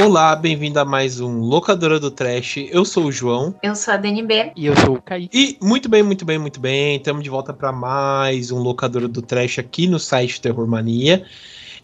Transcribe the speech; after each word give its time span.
Olá, 0.00 0.34
bem-vindo 0.34 0.80
a 0.80 0.84
mais 0.84 1.20
um 1.20 1.40
Locadora 1.40 2.00
do 2.00 2.10
Trash. 2.10 2.56
Eu 2.70 2.86
sou 2.86 3.04
o 3.04 3.12
João. 3.12 3.54
Eu 3.62 3.74
sou 3.76 3.92
a 3.92 3.98
DNB. 3.98 4.52
E 4.56 4.64
eu 4.64 4.74
sou 4.74 4.94
o 4.96 5.02
Kaique. 5.02 5.28
E 5.30 5.58
muito 5.62 5.90
bem, 5.90 6.02
muito 6.02 6.24
bem, 6.24 6.38
muito 6.38 6.58
bem. 6.58 6.96
Estamos 6.96 7.22
de 7.22 7.28
volta 7.28 7.52
para 7.52 7.70
mais 7.70 8.50
um 8.50 8.60
Locadora 8.60 9.06
do 9.06 9.20
Trash 9.20 9.58
aqui 9.58 9.86
no 9.86 9.98
site 9.98 10.40
Terror 10.40 10.66
Mania. 10.66 11.26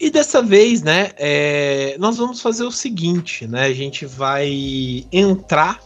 E 0.01 0.09
dessa 0.09 0.41
vez, 0.41 0.81
né, 0.81 1.11
é, 1.19 1.95
nós 1.99 2.17
vamos 2.17 2.41
fazer 2.41 2.65
o 2.65 2.71
seguinte, 2.71 3.47
né? 3.47 3.65
A 3.65 3.75
gente 3.75 4.07
vai 4.07 5.05
entrar 5.13 5.79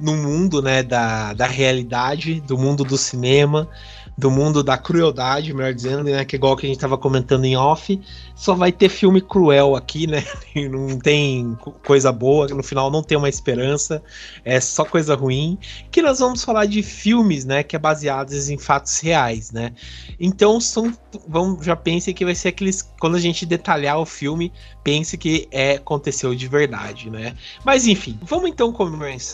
no 0.00 0.16
mundo, 0.16 0.60
né, 0.60 0.82
da, 0.82 1.34
da 1.34 1.46
realidade, 1.46 2.40
do 2.40 2.58
mundo 2.58 2.82
do 2.82 2.98
cinema, 2.98 3.68
do 4.16 4.30
mundo 4.30 4.62
da 4.62 4.78
crueldade, 4.78 5.52
melhor 5.52 5.74
dizendo, 5.74 6.04
né? 6.04 6.24
Que 6.24 6.36
é 6.36 6.38
igual 6.38 6.56
que 6.56 6.64
a 6.64 6.68
gente 6.68 6.76
estava 6.76 6.96
comentando 6.96 7.44
em 7.44 7.56
off, 7.56 8.00
só 8.34 8.54
vai 8.54 8.72
ter 8.72 8.88
filme 8.88 9.20
cruel 9.20 9.76
aqui, 9.76 10.06
né? 10.06 10.24
Não 10.70 10.98
tem 10.98 11.56
coisa 11.84 12.10
boa, 12.10 12.46
no 12.48 12.62
final 12.62 12.90
não 12.90 13.02
tem 13.02 13.18
uma 13.18 13.28
esperança, 13.28 14.02
é 14.44 14.58
só 14.60 14.84
coisa 14.84 15.14
ruim. 15.14 15.58
Que 15.90 16.00
nós 16.00 16.18
vamos 16.18 16.42
falar 16.42 16.66
de 16.66 16.82
filmes, 16.82 17.44
né? 17.44 17.62
Que 17.62 17.76
é 17.76 17.78
baseados 17.78 18.48
em 18.48 18.56
fatos 18.56 18.98
reais, 19.00 19.52
né? 19.52 19.72
Então 20.18 20.60
são, 20.60 20.92
vamos, 21.28 21.64
já 21.64 21.76
pense 21.76 22.12
que 22.14 22.24
vai 22.24 22.34
ser 22.34 22.48
aqueles 22.48 22.82
quando 22.98 23.16
a 23.16 23.20
gente 23.20 23.44
detalhar 23.44 23.98
o 23.98 24.06
filme, 24.06 24.52
pense 24.82 25.18
que 25.18 25.46
é 25.50 25.74
aconteceu 25.74 26.34
de 26.34 26.48
verdade, 26.48 27.10
né? 27.10 27.36
Mas 27.64 27.86
enfim, 27.86 28.18
vamos 28.22 28.48
então 28.48 28.72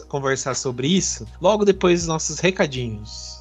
conversar 0.09 0.55
sobre 0.55 0.89
isso 0.89 1.27
logo 1.41 1.65
depois 1.65 2.01
dos 2.01 2.09
nossos 2.09 2.41
recadinhos. 2.41 3.32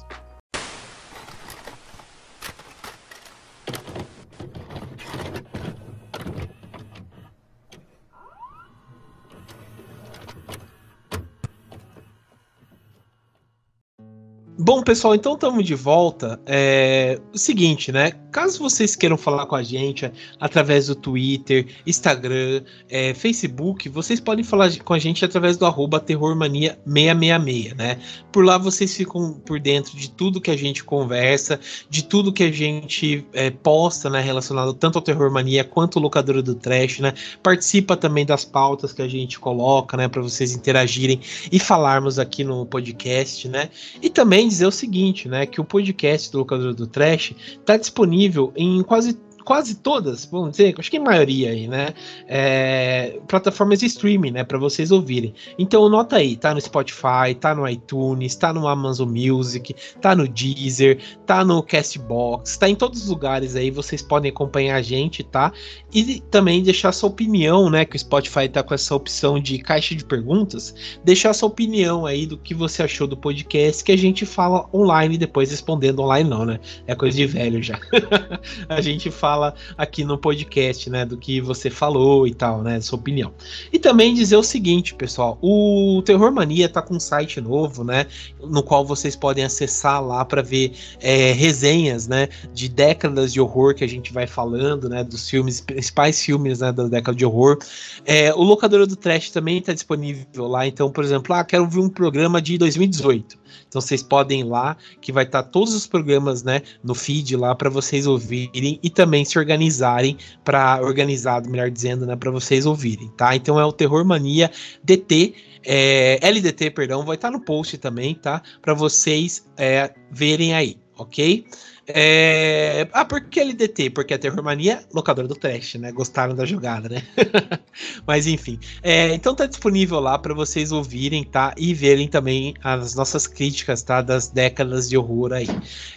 Bom, 14.58 14.82
pessoal, 14.82 15.14
então 15.14 15.32
estamos 15.32 15.64
de 15.64 15.74
volta. 15.74 16.38
É 16.44 17.18
o 17.32 17.38
seguinte, 17.38 17.90
né? 17.90 18.12
Caso 18.30 18.58
vocês 18.58 18.94
queiram 18.94 19.16
falar 19.16 19.46
com 19.46 19.54
a 19.54 19.62
gente 19.62 20.10
através 20.38 20.88
do 20.88 20.94
Twitter, 20.94 21.66
Instagram, 21.86 22.62
é, 22.88 23.14
Facebook, 23.14 23.88
vocês 23.88 24.20
podem 24.20 24.44
falar 24.44 24.70
com 24.78 24.92
a 24.92 24.98
gente 24.98 25.24
através 25.24 25.56
do 25.56 25.64
arroba 25.64 25.98
terrormania666, 26.00 27.74
né? 27.76 27.98
Por 28.30 28.44
lá 28.44 28.58
vocês 28.58 28.94
ficam 28.94 29.32
por 29.32 29.58
dentro 29.58 29.96
de 29.96 30.10
tudo 30.10 30.40
que 30.40 30.50
a 30.50 30.56
gente 30.56 30.84
conversa, 30.84 31.58
de 31.88 32.04
tudo 32.04 32.32
que 32.32 32.42
a 32.42 32.52
gente 32.52 33.26
é, 33.32 33.50
posta, 33.50 34.10
né? 34.10 34.20
Relacionado 34.20 34.74
tanto 34.74 34.98
ao 34.98 35.02
Terror 35.02 35.30
Mania 35.30 35.64
quanto 35.64 35.98
ao 35.98 36.02
Locadora 36.02 36.42
do 36.42 36.54
Trash, 36.54 37.00
né? 37.00 37.14
Participa 37.42 37.96
também 37.96 38.26
das 38.26 38.44
pautas 38.44 38.92
que 38.92 39.00
a 39.00 39.08
gente 39.08 39.38
coloca, 39.38 39.96
né? 39.96 40.08
Para 40.08 40.20
vocês 40.20 40.54
interagirem 40.54 41.20
e 41.50 41.58
falarmos 41.58 42.18
aqui 42.18 42.44
no 42.44 42.66
podcast, 42.66 43.48
né? 43.48 43.70
E 44.00 44.10
também 44.10 44.41
dizer 44.48 44.66
o 44.66 44.72
seguinte, 44.72 45.28
né? 45.28 45.46
Que 45.46 45.60
o 45.60 45.64
podcast 45.64 46.30
do 46.30 46.38
Locador 46.38 46.74
do 46.74 46.86
Trash 46.86 47.34
está 47.58 47.76
disponível 47.76 48.52
em 48.56 48.82
quase 48.82 49.18
quase 49.44 49.76
todas, 49.76 50.24
vamos 50.24 50.52
dizer, 50.52 50.74
acho 50.78 50.90
que 50.90 50.96
a 50.96 51.00
maioria 51.00 51.50
aí, 51.50 51.68
né? 51.68 51.94
É, 52.26 53.18
plataformas 53.28 53.80
de 53.80 53.86
streaming, 53.86 54.30
né? 54.30 54.44
Para 54.44 54.58
vocês 54.58 54.90
ouvirem. 54.90 55.34
Então, 55.58 55.88
nota 55.88 56.16
aí, 56.16 56.36
tá 56.36 56.54
no 56.54 56.60
Spotify, 56.60 57.34
tá 57.38 57.54
no 57.54 57.68
iTunes, 57.68 58.34
tá 58.34 58.52
no 58.52 58.66
Amazon 58.66 59.08
Music, 59.08 59.74
tá 60.00 60.14
no 60.14 60.26
Deezer, 60.28 60.98
tá 61.26 61.44
no 61.44 61.62
Castbox, 61.62 62.56
tá 62.56 62.68
em 62.68 62.74
todos 62.74 63.02
os 63.02 63.08
lugares 63.08 63.56
aí, 63.56 63.70
vocês 63.70 64.02
podem 64.02 64.30
acompanhar 64.30 64.76
a 64.76 64.82
gente, 64.82 65.22
tá? 65.22 65.52
E 65.92 66.20
também 66.30 66.62
deixar 66.62 66.92
sua 66.92 67.08
opinião, 67.08 67.68
né? 67.68 67.84
Que 67.84 67.96
o 67.96 67.98
Spotify 67.98 68.48
tá 68.48 68.62
com 68.62 68.74
essa 68.74 68.94
opção 68.94 69.38
de 69.40 69.58
caixa 69.58 69.94
de 69.94 70.04
perguntas, 70.04 70.74
deixar 71.04 71.32
sua 71.34 71.48
opinião 71.48 72.06
aí 72.06 72.26
do 72.26 72.38
que 72.38 72.54
você 72.54 72.82
achou 72.82 73.06
do 73.06 73.16
podcast, 73.16 73.82
que 73.82 73.92
a 73.92 73.98
gente 73.98 74.24
fala 74.24 74.68
online 74.72 75.18
depois 75.18 75.50
respondendo 75.50 76.00
online, 76.00 76.28
não, 76.28 76.44
né? 76.44 76.60
É 76.86 76.94
coisa 76.94 77.16
de 77.16 77.26
velho 77.26 77.62
já. 77.62 77.78
a 78.68 78.80
gente 78.80 79.10
fala 79.10 79.31
fala 79.32 79.54
aqui 79.78 80.04
no 80.04 80.18
podcast, 80.18 80.90
né? 80.90 81.06
Do 81.06 81.16
que 81.16 81.40
você 81.40 81.70
falou 81.70 82.26
e 82.26 82.34
tal, 82.34 82.62
né? 82.62 82.80
Sua 82.80 82.98
opinião. 82.98 83.32
E 83.72 83.78
também 83.78 84.12
dizer 84.12 84.36
o 84.36 84.42
seguinte, 84.42 84.94
pessoal: 84.94 85.38
o 85.40 86.02
Terror 86.04 86.30
Mania 86.30 86.68
tá 86.68 86.82
com 86.82 86.94
um 86.94 87.00
site 87.00 87.40
novo, 87.40 87.82
né? 87.82 88.06
No 88.40 88.62
qual 88.62 88.84
vocês 88.84 89.16
podem 89.16 89.44
acessar 89.44 90.04
lá 90.04 90.24
para 90.24 90.42
ver 90.42 90.72
é, 91.00 91.32
resenhas, 91.32 92.06
né? 92.06 92.28
De 92.52 92.68
décadas 92.68 93.32
de 93.32 93.40
horror 93.40 93.74
que 93.74 93.84
a 93.84 93.88
gente 93.88 94.12
vai 94.12 94.26
falando, 94.26 94.88
né? 94.88 95.02
Dos 95.02 95.28
filmes, 95.28 95.60
principais 95.60 96.20
filmes, 96.20 96.60
né? 96.60 96.70
Da 96.70 96.84
década 96.84 97.16
de 97.16 97.24
horror. 97.24 97.58
É, 98.04 98.34
o 98.34 98.42
Locadora 98.42 98.86
do 98.86 98.96
Trash 98.96 99.30
também 99.30 99.58
está 99.58 99.72
disponível 99.72 100.46
lá. 100.46 100.66
Então, 100.66 100.90
por 100.90 101.02
exemplo, 101.02 101.34
ah, 101.34 101.42
quero 101.42 101.66
ver 101.66 101.80
um 101.80 101.88
programa 101.88 102.42
de 102.42 102.58
2018. 102.58 103.41
Então 103.68 103.80
vocês 103.80 104.02
podem 104.02 104.40
ir 104.40 104.44
lá, 104.44 104.76
que 105.00 105.12
vai 105.12 105.24
estar 105.24 105.42
tá 105.42 105.48
todos 105.48 105.74
os 105.74 105.86
programas, 105.86 106.42
né, 106.42 106.62
no 106.82 106.94
feed 106.94 107.36
lá 107.36 107.54
para 107.54 107.70
vocês 107.70 108.06
ouvirem 108.06 108.78
e 108.82 108.90
também 108.90 109.24
se 109.24 109.38
organizarem 109.38 110.16
para 110.44 110.80
organizado, 110.82 111.48
melhor 111.48 111.70
dizendo, 111.70 112.06
né, 112.06 112.16
para 112.16 112.30
vocês 112.30 112.66
ouvirem, 112.66 113.08
tá? 113.16 113.34
Então 113.34 113.58
é 113.58 113.64
o 113.64 113.72
Terror 113.72 114.04
Mania 114.04 114.50
DT 114.82 115.34
é, 115.64 116.18
LDT, 116.22 116.70
perdão, 116.70 117.04
vai 117.04 117.16
estar 117.16 117.30
tá 117.30 117.36
no 117.36 117.44
post 117.44 117.78
também, 117.78 118.14
tá? 118.14 118.42
Para 118.60 118.74
vocês 118.74 119.46
é, 119.56 119.92
verem 120.10 120.54
aí, 120.54 120.76
ok? 120.96 121.46
É... 121.86 122.88
Ah, 122.92 123.04
por 123.04 123.20
que 123.22 123.40
LDT? 123.40 123.90
Porque 123.90 124.14
a 124.14 124.18
Terror 124.18 124.42
Mania, 124.42 124.84
locadora 124.92 125.26
do 125.26 125.34
trash, 125.34 125.74
né? 125.74 125.90
Gostaram 125.92 126.34
da 126.34 126.44
jogada, 126.44 126.88
né? 126.88 127.02
Mas 128.06 128.26
enfim. 128.26 128.58
É, 128.82 129.12
então 129.14 129.34
tá 129.34 129.46
disponível 129.46 129.98
lá 130.00 130.18
para 130.18 130.34
vocês 130.34 130.72
ouvirem, 130.72 131.24
tá? 131.24 131.54
E 131.56 131.74
verem 131.74 132.08
também 132.08 132.54
as 132.62 132.94
nossas 132.94 133.26
críticas, 133.26 133.82
tá? 133.82 134.00
Das 134.00 134.28
décadas 134.28 134.88
de 134.88 134.96
horror 134.96 135.32
aí. 135.32 135.48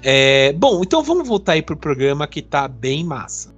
É... 0.01 0.53
Bom, 0.53 0.81
então 0.84 1.03
vamos 1.03 1.28
voltar 1.28 1.53
aí 1.53 1.62
pro 1.62 1.78
programa 1.78 2.28
que 2.28 2.41
tá 2.41 2.68
bem 2.68 3.03
massa. 3.03 3.54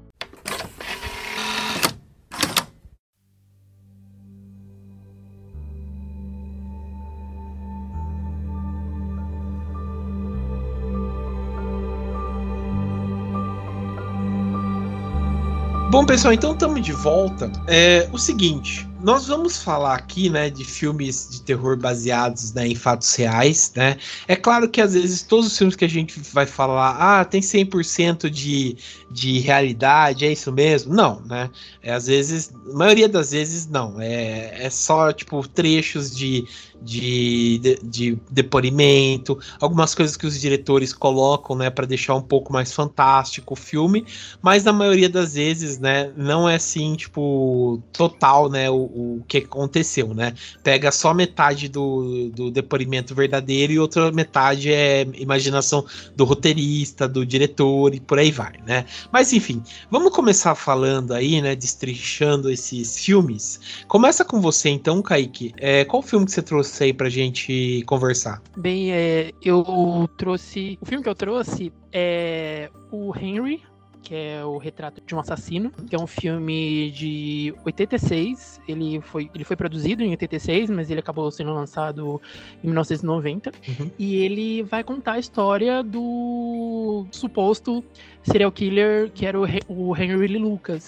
Bom, 15.97 16.05
pessoal, 16.05 16.31
então 16.31 16.53
estamos 16.53 16.79
de 16.85 16.91
volta. 16.91 17.51
É 17.65 18.07
o 18.13 18.19
seguinte, 18.19 18.87
nós 19.01 19.25
vamos 19.25 19.63
falar 19.63 19.95
aqui, 19.95 20.29
né, 20.29 20.47
de 20.47 20.63
filmes 20.63 21.27
de 21.31 21.41
terror 21.41 21.75
baseados 21.75 22.53
né, 22.53 22.67
em 22.67 22.75
fatos 22.75 23.15
reais, 23.15 23.71
né? 23.75 23.97
É 24.27 24.35
claro 24.35 24.69
que 24.69 24.79
às 24.79 24.93
vezes 24.93 25.23
todos 25.23 25.47
os 25.47 25.57
filmes 25.57 25.75
que 25.75 25.85
a 25.85 25.89
gente 25.89 26.19
vai 26.31 26.45
falar, 26.45 26.97
ah, 26.99 27.25
tem 27.25 27.41
100% 27.41 28.29
de, 28.29 28.77
de 29.09 29.39
realidade, 29.39 30.23
é 30.23 30.31
isso 30.31 30.51
mesmo? 30.51 30.93
Não, 30.93 31.19
né? 31.21 31.49
É, 31.81 31.91
às 31.91 32.05
vezes, 32.05 32.53
a 32.71 32.77
maioria 32.77 33.09
das 33.09 33.31
vezes 33.31 33.65
não. 33.65 33.99
É, 33.99 34.65
é 34.65 34.69
só, 34.69 35.11
tipo, 35.11 35.47
trechos 35.47 36.15
de, 36.15 36.45
de, 36.81 37.59
de, 37.59 37.79
de 37.83 38.17
depoimento, 38.29 39.37
algumas 39.59 39.93
coisas 39.95 40.15
que 40.15 40.25
os 40.25 40.39
diretores 40.39 40.93
colocam, 40.93 41.55
né, 41.55 41.69
para 41.69 41.85
deixar 41.85 42.15
um 42.15 42.21
pouco 42.21 42.51
mais 42.51 42.73
fantástico 42.73 43.53
o 43.53 43.57
filme, 43.57 44.05
mas 44.41 44.63
na 44.63 44.73
maioria 44.73 45.09
das 45.09 45.33
vezes, 45.33 45.79
né, 45.79 46.11
não 46.15 46.47
é 46.47 46.55
assim, 46.55 46.95
tipo, 46.95 47.81
total, 47.91 48.49
né, 48.49 48.69
o, 48.69 48.75
o 48.75 49.23
que 49.27 49.39
aconteceu, 49.39 50.13
né? 50.13 50.33
Pega 50.63 50.91
só 50.91 51.13
metade 51.13 51.67
do, 51.67 52.29
do 52.29 52.51
depoimento 52.51 53.15
verdadeiro 53.15 53.73
e 53.73 53.79
outra 53.79 54.11
metade 54.11 54.71
é 54.71 55.07
imaginação 55.15 55.85
do 56.15 56.25
roteirista, 56.25 57.07
do 57.07 57.25
diretor 57.25 57.93
e 57.93 57.99
por 57.99 58.19
aí 58.19 58.31
vai, 58.31 58.53
né? 58.65 58.85
Mas 59.11 59.33
enfim, 59.33 59.61
vamos 59.89 60.13
começar 60.13 60.55
falando 60.55 61.13
aí, 61.13 61.41
né, 61.41 61.55
destrichando 61.55 62.49
esses 62.49 62.99
filmes. 62.99 63.59
Começa 63.87 64.23
com 64.23 64.39
você 64.41 64.69
então, 64.69 65.01
Kaique. 65.01 65.53
É, 65.57 65.85
qual 65.85 66.01
filme 66.01 66.25
que 66.25 66.31
você 66.31 66.41
trouxe 66.41 66.66
trouxe 66.67 66.83
aí 66.83 66.93
pra 66.93 67.09
gente 67.09 67.83
conversar? 67.85 68.41
Bem, 68.55 68.91
é, 68.91 69.31
eu 69.41 70.09
trouxe. 70.17 70.77
O 70.81 70.85
filme 70.85 71.03
que 71.03 71.09
eu 71.09 71.15
trouxe 71.15 71.71
é 71.91 72.69
o 72.91 73.15
Henry, 73.17 73.63
que 74.03 74.13
é 74.13 74.43
o 74.43 74.57
Retrato 74.57 75.01
de 75.05 75.15
um 75.15 75.19
Assassino, 75.19 75.71
que 75.71 75.95
é 75.95 75.99
um 75.99 76.07
filme 76.07 76.91
de 76.91 77.53
86. 77.65 78.59
Ele 78.67 78.99
foi, 79.01 79.29
ele 79.33 79.43
foi 79.43 79.55
produzido 79.55 80.03
em 80.03 80.11
86, 80.11 80.69
mas 80.69 80.91
ele 80.91 80.99
acabou 80.99 81.31
sendo 81.31 81.53
lançado 81.53 82.21
em 82.61 82.67
1990. 82.67 83.51
Uhum. 83.67 83.91
E 83.97 84.17
ele 84.17 84.63
vai 84.63 84.83
contar 84.83 85.13
a 85.13 85.19
história 85.19 85.81
do 85.81 87.05
suposto 87.11 87.83
serial 88.23 88.51
killer 88.51 89.09
que 89.11 89.25
era 89.25 89.39
o, 89.39 89.45
o 89.69 89.95
Henry 89.95 90.27
Lee 90.27 90.37
Lucas 90.37 90.87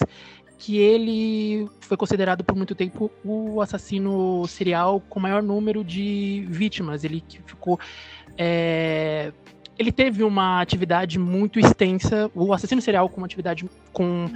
que 0.60 0.76
ele 0.76 1.66
foi 1.80 1.96
considerado 1.96 2.44
por 2.44 2.54
muito 2.54 2.74
tempo 2.74 3.10
o 3.24 3.62
assassino 3.62 4.46
serial 4.46 5.00
com 5.00 5.18
maior 5.18 5.42
número 5.42 5.82
de 5.82 6.46
vítimas. 6.50 7.02
Ele 7.02 7.24
ficou. 7.46 7.80
É, 8.36 9.32
ele 9.78 9.90
teve 9.90 10.22
uma 10.22 10.60
atividade 10.60 11.18
muito 11.18 11.58
extensa, 11.58 12.30
o 12.34 12.52
assassino 12.52 12.82
serial 12.82 13.08
com 13.08 13.16
uma 13.16 13.26
atividade 13.26 13.64
com 13.90 14.28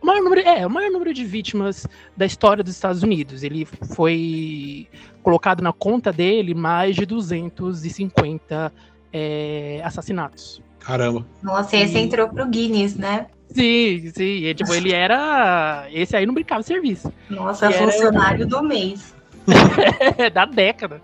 maior 0.00 0.22
número, 0.22 0.40
é, 0.42 0.64
o 0.64 0.70
maior 0.70 0.92
número 0.92 1.12
de 1.12 1.24
vítimas 1.24 1.88
da 2.16 2.24
história 2.24 2.62
dos 2.62 2.72
Estados 2.72 3.02
Unidos. 3.02 3.42
Ele 3.42 3.64
foi 3.64 4.86
colocado 5.24 5.60
na 5.60 5.72
conta 5.72 6.12
dele 6.12 6.54
mais 6.54 6.94
de 6.94 7.04
250 7.04 8.72
é, 9.12 9.80
assassinatos. 9.82 10.62
Caramba. 10.86 11.26
Nossa, 11.42 11.76
esse 11.76 11.98
e... 11.98 12.00
entrou 12.00 12.28
pro 12.28 12.46
Guinness, 12.46 12.94
né? 12.94 13.26
Sim, 13.48 14.12
sim. 14.14 14.44
E, 14.44 14.54
tipo, 14.54 14.72
ele 14.72 14.92
era. 14.92 15.88
Esse 15.90 16.16
aí 16.16 16.24
não 16.24 16.32
brincava 16.32 16.60
de 16.60 16.68
serviço. 16.68 17.12
Nossa, 17.28 17.70
funcionário 17.72 18.42
era... 18.42 18.46
do 18.46 18.62
mês. 18.62 19.12
da 20.32 20.44
década. 20.44 21.00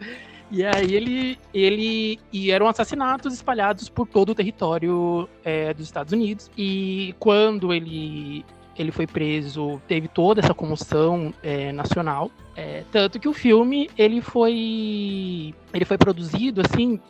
E 0.53 0.65
aí 0.65 0.95
ele, 0.95 1.39
ele 1.53 2.21
e 2.33 2.51
eram 2.51 2.69
assassinatos 2.69 3.33
espalhados 3.33 3.89
por 3.89 4.07
todo 4.07 4.31
o 4.31 4.35
território 4.35 5.29
é, 5.45 5.75
dos 5.75 5.87
Estados 5.87 6.13
Unidos. 6.13 6.51
E 6.57 7.15
quando 7.19 7.73
ele 7.73 8.45
ele 8.79 8.91
foi 8.91 9.07
preso, 9.07 9.81
teve 9.87 10.09
toda 10.09 10.41
essa 10.41 10.55
comoção 10.55 11.33
é, 11.43 11.73
nacional, 11.73 12.31
é, 12.57 12.85
tanto 12.91 13.21
que 13.21 13.29
o 13.29 13.33
filme 13.33 13.91
ele 13.99 14.21
foi 14.21 15.55
ele 15.73 15.85
foi 15.85 15.99
produzido 15.99 16.61
assim 16.61 17.01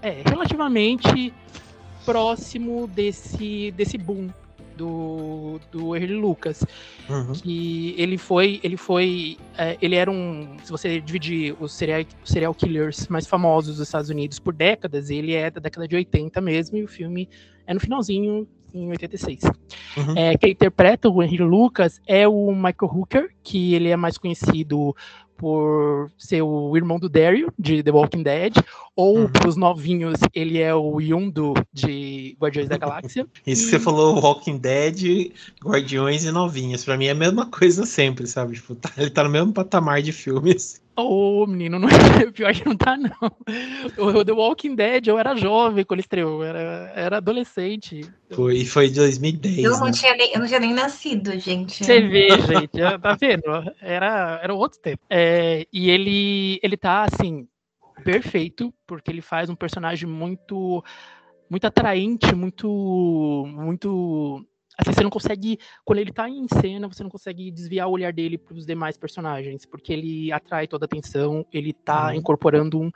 é, 0.00 0.22
relativamente 0.24 1.32
próximo 2.04 2.86
desse 2.86 3.70
desse 3.72 3.96
boom 3.98 4.28
do, 4.76 5.60
do 5.70 5.96
Henry 5.96 6.14
Lucas. 6.14 6.64
Uhum. 7.08 7.32
Que 7.32 7.94
ele 7.98 8.18
foi. 8.18 8.60
Ele 8.62 8.76
foi. 8.76 9.36
É, 9.56 9.76
ele 9.80 9.94
era 9.94 10.10
um. 10.10 10.56
Se 10.62 10.70
você 10.70 11.00
dividir 11.00 11.54
os 11.60 11.72
serial, 11.72 12.04
serial 12.24 12.54
killers 12.54 13.08
mais 13.08 13.26
famosos 13.26 13.76
dos 13.76 13.86
Estados 13.86 14.10
Unidos 14.10 14.38
por 14.38 14.54
décadas, 14.54 15.10
ele 15.10 15.34
é 15.34 15.50
da 15.50 15.60
década 15.60 15.86
de 15.86 15.96
80 15.96 16.40
mesmo, 16.40 16.76
e 16.76 16.84
o 16.84 16.88
filme 16.88 17.28
é 17.66 17.74
no 17.74 17.80
finalzinho, 17.80 18.46
em 18.74 18.88
86. 18.90 19.44
Uhum. 19.96 20.16
É, 20.16 20.36
quem 20.36 20.52
interpreta 20.52 21.08
o 21.08 21.22
Henry 21.22 21.38
Lucas 21.38 22.00
é 22.06 22.26
o 22.26 22.52
Michael 22.54 22.90
Hooker, 22.92 23.30
que 23.42 23.74
ele 23.74 23.88
é 23.88 23.96
mais 23.96 24.16
conhecido 24.16 24.96
por 25.42 26.08
ser 26.16 26.40
o 26.40 26.76
irmão 26.76 27.00
do 27.00 27.08
Daryl, 27.08 27.48
de 27.58 27.82
The 27.82 27.90
Walking 27.90 28.22
Dead, 28.22 28.54
ou 28.94 29.18
uhum. 29.18 29.28
para 29.28 29.48
os 29.48 29.56
novinhos, 29.56 30.20
ele 30.32 30.60
é 30.60 30.72
o 30.72 31.00
Yundu, 31.00 31.54
de 31.72 32.36
Guardiões 32.40 32.68
da 32.68 32.76
Galáxia. 32.76 33.26
Isso 33.44 33.62
e... 33.62 33.64
que 33.64 33.70
você 33.72 33.80
falou, 33.80 34.20
Walking 34.20 34.58
Dead, 34.58 35.32
Guardiões 35.60 36.24
e 36.24 36.30
novinhos. 36.30 36.84
Para 36.84 36.96
mim 36.96 37.06
é 37.06 37.10
a 37.10 37.16
mesma 37.16 37.46
coisa 37.50 37.84
sempre, 37.84 38.24
sabe? 38.28 38.54
Tipo, 38.54 38.76
tá, 38.76 38.92
ele 38.96 39.10
tá 39.10 39.24
no 39.24 39.30
mesmo 39.30 39.52
patamar 39.52 40.00
de 40.00 40.12
filmes. 40.12 40.80
Ô, 40.94 41.42
oh, 41.42 41.46
menino, 41.46 41.78
não, 41.78 41.88
pior 42.34 42.52
que 42.52 42.66
não 42.66 42.76
tá, 42.76 42.98
não. 42.98 43.10
O 43.96 44.22
The 44.22 44.32
Walking 44.32 44.74
Dead, 44.74 45.06
eu 45.06 45.18
era 45.18 45.34
jovem 45.34 45.84
quando 45.86 46.00
ele 46.00 46.04
estreou, 46.04 46.44
era, 46.44 46.92
era 46.94 47.16
adolescente. 47.16 48.02
Foi, 48.30 48.64
foi 48.66 48.88
de 48.88 48.96
2010. 48.96 49.64
Eu 49.64 49.70
não, 49.70 49.86
né? 49.86 49.92
tinha 49.92 50.14
nem, 50.14 50.32
eu 50.34 50.40
não 50.40 50.46
tinha 50.46 50.60
nem 50.60 50.74
nascido, 50.74 51.38
gente. 51.38 51.82
Você 51.82 52.00
vê, 52.02 52.28
gente, 52.28 53.00
tá 53.00 53.16
vendo? 53.18 53.44
Era, 53.80 54.38
era 54.42 54.54
outro 54.54 54.78
tempo. 54.80 55.02
É, 55.08 55.66
e 55.72 55.88
ele, 55.88 56.60
ele 56.62 56.76
tá, 56.76 57.04
assim, 57.04 57.48
perfeito, 58.04 58.72
porque 58.86 59.10
ele 59.10 59.22
faz 59.22 59.48
um 59.48 59.56
personagem 59.56 60.08
muito 60.08 60.84
muito 61.48 61.66
atraente, 61.66 62.34
muito 62.34 63.46
muito 63.46 64.44
assim, 64.78 64.92
você 64.92 65.02
não 65.02 65.10
consegue, 65.10 65.58
quando 65.84 65.98
ele 65.98 66.12
tá 66.12 66.28
em 66.28 66.46
cena, 66.48 66.88
você 66.88 67.02
não 67.02 67.10
consegue 67.10 67.50
desviar 67.50 67.88
o 67.88 67.92
olhar 67.92 68.12
dele 68.12 68.38
para 68.38 68.54
os 68.54 68.66
demais 68.66 68.96
personagens, 68.96 69.64
porque 69.66 69.92
ele 69.92 70.32
atrai 70.32 70.66
toda 70.66 70.84
a 70.84 70.86
atenção, 70.86 71.46
ele 71.52 71.72
tá 71.72 72.08
uhum. 72.08 72.14
incorporando 72.14 72.80
um, 72.80 72.90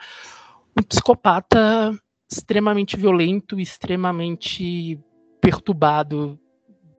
um 0.78 0.82
psicopata 0.82 1.98
extremamente 2.30 2.96
violento, 2.96 3.60
extremamente 3.60 4.98
perturbado 5.40 6.38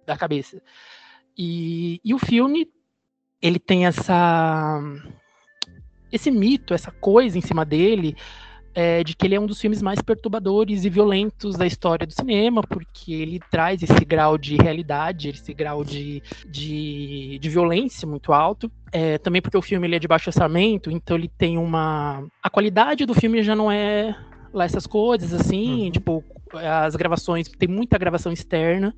da 0.06 0.16
cabeça. 0.16 0.62
E, 1.38 2.00
e 2.04 2.14
o 2.14 2.20
filme, 2.20 2.68
ele 3.42 3.60
tem 3.60 3.86
essa 3.86 4.82
esse 6.12 6.32
mito, 6.32 6.74
essa 6.74 6.92
coisa 6.92 7.38
em 7.38 7.42
cima 7.42 7.66
dele, 7.66 8.16
é, 8.78 9.04
de 9.04 9.16
que 9.16 9.26
ele 9.26 9.34
é 9.34 9.40
um 9.40 9.48
dos 9.48 9.60
filmes 9.60 9.82
mais 9.82 10.00
perturbadores 10.04 10.86
e 10.86 10.90
violentos 10.90 11.56
da 11.56 11.66
história 11.66 12.06
do 12.06 12.14
cinema, 12.14 12.62
porque 12.62 13.12
ele 13.12 13.40
traz 13.50 13.82
esse 13.82 14.06
grau 14.06 14.38
de 14.38 14.56
realidade, 14.56 15.30
esse 15.30 15.52
grau 15.52 15.84
de, 15.84 16.22
de, 16.48 17.40
de 17.42 17.50
violência 17.50 18.08
muito 18.08 18.32
alto. 18.32 18.72
É, 18.92 19.18
também 19.18 19.42
porque 19.42 19.58
o 19.58 19.64
filme 19.64 19.88
ele 19.88 19.96
é 19.96 20.00
de 20.00 20.08
baixo 20.08 20.30
orçamento, 20.30 20.92
então 20.92 21.18
ele 21.18 21.28
tem 21.28 21.58
uma. 21.58 22.24
A 22.44 22.52
qualidade 22.52 23.04
do 23.08 23.16
filme 23.16 23.42
já 23.42 23.56
não 23.56 23.72
é 23.72 24.16
lá 24.54 24.66
essas 24.66 24.86
coisas, 24.86 25.34
assim, 25.34 25.86
uhum. 25.86 25.92
tipo, 25.92 26.24
as 26.54 26.96
gravações, 26.96 27.48
tem 27.48 27.68
muita 27.68 27.98
gravação 27.98 28.32
externa. 28.32 28.94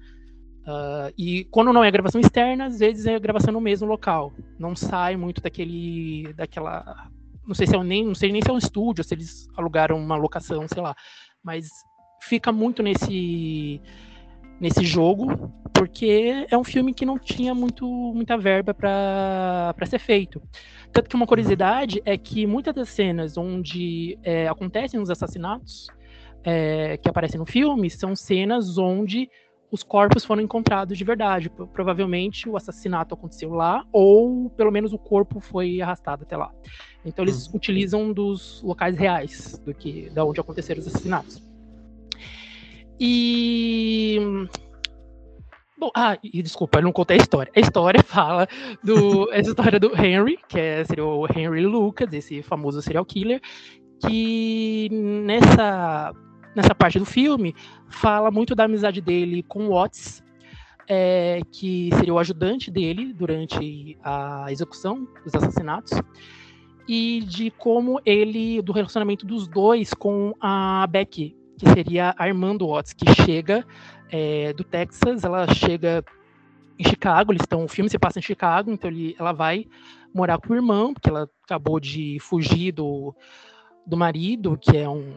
Uh, 0.68 1.14
e 1.18 1.46
quando 1.46 1.72
não 1.72 1.86
é 1.86 1.90
gravação 1.90 2.20
externa, 2.20 2.66
às 2.66 2.80
vezes 2.80 3.06
é 3.06 3.18
gravação 3.18 3.54
no 3.54 3.62
mesmo 3.62 3.88
local. 3.88 4.34
Não 4.60 4.76
sai 4.76 5.16
muito 5.16 5.42
daquele, 5.42 6.34
daquela 6.34 7.10
não 7.50 7.56
sei 7.56 7.66
se 7.66 7.76
é 7.76 7.84
nem, 7.84 8.06
não 8.06 8.14
sei 8.14 8.32
nem 8.32 8.44
se 8.44 8.50
é 8.50 8.54
um 8.54 8.60
estúdio, 8.60 9.04
se 9.04 9.16
eles 9.16 9.48
alugaram 9.58 9.98
uma 9.98 10.16
locação, 10.16 10.68
sei 10.72 10.84
lá. 10.84 10.96
Mas 11.44 11.68
fica 12.22 12.52
muito 12.52 12.84
nesse 12.84 13.82
nesse 14.60 14.86
jogo, 14.86 15.50
porque 15.74 16.46
é 16.52 16.58
um 16.58 16.66
filme 16.66 16.94
que 16.94 17.06
não 17.06 17.18
tinha 17.18 17.56
muito, 17.56 17.88
muita 18.14 18.38
verba 18.38 18.74
para 18.74 19.86
ser 19.86 20.00
feito. 20.00 20.42
Tanto 20.92 21.10
que 21.10 21.16
uma 21.16 21.26
curiosidade 21.26 22.02
é 22.04 22.18
que 22.18 22.46
muitas 22.46 22.76
das 22.76 22.90
cenas 22.90 23.38
onde 23.38 24.20
é, 24.22 24.50
acontecem 24.50 25.00
os 25.00 25.10
assassinatos 25.10 25.88
é, 26.44 26.98
que 26.98 27.10
aparecem 27.10 27.40
no 27.40 27.46
filme 27.46 27.90
são 27.90 28.14
cenas 28.18 28.78
onde 28.78 29.30
os 29.72 29.82
corpos 29.82 30.26
foram 30.26 30.42
encontrados 30.42 30.98
de 30.98 31.04
verdade. 31.06 31.50
Provavelmente 31.74 32.50
o 32.50 32.58
assassinato 32.58 33.14
aconteceu 33.14 33.52
lá, 33.54 33.86
ou 33.94 34.50
pelo 34.50 34.72
menos 34.72 34.92
o 34.92 34.98
corpo 34.98 35.40
foi 35.40 35.82
arrastado 35.82 36.24
até 36.24 36.36
lá. 36.36 36.52
Então 37.06 37.24
eles 37.24 37.48
uhum. 37.48 37.56
utilizam 37.56 38.14
dos 38.14 38.62
locais 38.62 38.98
reais 38.98 39.58
do 39.66 39.74
que 39.74 40.10
da 40.10 40.26
onde 40.26 40.40
aconteceram 40.40 40.82
os 40.82 40.88
assassinatos. 40.88 41.42
E 43.00 44.20
Bom, 45.80 45.90
ah, 45.96 46.18
e 46.22 46.44
desculpa, 46.44 46.80
eu 46.80 46.84
não 46.84 46.92
contei 46.92 47.18
a 47.18 47.22
história. 47.22 47.50
A 47.56 47.60
história 47.62 48.04
fala 48.04 48.46
do 48.84 49.32
essa 49.32 49.50
história 49.52 49.80
do 49.80 49.96
Henry, 49.96 50.38
que 50.46 50.60
é, 50.60 50.84
seria 50.84 51.06
o 51.06 51.26
Henry 51.26 51.66
Lucas, 51.66 52.12
esse 52.12 52.42
famoso 52.42 52.82
serial 52.82 53.06
killer, 53.06 53.40
que 54.06 54.90
nessa 54.92 56.14
nessa 56.54 56.76
parte 56.76 57.00
do 57.00 57.06
filme 57.06 57.56
fala 57.88 58.30
muito 58.30 58.54
da 58.54 58.66
amizade 58.66 59.00
dele 59.00 59.42
com 59.44 59.70
Watts, 59.70 60.22
é, 60.86 61.40
que 61.50 61.90
seria 61.96 62.14
o 62.14 62.20
ajudante 62.20 62.70
dele 62.70 63.14
durante 63.14 63.98
a 64.04 64.48
execução 64.52 65.08
dos 65.24 65.34
assassinatos 65.34 65.94
e 66.90 67.22
de 67.22 67.52
como 67.52 68.02
ele, 68.04 68.64
do 68.64 68.72
relacionamento 68.72 69.24
dos 69.24 69.48
dois 69.48 69.94
com 69.94 70.34
a 70.42 70.88
Becky, 70.88 71.38
que 71.56 71.70
seria 71.70 72.16
a 72.18 72.28
irmã 72.28 72.56
do 72.56 72.70
Watts, 72.70 72.94
que 72.94 73.06
chega 73.14 73.64
é, 74.12 74.52
do 74.54 74.64
Texas, 74.64 75.24
ela 75.24 75.46
chega 75.54 76.04
em 76.80 76.84
Chicago, 76.84 77.32
eles 77.32 77.44
estão, 77.44 77.64
o 77.64 77.68
filme 77.68 77.92
se 77.92 78.00
passa 78.00 78.18
em 78.18 78.24
Chicago, 78.24 78.72
então 78.72 78.90
ele, 78.90 79.16
ela 79.20 79.32
vai 79.32 79.68
morar 80.12 80.40
com 80.40 80.52
o 80.52 80.56
irmão, 80.56 80.92
porque 80.92 81.10
ela 81.12 81.30
acabou 81.44 81.80
de 81.80 82.18
fugir 82.22 82.72
do, 82.72 83.14
do 83.86 83.96
marido, 83.96 84.58
que 84.60 84.76
é 84.76 84.90
um 84.90 85.14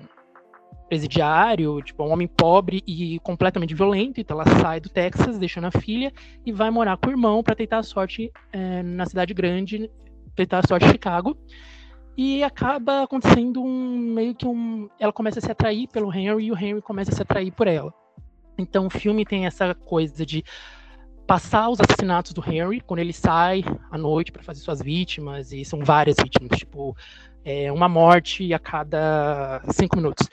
presidiário, 0.91 1.81
tipo, 1.81 2.05
um 2.05 2.13
homem 2.13 2.29
pobre 2.29 2.83
e 2.87 3.19
completamente 3.21 3.75
violento, 3.75 4.21
então 4.21 4.39
ela 4.39 4.61
sai 4.61 4.79
do 4.79 4.91
Texas, 4.91 5.39
deixando 5.39 5.69
a 5.69 5.71
filha, 5.71 6.13
e 6.45 6.53
vai 6.53 6.71
morar 6.71 6.99
com 6.99 7.09
o 7.09 7.13
irmão 7.13 7.43
para 7.43 7.55
tentar 7.55 7.79
a 7.79 7.83
sorte 7.83 8.31
é, 8.53 8.83
na 8.83 9.07
cidade 9.07 9.33
grande 9.33 9.91
tentar 10.35 10.61
a 10.61 10.67
sorte 10.67 10.87
em 10.87 10.91
Chicago. 10.91 11.37
E 12.17 12.43
acaba 12.45 13.05
acontecendo 13.05 13.63
um 13.63 13.99
meio 13.99 14.35
que 14.35 14.47
um. 14.47 14.89
Ela 15.01 15.13
começa 15.13 15.39
a 15.39 15.43
se 15.43 15.51
atrair 15.51 15.89
pelo 15.89 16.13
Henry 16.13 16.45
e 16.45 16.53
o 16.53 16.59
Henry 16.59 16.83
começa 16.83 17.11
a 17.11 17.15
se 17.15 17.23
atrair 17.23 17.51
por 17.53 17.67
ela. 17.67 17.93
Então 18.59 18.87
o 18.87 18.91
filme 18.91 19.25
tem 19.25 19.47
essa 19.47 19.75
coisa 19.75 20.27
de 20.27 20.45
passar 21.27 21.71
os 21.71 21.81
assassinatos 21.81 22.33
do 22.33 22.45
Henry 22.47 22.81
quando 22.81 23.01
ele 23.01 23.13
sai 23.13 23.65
à 23.91 23.97
noite 23.97 24.31
para 24.31 24.43
fazer 24.43 24.61
suas 24.61 24.83
vítimas, 24.83 25.53
e 25.53 25.65
são 25.65 25.83
várias 25.83 26.17
vítimas, 26.23 26.59
tipo, 26.59 26.95
é 27.45 27.73
uma 27.73 27.89
morte 27.89 28.53
a 28.53 28.59
cada 28.59 29.63
cinco 29.73 29.97
minutos. 29.97 30.29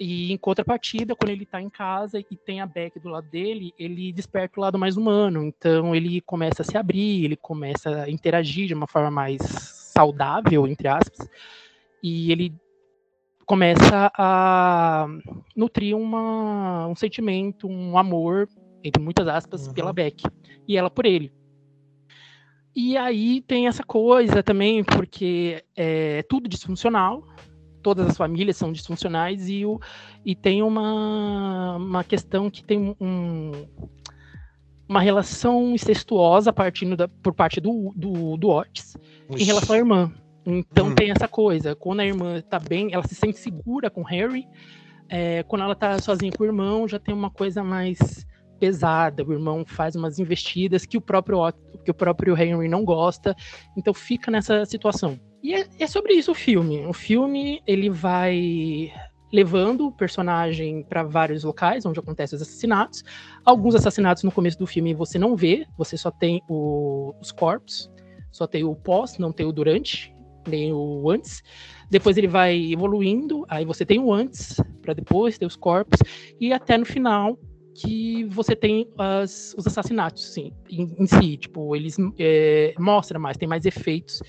E 0.00 0.32
em 0.32 0.36
contrapartida, 0.36 1.14
quando 1.14 1.30
ele 1.30 1.46
tá 1.46 1.60
em 1.60 1.70
casa 1.70 2.18
e 2.18 2.36
tem 2.36 2.60
a 2.60 2.66
Beck 2.66 2.98
do 2.98 3.08
lado 3.08 3.28
dele, 3.28 3.72
ele 3.78 4.12
desperta 4.12 4.58
o 4.58 4.62
lado 4.62 4.78
mais 4.78 4.96
humano. 4.96 5.44
Então 5.44 5.94
ele 5.94 6.20
começa 6.22 6.62
a 6.62 6.64
se 6.64 6.76
abrir, 6.76 7.24
ele 7.24 7.36
começa 7.36 8.02
a 8.02 8.10
interagir 8.10 8.66
de 8.66 8.74
uma 8.74 8.86
forma 8.86 9.10
mais 9.10 9.40
saudável, 9.42 10.66
entre 10.66 10.88
aspas. 10.88 11.28
E 12.02 12.32
ele 12.32 12.52
começa 13.46 14.10
a 14.16 15.06
nutrir 15.54 15.96
uma, 15.96 16.86
um 16.88 16.96
sentimento, 16.96 17.68
um 17.68 17.98
amor, 17.98 18.48
entre 18.82 19.00
muitas 19.02 19.28
aspas, 19.28 19.66
uhum. 19.66 19.74
pela 19.74 19.92
Beck. 19.92 20.24
E 20.66 20.76
ela 20.76 20.90
por 20.90 21.06
ele. 21.06 21.32
E 22.74 22.96
aí 22.96 23.42
tem 23.42 23.68
essa 23.68 23.84
coisa 23.84 24.42
também, 24.42 24.82
porque 24.82 25.62
é 25.76 26.22
tudo 26.22 26.48
disfuncional, 26.48 27.22
todas 27.82 28.06
as 28.06 28.16
famílias 28.16 28.56
são 28.56 28.72
disfuncionais 28.72 29.48
e, 29.48 29.66
o, 29.66 29.80
e 30.24 30.34
tem 30.34 30.62
uma, 30.62 31.76
uma 31.76 32.04
questão 32.04 32.48
que 32.50 32.62
tem 32.62 32.96
um, 33.00 33.66
uma 34.88 35.00
relação 35.00 35.74
incestuosa 35.74 36.52
partindo 36.52 36.96
da, 36.96 37.08
por 37.08 37.34
parte 37.34 37.60
do, 37.60 37.92
do, 37.96 38.36
do 38.36 38.48
Otis 38.48 38.96
em 39.30 39.44
relação 39.44 39.74
à 39.74 39.78
irmã. 39.78 40.12
Então 40.44 40.88
hum. 40.88 40.94
tem 40.94 41.10
essa 41.10 41.28
coisa, 41.28 41.74
quando 41.74 42.00
a 42.00 42.06
irmã 42.06 42.40
tá 42.40 42.58
bem, 42.58 42.92
ela 42.92 43.06
se 43.06 43.14
sente 43.14 43.38
segura 43.38 43.88
com 43.90 44.02
Harry, 44.02 44.46
é, 45.08 45.42
quando 45.44 45.62
ela 45.62 45.74
tá 45.74 45.98
sozinha 46.00 46.32
com 46.32 46.42
o 46.42 46.46
irmão, 46.46 46.88
já 46.88 46.98
tem 46.98 47.14
uma 47.14 47.30
coisa 47.30 47.62
mais 47.62 48.26
pesada, 48.58 49.24
o 49.24 49.32
irmão 49.32 49.64
faz 49.66 49.96
umas 49.96 50.18
investidas 50.18 50.86
que 50.86 50.96
o 50.96 51.00
próprio 51.00 51.52
que 51.84 51.90
o 51.90 51.94
próprio 51.94 52.40
Henry 52.40 52.68
não 52.68 52.84
gosta, 52.84 53.34
então 53.76 53.92
fica 53.92 54.30
nessa 54.30 54.64
situação. 54.64 55.18
E 55.42 55.54
é, 55.54 55.66
é 55.78 55.86
sobre 55.86 56.14
isso 56.14 56.32
o 56.32 56.34
filme. 56.34 56.86
O 56.86 56.92
filme 56.92 57.62
ele 57.66 57.90
vai 57.90 58.92
levando 59.32 59.86
o 59.86 59.92
personagem 59.92 60.82
para 60.84 61.02
vários 61.02 61.42
locais 61.42 61.86
onde 61.86 61.98
acontecem 61.98 62.36
os 62.36 62.42
assassinatos. 62.42 63.02
Alguns 63.44 63.74
assassinatos 63.74 64.22
no 64.22 64.30
começo 64.30 64.58
do 64.58 64.66
filme 64.66 64.94
você 64.94 65.18
não 65.18 65.34
vê, 65.34 65.66
você 65.76 65.96
só 65.96 66.10
tem 66.10 66.42
o, 66.48 67.14
os 67.20 67.32
corpos, 67.32 67.90
só 68.30 68.46
tem 68.46 68.62
o 68.62 68.74
pós, 68.74 69.18
não 69.18 69.32
tem 69.32 69.46
o 69.46 69.52
durante, 69.52 70.14
nem 70.46 70.72
o 70.72 71.10
antes. 71.10 71.42
Depois 71.90 72.16
ele 72.16 72.28
vai 72.28 72.72
evoluindo, 72.72 73.44
aí 73.48 73.64
você 73.64 73.84
tem 73.84 73.98
o 73.98 74.12
antes, 74.12 74.60
para 74.82 74.94
depois 74.94 75.38
ter 75.38 75.46
os 75.46 75.56
corpos, 75.56 75.98
e 76.40 76.52
até 76.52 76.76
no 76.76 76.84
final 76.84 77.38
que 77.74 78.24
você 78.24 78.54
tem 78.54 78.86
as, 78.98 79.54
os 79.56 79.66
assassinatos, 79.66 80.32
sim, 80.32 80.52
em, 80.70 80.94
em 80.98 81.06
si. 81.06 81.36
Tipo, 81.38 81.74
eles 81.74 81.96
é, 82.18 82.74
mostram 82.78 83.20
mais, 83.20 83.36
tem 83.36 83.48
mais 83.48 83.64
efeitos. 83.64 84.22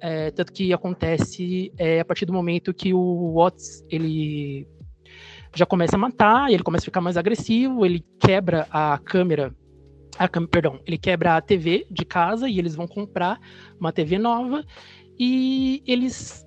É, 0.00 0.30
tanto 0.30 0.52
que 0.52 0.72
acontece 0.72 1.72
é, 1.76 2.00
a 2.00 2.04
partir 2.04 2.24
do 2.24 2.32
momento 2.32 2.72
que 2.72 2.94
o 2.94 3.34
Watts 3.34 3.84
ele 3.90 4.66
já 5.54 5.66
começa 5.66 5.96
a 5.96 5.98
matar, 5.98 6.50
ele 6.50 6.62
começa 6.62 6.84
a 6.84 6.86
ficar 6.86 7.00
mais 7.00 7.16
agressivo, 7.16 7.84
ele 7.84 8.04
quebra 8.18 8.66
a 8.70 8.98
câmera, 8.98 9.54
a 10.18 10.28
câmera, 10.28 10.50
perdão, 10.50 10.80
ele 10.86 10.96
quebra 10.96 11.36
a 11.36 11.40
TV 11.40 11.86
de 11.90 12.04
casa 12.04 12.48
e 12.48 12.58
eles 12.58 12.74
vão 12.74 12.86
comprar 12.86 13.38
uma 13.78 13.92
TV 13.92 14.18
nova 14.18 14.64
e 15.18 15.82
eles 15.86 16.46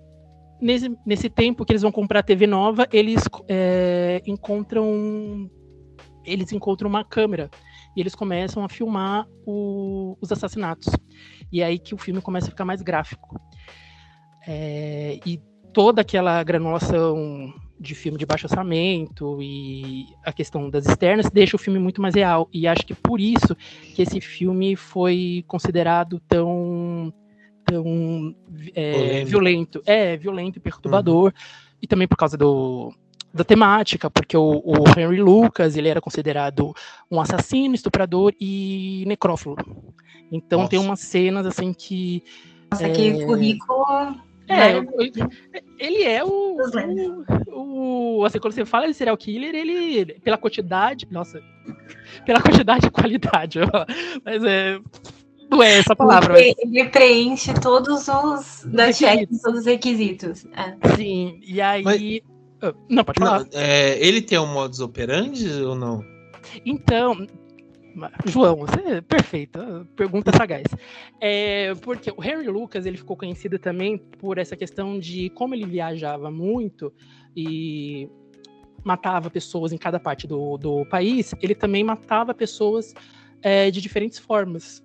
nesse, 0.62 0.90
nesse 1.06 1.30
tempo 1.30 1.66
que 1.66 1.74
eles 1.74 1.82
vão 1.82 1.92
comprar 1.92 2.20
a 2.20 2.24
TV 2.24 2.48
nova, 2.48 2.88
eles 2.92 3.24
é, 3.48 4.22
encontram 4.26 5.50
eles 6.26 6.54
encontram 6.54 6.90
uma 6.90 7.04
câmera 7.04 7.50
e 7.96 8.00
eles 8.00 8.16
começam 8.16 8.64
a 8.64 8.70
filmar 8.70 9.28
o, 9.46 10.18
os 10.22 10.32
assassinatos. 10.32 10.88
E 11.54 11.62
é 11.62 11.66
aí 11.66 11.78
que 11.78 11.94
o 11.94 11.98
filme 12.00 12.20
começa 12.20 12.48
a 12.48 12.50
ficar 12.50 12.66
mais 12.66 12.82
gráfico. 12.82 13.40
É, 14.48 15.20
e 15.24 15.40
toda 15.72 16.02
aquela 16.02 16.42
granulação 16.44 17.54
de 17.80 17.94
filme 17.94 18.18
de 18.18 18.26
baixo 18.26 18.48
orçamento 18.48 19.38
e 19.40 20.08
a 20.26 20.34
questão 20.34 20.68
das 20.68 20.88
externas 20.88 21.30
deixa 21.30 21.56
o 21.56 21.60
filme 21.60 21.78
muito 21.78 22.02
mais 22.02 22.16
real. 22.16 22.50
E 22.52 22.68
acho 22.68 22.84
que 22.84 22.96
por 22.96 23.20
isso 23.20 23.56
que 23.94 24.02
esse 24.02 24.20
filme 24.20 24.76
foi 24.76 25.46
considerado 25.48 26.20
tão 26.28 27.14
tão 27.64 28.36
é, 28.74 29.24
violento. 29.24 29.80
É, 29.86 30.18
violento 30.18 30.58
e 30.58 30.60
perturbador. 30.60 31.26
Uhum. 31.26 31.78
E 31.84 31.88
também 31.88 32.08
por 32.08 32.18
causa 32.18 32.36
do, 32.36 32.92
da 33.34 33.44
temática, 33.44 34.10
porque 34.10 34.38
o, 34.38 34.62
o, 34.66 35.00
Henry 35.00 35.22
Lucas 35.22 35.76
ele 35.76 35.90
era 35.90 36.00
considerado 36.00 36.74
um 37.12 37.20
assassino, 37.20 37.76
estuprador 37.76 38.34
e 38.40 39.04
necrófilo. 39.08 39.56
Então 40.32 40.60
Nossa. 40.60 40.72
tem 40.72 40.80
umas 40.80 41.00
cenas 41.00 41.46
assim 41.46 41.74
que. 41.74 42.24
Nossa, 42.72 42.88
é... 42.88 42.90
que 42.92 43.26
currículo. 43.26 43.86
É, 44.46 44.76
ele 45.80 46.04
é 46.04 46.22
o, 46.22 46.58
o, 47.48 48.18
o, 48.20 48.26
Assim, 48.26 48.40
quando 48.40 48.54
você 48.54 48.66
fala 48.66 48.88
de 48.88 48.94
serial 48.94 49.16
killer, 49.16 49.56
ele. 49.56 50.20
Pela 50.20 50.38
quantidade. 50.38 51.08
Nossa. 51.10 51.42
Pela 52.26 52.42
quantidade 52.42 52.88
e 52.88 52.92
qualidade. 52.92 53.60
Mas 54.24 54.44
é. 54.44 54.80
Não 55.50 55.62
é 55.62 55.78
essa 55.78 55.96
palavra. 55.96 56.40
Ele, 56.40 56.56
mas... 56.64 56.74
ele 56.74 56.90
preenche 56.90 57.54
todos 57.54 58.08
os. 58.08 58.66
Da 58.66 58.92
check, 58.92 59.30
todos 59.44 59.60
os 59.60 59.66
requisitos. 59.66 60.46
É. 60.46 60.96
Sim, 60.96 61.40
e 61.46 61.62
aí. 61.62 61.84
Mas 61.84 62.02
não, 62.90 63.04
pode 63.04 63.20
falar. 63.20 63.40
Não, 63.40 63.48
é, 63.52 63.98
ele 64.00 64.22
tem 64.22 64.40
um 64.40 64.52
modus 64.52 64.80
operandi 64.80 65.50
ou 65.62 65.76
não? 65.76 66.04
Então, 66.66 67.28
João, 68.26 68.58
você 68.58 68.80
é 68.80 69.02
perfeito, 69.02 69.60
pergunta 69.96 70.36
sagaz. 70.36 70.66
É, 71.22 71.74
porque 71.76 72.12
o 72.12 72.20
Harry 72.20 72.48
Lucas 72.48 72.86
ele 72.86 72.98
ficou 72.98 73.16
conhecido 73.16 73.60
também 73.60 73.98
por 73.98 74.38
essa 74.38 74.56
questão 74.56 75.00
de 75.00 75.30
como 75.32 75.54
ele 75.54 75.66
viajava 75.66 76.32
muito 76.32 76.92
e 77.36 78.10
matava 78.84 79.30
pessoas 79.30 79.72
em 79.72 79.78
cada 79.78 80.00
parte 80.00 80.28
do, 80.28 80.58
do 80.58 80.86
país, 80.86 81.34
ele 81.42 81.56
também 81.56 81.84
matava 81.84 82.34
pessoas 82.34 82.94
é, 83.42 83.72
de 83.72 83.80
diferentes 83.80 84.20
formas. 84.20 84.82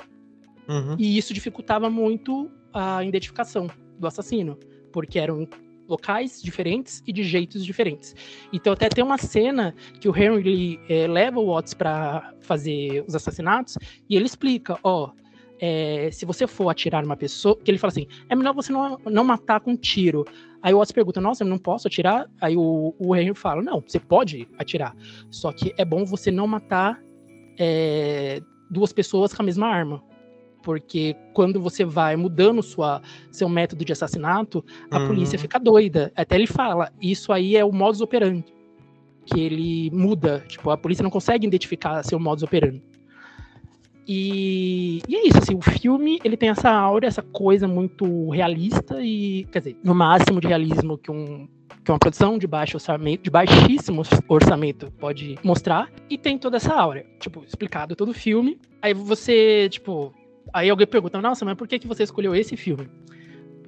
Uhum. 0.69 0.97
E 0.99 1.17
isso 1.17 1.33
dificultava 1.33 1.89
muito 1.89 2.51
a 2.73 3.03
identificação 3.03 3.69
do 3.99 4.07
assassino, 4.07 4.57
porque 4.93 5.19
eram 5.19 5.49
locais 5.89 6.43
diferentes 6.43 7.03
e 7.07 7.13
de 7.13 7.23
jeitos 7.23 7.65
diferentes. 7.65 8.15
Então 8.53 8.73
até 8.73 8.89
tem 8.89 9.03
uma 9.03 9.19
cena 9.19 9.75
que 10.01 10.09
o 10.09 10.17
Henry 10.17 10.79
é, 10.89 11.07
leva 11.07 11.41
o 11.41 11.47
Watts 11.47 11.75
para 11.75 12.35
fazer 12.41 13.05
os 13.09 13.15
assassinatos 13.15 13.79
e 14.09 14.15
ele 14.15 14.27
explica, 14.27 14.79
ó, 14.83 15.11
é, 15.61 16.11
se 16.13 16.25
você 16.25 16.47
for 16.47 16.69
atirar 16.69 17.05
uma 17.05 17.17
pessoa, 17.17 17.57
que 17.57 17.71
ele 17.71 17.79
fala 17.79 17.91
assim, 17.91 18.07
é 18.29 18.37
melhor 18.37 18.55
você 18.55 18.73
não, 18.73 18.99
não 19.07 19.25
matar 19.25 19.61
com 19.61 19.77
tiro. 19.77 20.25
Aí 20.63 20.73
o 20.73 20.79
Watts 20.79 20.93
pergunta, 20.93 21.21
nossa, 21.21 21.43
eu 21.43 21.49
não 21.49 21.59
posso 21.59 21.89
atirar? 21.89 22.31
Aí 22.41 22.57
o, 22.57 22.95
o 22.99 23.17
Henry 23.17 23.35
fala, 23.35 23.63
não, 23.63 23.83
você 23.85 23.99
pode 23.99 24.47
atirar, 24.59 24.95
só 25.31 25.53
que 25.53 25.75
é 25.77 25.85
bom 25.85 26.05
você 26.05 26.31
não 26.31 26.47
matar 26.47 27.01
é, 27.59 28.41
duas 28.71 28.93
pessoas 28.93 29.33
com 29.33 29.43
a 29.43 29.45
mesma 29.45 29.67
arma 29.67 30.03
porque 30.63 31.17
quando 31.33 31.61
você 31.61 31.85
vai 31.85 32.17
mudando 32.17 32.63
sua, 32.63 33.01
seu 33.31 33.49
método 33.49 33.85
de 33.85 33.93
assassinato, 33.93 34.65
a 34.91 34.99
uhum. 34.99 35.07
polícia 35.09 35.39
fica 35.39 35.59
doida. 35.59 36.13
Até 36.17 36.37
ele 36.37 36.47
fala, 36.47 36.93
isso 37.01 37.33
aí 37.33 37.57
é 37.57 37.65
o 37.65 37.73
modus 37.73 38.01
operandi, 38.01 38.53
que 39.25 39.41
ele 39.41 39.91
muda, 39.93 40.45
tipo, 40.49 40.71
a 40.71 40.77
polícia 40.77 41.03
não 41.03 41.11
consegue 41.11 41.47
identificar 41.47 42.03
seu 42.03 42.19
modus 42.19 42.43
operandi. 42.43 42.83
E, 44.07 45.03
e, 45.07 45.17
é 45.17 45.29
isso, 45.29 45.37
assim, 45.37 45.55
o 45.55 45.61
filme 45.61 46.19
ele 46.25 46.37
tem 46.37 46.49
essa 46.49 46.71
aura, 46.71 47.07
essa 47.07 47.21
coisa 47.23 47.69
muito 47.69 48.31
realista 48.31 49.03
e, 49.03 49.47
quer 49.53 49.59
dizer, 49.59 49.77
no 49.85 49.95
máximo 49.95 50.41
de 50.41 50.49
realismo 50.49 50.97
que 50.97 51.11
um 51.11 51.47
que 51.89 51.93
uma 51.93 51.99
produção 51.99 52.37
de 52.37 52.47
baixo 52.47 52.77
orçamento, 52.77 53.23
de 53.23 53.31
baixíssimo 53.31 54.03
orçamento 54.29 54.93
pode 54.99 55.39
mostrar, 55.43 55.91
e 56.11 56.19
tem 56.19 56.37
toda 56.37 56.59
essa 56.59 56.75
aura, 56.75 57.07
tipo, 57.19 57.43
explicado 57.45 57.97
todo 57.97 58.11
o 58.11 58.15
filme. 58.15 58.59
Aí 58.83 58.93
você, 58.93 59.71
tipo, 59.71 60.13
Aí 60.53 60.71
alguém 60.71 60.87
pergunta, 60.87 61.21
nossa, 61.21 61.45
mas 61.45 61.57
por 61.57 61.69
que, 61.69 61.79
que 61.79 61.87
você 61.87 62.03
escolheu 62.03 62.35
esse 62.35 62.57
filme? 62.57 62.89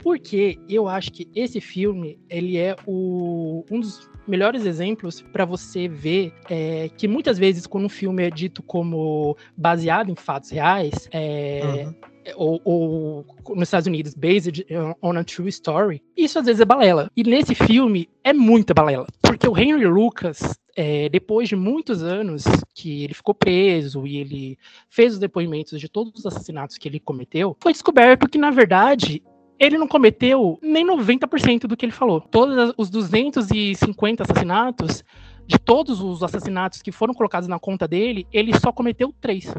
Porque 0.03 0.59
eu 0.69 0.89
acho 0.89 1.13
que 1.13 1.29
esse 1.35 1.61
filme, 1.61 2.19
ele 2.29 2.57
é 2.57 2.75
o, 2.87 3.65
um 3.71 3.81
dos 3.81 4.09
melhores 4.27 4.65
exemplos 4.65 5.21
para 5.21 5.45
você 5.45 5.89
ver 5.89 6.33
é, 6.49 6.89
que 6.97 7.07
muitas 7.07 7.39
vezes 7.39 7.67
quando 7.67 7.85
um 7.85 7.89
filme 7.91 8.23
é 8.23 8.31
dito 8.31 8.63
como 8.63 9.37
baseado 9.57 10.11
em 10.11 10.15
fatos 10.15 10.51
reais, 10.51 11.09
é, 11.13 11.85
uhum. 11.87 11.95
Ou, 12.37 12.61
ou, 12.65 13.27
nos 13.51 13.69
Estados 13.69 13.87
Unidos, 13.87 14.15
based 14.15 14.67
on 15.03 15.17
a 15.17 15.25
true 15.25 15.49
story, 15.49 16.03
isso 16.17 16.39
às 16.39 16.47
vezes 16.47 16.61
é 16.61 16.65
balela. 16.65 17.11
E 17.17 17.23
nesse 17.23 17.55
filme 17.55 18.09
é 18.25 18.33
muita 18.33 18.75
balela. 18.75 19.07
Porque 19.23 19.49
o 19.49 19.57
Henry 19.57 19.87
Lucas, 19.87 20.59
é, 20.77 21.09
depois 21.09 21.49
de 21.49 21.57
muitos 21.57 22.03
anos 22.03 22.45
que 22.75 23.05
ele 23.05 23.15
ficou 23.15 23.35
preso 23.35 24.07
e 24.07 24.19
ele 24.19 24.59
fez 24.89 25.15
os 25.15 25.19
depoimentos 25.19 25.81
de 25.81 25.89
todos 25.89 26.13
os 26.19 26.27
assassinatos 26.27 26.79
que 26.79 26.89
ele 26.89 27.01
cometeu, 27.01 27.57
foi 27.61 27.73
descoberto 27.73 28.29
que, 28.29 28.39
na 28.39 28.51
verdade, 28.51 29.23
ele 29.59 29.77
não 29.77 29.87
cometeu 29.87 30.59
nem 30.63 30.87
90% 30.87 31.67
do 31.67 31.77
que 31.77 31.85
ele 31.85 31.93
falou. 31.93 32.21
Todos 32.21 32.73
os 32.79 32.89
250 32.89 34.23
assassinatos, 34.23 35.05
de 35.47 35.59
todos 35.59 36.01
os 36.01 36.23
assassinatos 36.23 36.81
que 36.81 36.91
foram 36.91 37.13
colocados 37.13 37.49
na 37.49 37.59
conta 37.59 37.87
dele, 37.87 38.27
ele 38.33 38.59
só 38.59 38.73
cometeu 38.73 39.13
três. 39.21 39.53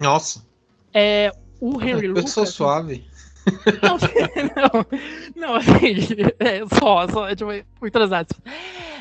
Nossa. 0.00 0.44
É, 0.92 1.30
o 1.64 1.80
Henry 1.82 2.08
Lucas. 2.08 2.24
Pessoa 2.24 2.46
suave. 2.46 3.04
Não, 3.82 3.96
não, 5.34 5.48
não 5.48 5.54
assim, 5.56 5.94
é, 6.38 6.66
só, 6.78 7.08
só, 7.08 7.34
tipo, 7.34 7.50
muitas 7.80 8.12
aspas. 8.12 8.38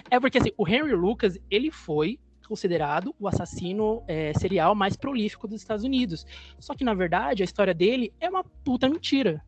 É 0.09 0.19
porque 0.19 0.37
assim, 0.37 0.51
o 0.57 0.67
Henry 0.67 0.93
Lucas, 0.93 1.37
ele 1.49 1.71
foi 1.71 2.19
considerado 2.47 3.13
o 3.19 3.27
assassino 3.27 4.03
é, 4.07 4.33
serial 4.37 4.75
mais 4.75 4.95
prolífico 4.95 5.47
dos 5.47 5.61
Estados 5.61 5.83
Unidos. 5.83 6.25
Só 6.59 6.73
que, 6.73 6.83
na 6.83 6.93
verdade, 6.93 7.43
a 7.43 7.45
história 7.45 7.73
dele 7.73 8.13
é 8.19 8.29
uma 8.29 8.43
puta 8.43 8.89
mentira. 8.89 9.43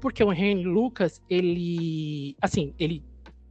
Porque 0.00 0.24
o 0.24 0.32
Henry 0.32 0.64
Lucas, 0.64 1.20
ele. 1.28 2.34
Assim, 2.40 2.74
ele 2.78 3.04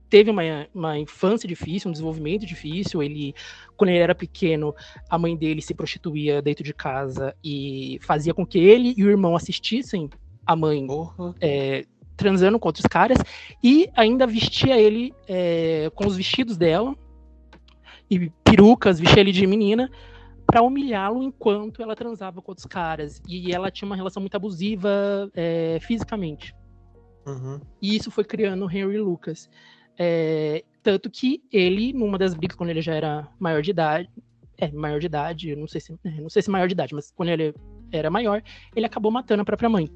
teve 0.09 0.31
uma, 0.31 0.41
uma 0.73 0.97
infância 0.97 1.47
difícil, 1.47 1.89
um 1.89 1.91
desenvolvimento 1.91 2.45
difícil. 2.45 3.03
Ele, 3.03 3.33
quando 3.77 3.89
ele 3.89 3.99
era 3.99 4.15
pequeno, 4.15 4.75
a 5.09 5.17
mãe 5.17 5.35
dele 5.35 5.61
se 5.61 5.73
prostituía 5.73 6.41
dentro 6.41 6.63
de 6.63 6.73
casa 6.73 7.35
e 7.43 7.99
fazia 8.01 8.33
com 8.33 8.45
que 8.45 8.57
ele 8.57 8.93
e 8.97 9.03
o 9.03 9.09
irmão 9.09 9.35
assistissem 9.35 10.09
a 10.45 10.55
mãe 10.55 10.85
é, 11.39 11.85
transando 12.17 12.59
com 12.59 12.67
outros 12.67 12.87
caras 12.87 13.19
e 13.63 13.89
ainda 13.95 14.25
vestia 14.25 14.79
ele 14.79 15.13
é, 15.27 15.91
com 15.93 16.07
os 16.07 16.17
vestidos 16.17 16.57
dela 16.57 16.95
e 18.09 18.31
perucas, 18.43 18.99
vestia 18.99 19.21
ele 19.21 19.31
de 19.31 19.45
menina 19.45 19.89
para 20.45 20.63
humilhá-lo 20.63 21.21
enquanto 21.21 21.83
ela 21.83 21.95
transava 21.95 22.41
com 22.41 22.51
outros 22.51 22.65
caras. 22.65 23.21
E 23.27 23.53
ela 23.53 23.69
tinha 23.69 23.85
uma 23.85 23.95
relação 23.95 24.19
muito 24.19 24.35
abusiva 24.35 25.29
é, 25.35 25.77
fisicamente. 25.81 26.55
Uhum. 27.27 27.61
E 27.79 27.95
isso 27.95 28.09
foi 28.09 28.23
criando 28.23 28.69
Henry 28.69 28.97
Lucas. 28.97 29.47
É, 30.01 30.63
tanto 30.81 31.09
que 31.09 31.43
ele, 31.51 31.91
numa 31.91 32.17
das 32.17 32.33
brigas, 32.33 32.55
quando 32.55 32.69
ele 32.69 32.81
já 32.81 32.95
era 32.95 33.27
maior 33.37 33.61
de 33.61 33.71
idade, 33.71 34.09
é, 34.57 34.71
maior 34.71 34.99
de 34.99 35.07
idade, 35.07 35.55
não 35.57 35.67
sei 35.67 35.81
se, 35.81 35.93
é, 36.05 36.21
não 36.21 36.29
sei 36.29 36.41
se 36.41 36.49
maior 36.49 36.67
de 36.67 36.73
idade, 36.73 36.95
mas 36.95 37.11
quando 37.11 37.29
ele 37.29 37.53
era 37.91 38.09
maior, 38.09 38.41
ele 38.73 38.85
acabou 38.85 39.11
matando 39.11 39.41
a 39.41 39.45
própria 39.45 39.69
mãe. 39.69 39.89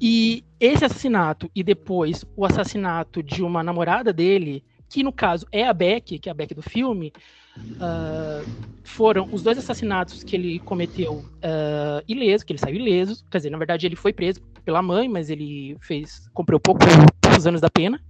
E 0.00 0.42
esse 0.58 0.84
assassinato 0.84 1.50
e 1.54 1.62
depois 1.62 2.24
o 2.34 2.44
assassinato 2.44 3.22
de 3.22 3.42
uma 3.42 3.62
namorada 3.62 4.12
dele, 4.12 4.64
que 4.88 5.02
no 5.02 5.12
caso 5.12 5.46
é 5.52 5.66
a 5.66 5.72
Beck, 5.72 6.18
que 6.18 6.28
é 6.28 6.32
a 6.32 6.34
Beck 6.34 6.54
do 6.54 6.62
filme, 6.62 7.12
uh, 7.56 8.48
foram 8.82 9.28
os 9.30 9.42
dois 9.42 9.58
assassinatos 9.58 10.24
que 10.24 10.34
ele 10.34 10.58
cometeu 10.60 11.18
uh, 11.18 12.02
ileso, 12.08 12.46
que 12.46 12.52
ele 12.52 12.58
saiu 12.58 12.76
ileso. 12.76 13.24
Quer 13.30 13.38
dizer, 13.38 13.50
na 13.50 13.58
verdade 13.58 13.86
ele 13.86 13.96
foi 13.96 14.12
preso 14.12 14.40
pela 14.64 14.82
mãe, 14.82 15.08
mas 15.08 15.28
ele 15.28 15.76
fez, 15.80 16.28
cumpriu 16.32 16.58
pouco, 16.58 16.80
poucos 17.20 17.46
anos 17.46 17.60
da 17.60 17.70
pena. 17.70 18.00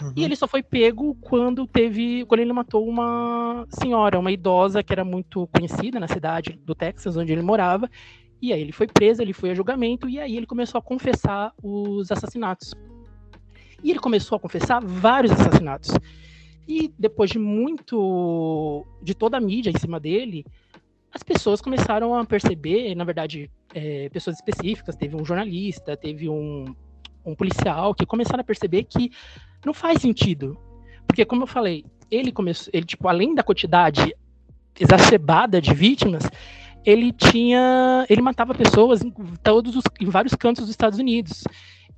Uhum. 0.00 0.12
E 0.16 0.24
ele 0.24 0.34
só 0.36 0.46
foi 0.46 0.62
pego 0.62 1.14
quando 1.20 1.66
teve. 1.66 2.24
Quando 2.26 2.40
ele 2.40 2.52
matou 2.52 2.88
uma 2.88 3.66
senhora, 3.68 4.18
uma 4.18 4.32
idosa 4.32 4.82
que 4.82 4.92
era 4.92 5.04
muito 5.04 5.46
conhecida 5.48 6.00
na 6.00 6.08
cidade 6.08 6.58
do 6.64 6.74
Texas, 6.74 7.16
onde 7.16 7.32
ele 7.32 7.42
morava. 7.42 7.88
E 8.40 8.52
aí 8.52 8.60
ele 8.60 8.72
foi 8.72 8.86
preso, 8.86 9.20
ele 9.20 9.34
foi 9.34 9.50
a 9.50 9.54
julgamento, 9.54 10.08
e 10.08 10.18
aí 10.18 10.34
ele 10.34 10.46
começou 10.46 10.78
a 10.78 10.82
confessar 10.82 11.52
os 11.62 12.10
assassinatos. 12.10 12.72
E 13.84 13.90
ele 13.90 13.98
começou 13.98 14.36
a 14.36 14.40
confessar 14.40 14.80
vários 14.80 15.32
assassinatos. 15.32 15.90
E 16.66 16.92
depois 16.98 17.30
de 17.30 17.38
muito. 17.38 18.86
de 19.02 19.14
toda 19.14 19.36
a 19.36 19.40
mídia 19.40 19.70
em 19.70 19.78
cima 19.78 20.00
dele, 20.00 20.46
as 21.12 21.22
pessoas 21.22 21.60
começaram 21.60 22.14
a 22.14 22.24
perceber, 22.24 22.94
na 22.94 23.04
verdade, 23.04 23.50
é, 23.74 24.08
pessoas 24.08 24.36
específicas, 24.36 24.96
teve 24.96 25.16
um 25.16 25.24
jornalista, 25.24 25.96
teve 25.96 26.28
um, 26.28 26.74
um 27.24 27.34
policial, 27.34 27.94
que 27.94 28.06
começaram 28.06 28.40
a 28.40 28.44
perceber 28.44 28.84
que 28.84 29.10
não 29.64 29.74
faz 29.74 30.00
sentido. 30.00 30.58
Porque, 31.06 31.24
como 31.24 31.42
eu 31.42 31.46
falei, 31.46 31.84
ele 32.10 32.32
começou, 32.32 32.70
ele, 32.72 32.86
tipo, 32.86 33.08
além 33.08 33.34
da 33.34 33.42
quantidade 33.42 34.14
exacerbada 34.78 35.60
de 35.60 35.74
vítimas, 35.74 36.22
ele 36.84 37.12
tinha. 37.12 38.06
ele 38.08 38.22
matava 38.22 38.54
pessoas 38.54 39.02
em 39.02 39.12
todos 39.42 39.76
os, 39.76 39.84
em 40.00 40.06
vários 40.06 40.34
cantos 40.34 40.62
dos 40.62 40.70
Estados 40.70 40.98
Unidos. 40.98 41.44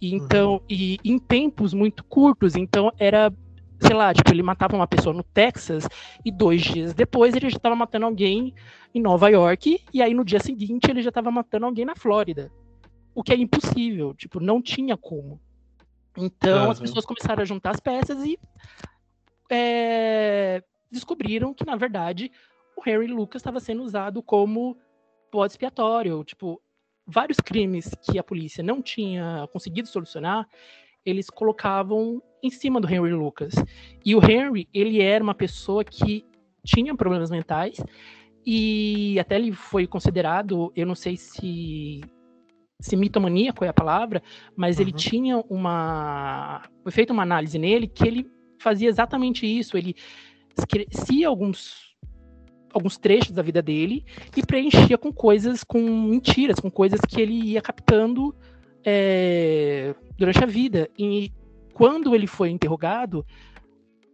E, 0.00 0.14
então, 0.14 0.54
uhum. 0.54 0.60
e 0.68 0.98
em 1.04 1.18
tempos 1.18 1.72
muito 1.72 2.02
curtos, 2.04 2.56
então 2.56 2.92
era 2.98 3.32
sei 3.80 3.96
lá, 3.96 4.14
tipo, 4.14 4.30
ele 4.30 4.42
matava 4.42 4.76
uma 4.76 4.86
pessoa 4.86 5.14
no 5.14 5.24
Texas 5.24 5.88
e 6.24 6.30
dois 6.30 6.62
dias 6.62 6.94
depois 6.94 7.34
ele 7.34 7.50
já 7.50 7.56
estava 7.56 7.74
matando 7.74 8.06
alguém 8.06 8.54
em 8.94 9.00
Nova 9.00 9.28
York 9.28 9.80
e 9.92 10.00
aí 10.00 10.14
no 10.14 10.24
dia 10.24 10.38
seguinte 10.38 10.88
ele 10.88 11.02
já 11.02 11.08
estava 11.08 11.30
matando 11.30 11.66
alguém 11.66 11.84
na 11.84 11.96
Flórida. 11.96 12.50
O 13.14 13.22
que 13.22 13.32
é 13.32 13.36
impossível, 13.36 14.14
tipo, 14.14 14.40
não 14.40 14.62
tinha 14.62 14.96
como. 14.96 15.40
Então 16.16 16.64
uhum. 16.64 16.70
as 16.70 16.80
pessoas 16.80 17.04
começaram 17.04 17.42
a 17.42 17.46
juntar 17.46 17.70
as 17.70 17.80
peças 17.80 18.22
e 18.24 18.38
é, 19.50 20.62
descobriram 20.90 21.54
que, 21.54 21.64
na 21.64 21.76
verdade, 21.76 22.30
o 22.76 22.82
Harry 22.82 23.06
Lucas 23.06 23.40
estava 23.40 23.60
sendo 23.60 23.82
usado 23.82 24.22
como 24.22 24.76
bode 25.30 25.52
expiatório. 25.52 26.22
Tipo, 26.24 26.60
vários 27.06 27.38
crimes 27.38 27.90
que 28.02 28.18
a 28.18 28.22
polícia 28.22 28.62
não 28.62 28.82
tinha 28.82 29.48
conseguido 29.52 29.88
solucionar, 29.88 30.46
eles 31.04 31.28
colocavam 31.28 32.22
em 32.42 32.50
cima 32.50 32.80
do 32.80 32.88
Henry 32.88 33.12
Lucas. 33.12 33.54
E 34.04 34.14
o 34.14 34.22
Henry, 34.22 34.68
ele 34.72 35.00
era 35.00 35.22
uma 35.22 35.34
pessoa 35.34 35.84
que 35.84 36.24
tinha 36.64 36.94
problemas 36.94 37.30
mentais 37.30 37.76
e 38.44 39.18
até 39.18 39.36
ele 39.36 39.52
foi 39.52 39.86
considerado, 39.86 40.72
eu 40.74 40.86
não 40.86 40.94
sei 40.94 41.16
se 41.16 42.00
se 42.82 42.96
mitomaníaco 42.96 43.64
é 43.64 43.68
a 43.68 43.72
palavra, 43.72 44.22
mas 44.56 44.76
uhum. 44.76 44.82
ele 44.82 44.92
tinha 44.92 45.38
uma. 45.48 46.62
Foi 46.82 46.92
feita 46.92 47.12
uma 47.12 47.22
análise 47.22 47.58
nele 47.58 47.86
que 47.86 48.06
ele 48.06 48.26
fazia 48.58 48.88
exatamente 48.88 49.46
isso. 49.46 49.76
Ele 49.78 49.94
esquecia 50.58 51.28
alguns 51.28 51.90
alguns 52.74 52.96
trechos 52.96 53.32
da 53.32 53.42
vida 53.42 53.60
dele 53.60 54.02
e 54.34 54.44
preenchia 54.44 54.96
com 54.96 55.12
coisas, 55.12 55.62
com 55.62 55.78
mentiras, 55.78 56.58
com 56.58 56.70
coisas 56.70 56.98
que 57.00 57.20
ele 57.20 57.34
ia 57.34 57.60
captando 57.60 58.34
é, 58.84 59.94
durante 60.16 60.42
a 60.42 60.46
vida. 60.46 60.88
E 60.98 61.30
quando 61.74 62.14
ele 62.14 62.26
foi 62.26 62.50
interrogado, 62.50 63.24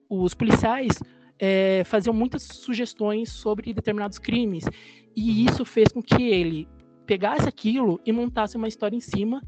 os 0.08 0.34
policiais 0.34 1.00
é, 1.38 1.84
faziam 1.84 2.12
muitas 2.12 2.42
sugestões 2.42 3.30
sobre 3.30 3.72
determinados 3.72 4.18
crimes. 4.18 4.64
E 5.16 5.44
isso 5.44 5.64
fez 5.64 5.88
com 5.88 6.02
que 6.02 6.24
ele 6.24 6.68
pegasse 7.08 7.48
aquilo 7.48 7.98
e 8.04 8.12
montasse 8.12 8.58
uma 8.58 8.68
história 8.68 8.94
em 8.94 9.00
cima 9.00 9.42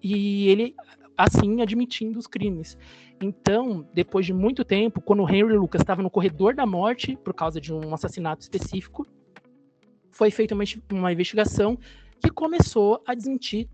e 0.00 0.48
ele 0.48 0.72
assim 1.18 1.60
admitindo 1.60 2.16
os 2.16 2.28
crimes. 2.28 2.78
Então, 3.20 3.84
depois 3.92 4.24
de 4.24 4.32
muito 4.32 4.64
tempo, 4.64 5.00
quando 5.00 5.24
o 5.24 5.28
Henry 5.28 5.58
Lucas 5.58 5.80
estava 5.80 6.00
no 6.00 6.08
corredor 6.08 6.54
da 6.54 6.64
morte 6.64 7.16
por 7.16 7.34
causa 7.34 7.60
de 7.60 7.74
um 7.74 7.92
assassinato 7.92 8.42
específico, 8.42 9.04
foi 10.12 10.30
feita 10.30 10.54
uma, 10.54 10.62
uma 10.92 11.12
investigação 11.12 11.76
que 12.20 12.30
começou 12.30 13.02
a 13.04 13.14
desmentir 13.14 13.68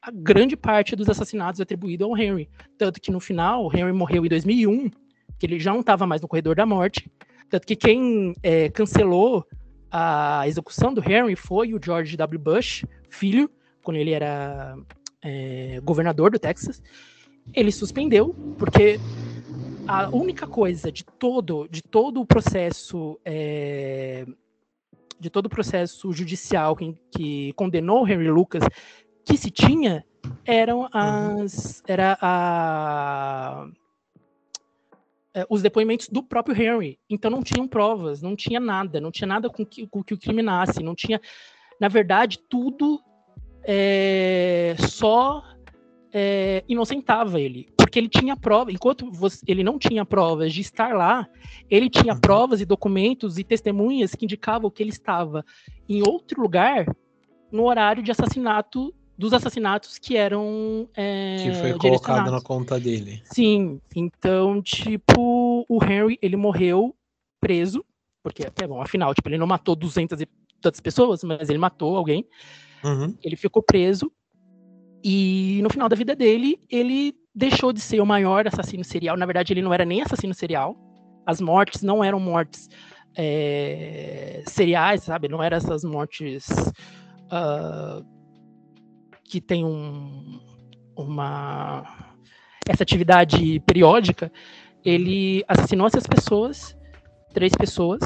a 0.00 0.10
grande 0.10 0.56
parte 0.56 0.96
dos 0.96 1.10
assassinatos 1.10 1.60
atribuídos 1.60 2.06
ao 2.08 2.16
Henry. 2.16 2.48
Tanto 2.78 3.02
que 3.02 3.10
no 3.10 3.20
final, 3.20 3.70
Henry 3.74 3.92
morreu 3.92 4.24
em 4.24 4.28
2001, 4.30 4.88
que 5.38 5.44
ele 5.44 5.60
já 5.60 5.72
não 5.72 5.80
estava 5.80 6.06
mais 6.06 6.22
no 6.22 6.28
corredor 6.28 6.56
da 6.56 6.64
morte. 6.64 7.10
Tanto 7.50 7.66
que 7.66 7.76
quem 7.76 8.34
é, 8.42 8.70
cancelou 8.70 9.44
a 9.90 10.46
execução 10.46 10.92
do 10.92 11.00
Henry 11.00 11.36
foi 11.36 11.74
o 11.74 11.80
George 11.82 12.16
W. 12.16 12.38
Bush, 12.38 12.84
filho, 13.08 13.50
quando 13.82 13.96
ele 13.96 14.12
era 14.12 14.76
é, 15.22 15.80
governador 15.82 16.30
do 16.30 16.38
Texas. 16.38 16.82
Ele 17.54 17.70
suspendeu, 17.70 18.34
porque 18.58 18.98
a 19.86 20.08
única 20.08 20.46
coisa 20.46 20.90
de 20.90 21.04
todo, 21.04 21.68
de 21.68 21.82
todo 21.82 22.20
o 22.20 22.26
processo 22.26 23.18
é, 23.24 24.26
de 25.18 25.30
todo 25.30 25.46
o 25.46 25.50
processo 25.50 26.12
judicial 26.12 26.76
que, 26.76 26.94
que 27.10 27.52
condenou 27.54 28.06
Henry 28.06 28.28
Lucas 28.28 28.64
que 29.24 29.36
se 29.36 29.50
tinha 29.50 30.04
eram 30.44 30.88
as 30.92 31.82
era 31.86 32.18
a 32.20 33.68
os 35.50 35.62
depoimentos 35.62 36.08
do 36.08 36.22
próprio 36.22 36.56
Henry. 36.56 36.98
Então 37.10 37.30
não 37.30 37.42
tinham 37.42 37.66
provas, 37.66 38.22
não 38.22 38.36
tinha 38.36 38.60
nada, 38.60 39.00
não 39.00 39.10
tinha 39.10 39.26
nada 39.26 39.50
com 39.50 39.66
que, 39.66 39.86
com 39.86 40.02
que 40.02 40.14
o 40.14 40.18
criminasse, 40.18 40.82
não 40.82 40.94
tinha, 40.94 41.20
na 41.80 41.88
verdade, 41.88 42.38
tudo 42.48 43.00
é, 43.64 44.76
só 44.78 45.42
é, 46.12 46.64
inocentava 46.68 47.40
ele, 47.40 47.68
porque 47.76 47.98
ele 47.98 48.08
tinha 48.08 48.36
prova, 48.36 48.72
enquanto 48.72 49.10
você, 49.10 49.44
ele 49.46 49.62
não 49.62 49.78
tinha 49.78 50.04
provas 50.04 50.54
de 50.54 50.60
estar 50.60 50.94
lá, 50.94 51.28
ele 51.68 51.90
tinha 51.90 52.14
uhum. 52.14 52.20
provas 52.20 52.60
e 52.60 52.64
documentos 52.64 53.36
e 53.38 53.44
testemunhas 53.44 54.14
que 54.14 54.24
indicavam 54.24 54.70
que 54.70 54.82
ele 54.82 54.90
estava 54.90 55.44
em 55.88 56.00
outro 56.06 56.40
lugar 56.40 56.86
no 57.50 57.64
horário 57.64 58.02
de 58.02 58.10
assassinato 58.10 58.94
dos 59.16 59.32
assassinatos 59.32 59.98
que 59.98 60.16
eram. 60.16 60.88
É, 60.94 61.36
que 61.42 61.52
foi 61.54 61.72
colocado 61.74 62.30
na 62.30 62.40
conta 62.40 62.78
dele. 62.78 63.22
Sim, 63.24 63.80
então, 63.94 64.62
tipo, 64.62 65.64
o 65.68 65.84
Henry, 65.84 66.18
ele 66.20 66.36
morreu 66.36 66.94
preso, 67.40 67.84
porque, 68.22 68.44
bom, 68.66 68.80
afinal, 68.80 69.14
tipo, 69.14 69.28
ele 69.28 69.38
não 69.38 69.46
matou 69.46 69.74
200 69.76 70.20
e 70.20 70.28
tantas 70.60 70.80
pessoas, 70.80 71.22
mas 71.22 71.48
ele 71.48 71.58
matou 71.58 71.96
alguém. 71.96 72.26
Uhum. 72.84 73.16
Ele 73.22 73.36
ficou 73.36 73.62
preso, 73.62 74.10
e 75.08 75.60
no 75.62 75.70
final 75.70 75.88
da 75.88 75.94
vida 75.94 76.16
dele, 76.16 76.58
ele 76.68 77.14
deixou 77.32 77.72
de 77.72 77.80
ser 77.80 78.00
o 78.00 78.06
maior 78.06 78.46
assassino 78.48 78.82
serial. 78.82 79.16
Na 79.16 79.24
verdade, 79.24 79.52
ele 79.52 79.62
não 79.62 79.72
era 79.72 79.84
nem 79.84 80.02
assassino 80.02 80.34
serial. 80.34 80.76
As 81.24 81.40
mortes 81.40 81.82
não 81.82 82.02
eram 82.02 82.18
mortes 82.18 82.68
é, 83.16 84.42
seriais, 84.48 85.04
sabe? 85.04 85.28
Não 85.28 85.42
eram 85.42 85.56
essas 85.56 85.84
mortes. 85.84 86.48
Uh, 87.26 88.04
que 89.26 89.40
tem 89.40 89.64
um, 89.64 90.40
uma 90.96 92.06
essa 92.68 92.82
atividade 92.82 93.60
periódica, 93.60 94.30
ele 94.84 95.44
assassinou 95.46 95.86
essas 95.86 96.06
pessoas, 96.06 96.76
três 97.32 97.52
pessoas, 97.52 98.00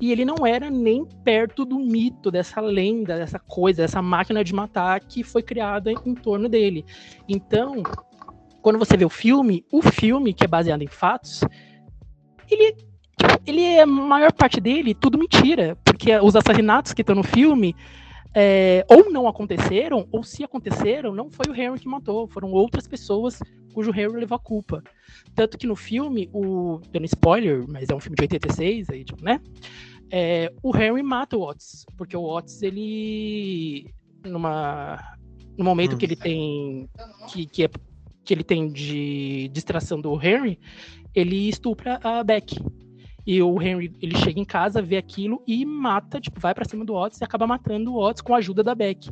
e 0.00 0.10
ele 0.10 0.24
não 0.24 0.46
era 0.46 0.70
nem 0.70 1.04
perto 1.24 1.64
do 1.64 1.78
mito, 1.78 2.30
dessa 2.30 2.60
lenda, 2.60 3.16
dessa 3.16 3.38
coisa, 3.38 3.82
dessa 3.82 4.02
máquina 4.02 4.42
de 4.42 4.52
matar 4.52 5.00
que 5.00 5.22
foi 5.22 5.42
criada 5.42 5.92
em 5.92 6.14
torno 6.14 6.48
dele. 6.48 6.84
Então, 7.28 7.82
quando 8.60 8.78
você 8.78 8.96
vê 8.96 9.04
o 9.04 9.10
filme, 9.10 9.64
o 9.72 9.80
filme, 9.80 10.34
que 10.34 10.44
é 10.44 10.48
baseado 10.48 10.82
em 10.82 10.88
fatos, 10.88 11.42
ele, 12.50 12.76
ele 13.46 13.62
é 13.62 13.82
a 13.82 13.86
maior 13.86 14.32
parte 14.32 14.60
dele 14.60 14.94
tudo 14.94 15.18
mentira, 15.18 15.76
porque 15.84 16.14
os 16.18 16.34
assassinatos 16.34 16.92
que 16.92 17.02
estão 17.02 17.14
no 17.14 17.22
filme 17.22 17.74
é, 18.34 18.84
ou 18.88 19.10
não 19.10 19.28
aconteceram, 19.28 20.06
ou 20.10 20.22
se 20.22 20.42
aconteceram, 20.42 21.14
não 21.14 21.30
foi 21.30 21.46
o 21.50 21.54
Henry 21.54 21.78
que 21.78 21.88
matou, 21.88 22.26
foram 22.26 22.50
outras 22.52 22.86
pessoas 22.88 23.38
cujo 23.72 23.90
Henry 23.90 24.20
levou 24.20 24.36
a 24.36 24.38
culpa. 24.38 24.82
Tanto 25.34 25.58
que 25.58 25.66
no 25.66 25.74
filme, 25.74 26.28
o. 26.32 26.80
dando 26.90 27.06
spoiler, 27.06 27.64
mas 27.68 27.88
é 27.88 27.94
um 27.94 28.00
filme 28.00 28.16
de 28.16 28.22
86, 28.22 28.90
aí, 28.90 29.04
tipo, 29.04 29.22
né? 29.24 29.40
É, 30.10 30.52
o 30.62 30.76
Henry 30.76 31.02
mata 31.02 31.36
o 31.36 31.42
Otis, 31.42 31.84
porque 31.96 32.16
o 32.16 32.22
Otis, 32.22 32.62
ele. 32.62 33.92
numa. 34.24 34.98
no 35.56 35.64
momento 35.64 35.94
hum. 35.94 35.98
que 35.98 36.06
ele 36.06 36.16
tem. 36.16 36.88
Que, 37.28 37.46
que, 37.46 37.64
é, 37.64 37.70
que 38.24 38.34
ele 38.34 38.44
tem 38.44 38.68
de 38.68 39.48
distração 39.52 40.00
do 40.00 40.14
Henry, 40.14 40.58
ele 41.14 41.48
estupra 41.48 41.98
a 42.02 42.22
Beck. 42.22 42.56
E 43.26 43.40
o 43.40 43.60
Henry, 43.62 43.94
ele 44.00 44.16
chega 44.16 44.40
em 44.40 44.44
casa, 44.44 44.82
vê 44.82 44.96
aquilo 44.96 45.42
e 45.46 45.64
mata, 45.64 46.20
tipo, 46.20 46.40
vai 46.40 46.54
para 46.54 46.64
cima 46.64 46.84
do 46.84 46.94
Otis 46.94 47.20
e 47.20 47.24
acaba 47.24 47.46
matando 47.46 47.92
o 47.92 47.98
Otis 47.98 48.20
com 48.20 48.34
a 48.34 48.38
ajuda 48.38 48.62
da 48.62 48.74
Beck. 48.74 49.10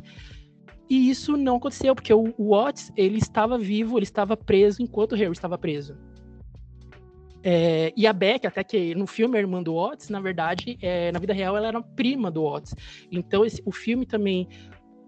E 0.89 1.09
isso 1.09 1.37
não 1.37 1.55
aconteceu, 1.55 1.95
porque 1.95 2.13
o, 2.13 2.33
o 2.37 2.53
Otis, 2.53 2.91
ele 2.97 3.17
estava 3.17 3.57
vivo, 3.57 3.97
ele 3.97 4.03
estava 4.03 4.35
preso 4.35 4.81
enquanto 4.81 5.13
o 5.13 5.15
Harry 5.15 5.31
estava 5.31 5.57
preso. 5.57 5.97
É, 7.43 7.91
e 7.95 8.05
a 8.05 8.13
Beck, 8.13 8.45
até 8.45 8.63
que 8.63 8.93
no 8.93 9.07
filme 9.07 9.37
é 9.37 9.41
irmã 9.41 9.63
do 9.63 9.73
Otis, 9.73 10.09
na 10.09 10.19
verdade, 10.19 10.77
é, 10.81 11.11
na 11.11 11.19
vida 11.19 11.33
real 11.33 11.57
ela 11.57 11.67
era 11.67 11.81
prima 11.81 12.29
do 12.29 12.43
Otis. 12.43 12.75
Então 13.11 13.45
esse, 13.45 13.61
o 13.65 13.71
filme 13.71 14.05
também, 14.05 14.47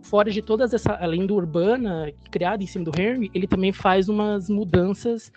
fora 0.02 0.32
de 0.32 0.42
toda 0.42 0.64
essa 0.64 1.06
lenda 1.06 1.34
urbana 1.34 2.12
criada 2.32 2.64
em 2.64 2.68
cima 2.68 2.86
do 2.86 3.00
Henry, 3.00 3.30
ele 3.34 3.46
também 3.46 3.72
faz 3.72 4.10
umas 4.10 4.50
mudanças 4.50 5.32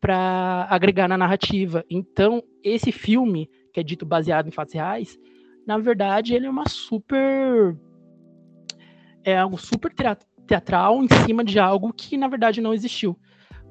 para 0.00 0.66
agregar 0.70 1.08
na 1.08 1.18
narrativa. 1.18 1.84
Então, 1.90 2.42
esse 2.62 2.92
filme, 2.92 3.50
que 3.72 3.80
é 3.80 3.82
dito 3.82 4.06
baseado 4.06 4.48
em 4.48 4.52
fatos 4.52 4.74
reais, 4.74 5.18
na 5.66 5.78
verdade, 5.78 6.34
ele 6.34 6.46
é 6.46 6.50
uma 6.50 6.68
super. 6.68 7.76
É 9.24 9.36
algo 9.36 9.58
super 9.58 9.92
teatral 10.46 11.02
em 11.02 11.08
cima 11.26 11.44
de 11.44 11.58
algo 11.58 11.92
que, 11.92 12.16
na 12.16 12.28
verdade, 12.28 12.60
não 12.60 12.72
existiu. 12.72 13.18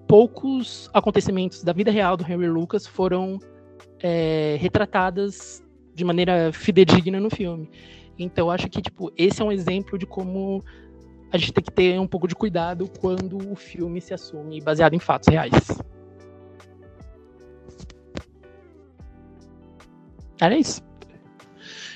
Poucos 0.07 0.89
acontecimentos 0.93 1.63
da 1.63 1.73
vida 1.73 1.89
real 1.89 2.15
do 2.15 2.23
Henry 2.23 2.47
Lucas 2.47 2.85
foram 2.85 3.39
é, 3.99 4.57
retratadas 4.59 5.63
de 5.93 6.05
maneira 6.05 6.51
fidedigna 6.53 7.19
no 7.19 7.29
filme. 7.29 7.69
Então, 8.19 8.51
acho 8.51 8.69
que, 8.69 8.81
tipo, 8.81 9.11
esse 9.17 9.41
é 9.41 9.45
um 9.45 9.51
exemplo 9.51 9.97
de 9.97 10.05
como 10.05 10.63
a 11.31 11.37
gente 11.37 11.51
tem 11.51 11.63
que 11.63 11.71
ter 11.71 11.99
um 11.99 12.07
pouco 12.07 12.27
de 12.27 12.35
cuidado 12.35 12.89
quando 12.99 13.51
o 13.51 13.55
filme 13.55 13.99
se 13.99 14.13
assume 14.13 14.61
baseado 14.61 14.93
em 14.93 14.99
fatos 14.99 15.27
reais. 15.27 15.53
Era 20.39 20.57
isso. 20.57 20.81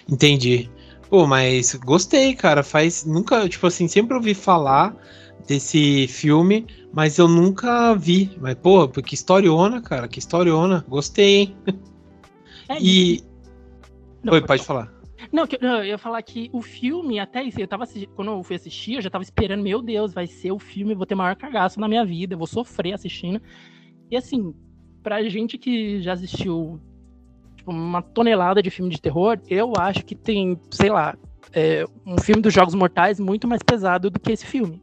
Entendi. 0.10 0.69
Pô, 1.10 1.27
mas 1.27 1.75
gostei, 1.75 2.36
cara. 2.36 2.63
Faz. 2.63 3.06
Nunca, 3.06 3.47
tipo 3.47 3.67
assim, 3.67 3.88
sempre 3.88 4.15
ouvi 4.15 4.34
falar 4.34 4.95
desse 5.47 6.08
filme, 6.08 6.65
mas 6.93 7.17
eu 7.17 7.27
nunca 7.27 7.93
vi. 7.95 8.32
Mas, 8.39 8.56
pô, 8.56 8.88
que 8.88 9.13
historiona, 9.13 9.82
cara. 9.82 10.08
Que 10.08 10.19
historiona. 10.19 10.86
Gostei, 10.88 11.36
hein? 11.36 11.56
É, 12.69 12.77
e. 12.80 13.23
Não, 14.23 14.34
Oi, 14.34 14.41
pode 14.41 14.63
falar. 14.63 14.91
Não, 15.32 15.45
eu 15.62 15.84
ia 15.84 15.97
falar 15.97 16.21
que 16.21 16.49
o 16.51 16.62
filme, 16.62 17.19
até 17.19 17.43
isso, 17.43 17.60
eu 17.60 17.67
tava 17.67 17.86
quando 18.15 18.32
eu 18.32 18.43
fui 18.43 18.56
assistir, 18.56 18.95
eu 18.95 19.01
já 19.01 19.10
tava 19.10 19.23
esperando, 19.23 19.63
meu 19.63 19.82
Deus, 19.82 20.13
vai 20.13 20.27
ser 20.27 20.51
o 20.51 20.60
filme, 20.60 20.93
eu 20.93 20.97
vou 20.97 21.06
ter 21.06 21.15
maior 21.15 21.36
cagaço 21.36 21.80
na 21.80 21.88
minha 21.88 22.06
vida, 22.06 22.34
eu 22.34 22.38
vou 22.38 22.47
sofrer 22.47 22.93
assistindo. 22.93 23.41
E 24.10 24.17
assim, 24.17 24.54
pra 25.04 25.21
gente 25.23 25.58
que 25.58 26.01
já 26.01 26.13
assistiu 26.13 26.80
tipo, 27.62 27.71
uma 27.71 28.02
tonelada 28.02 28.62
de 28.62 28.69
filme 28.69 28.91
de 28.91 29.00
terror, 29.00 29.39
eu 29.47 29.74
acho 29.78 30.04
que 30.04 30.15
tem, 30.15 30.60
sei 30.71 30.89
lá, 30.89 31.15
é, 31.54 31.86
um 32.06 32.17
filme 32.17 32.41
dos 32.41 32.54
Jogos 32.54 32.74
Mortais 32.74 33.19
muito 33.19 33.47
mais 33.47 33.62
pesado 33.62 34.10
do 34.10 34.19
que 34.19 34.32
esse 34.32 34.45
filme. 34.45 34.82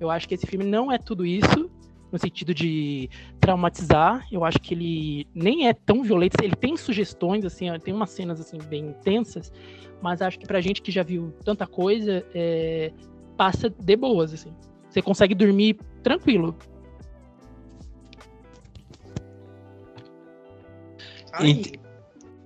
Eu 0.00 0.08
acho 0.10 0.28
que 0.28 0.34
esse 0.34 0.46
filme 0.46 0.64
não 0.64 0.92
é 0.92 0.98
tudo 0.98 1.26
isso, 1.26 1.68
no 2.12 2.18
sentido 2.18 2.54
de 2.54 3.10
traumatizar. 3.40 4.24
Eu 4.30 4.44
acho 4.44 4.60
que 4.60 4.74
ele 4.74 5.26
nem 5.34 5.66
é 5.66 5.74
tão 5.74 6.04
violento. 6.04 6.36
Ele 6.40 6.54
tem 6.54 6.76
sugestões, 6.76 7.44
assim, 7.44 7.66
tem 7.80 7.92
umas 7.92 8.10
cenas 8.10 8.40
assim 8.40 8.58
bem 8.58 8.90
intensas, 8.90 9.52
mas 10.00 10.22
acho 10.22 10.38
que 10.38 10.46
pra 10.46 10.60
gente 10.60 10.80
que 10.80 10.92
já 10.92 11.02
viu 11.02 11.34
tanta 11.44 11.66
coisa, 11.66 12.24
é, 12.32 12.92
passa 13.36 13.68
de 13.68 13.96
boas, 13.96 14.32
assim. 14.32 14.54
Você 14.88 15.02
consegue 15.02 15.34
dormir 15.34 15.80
tranquilo. 16.02 16.56
Ent 21.40 21.87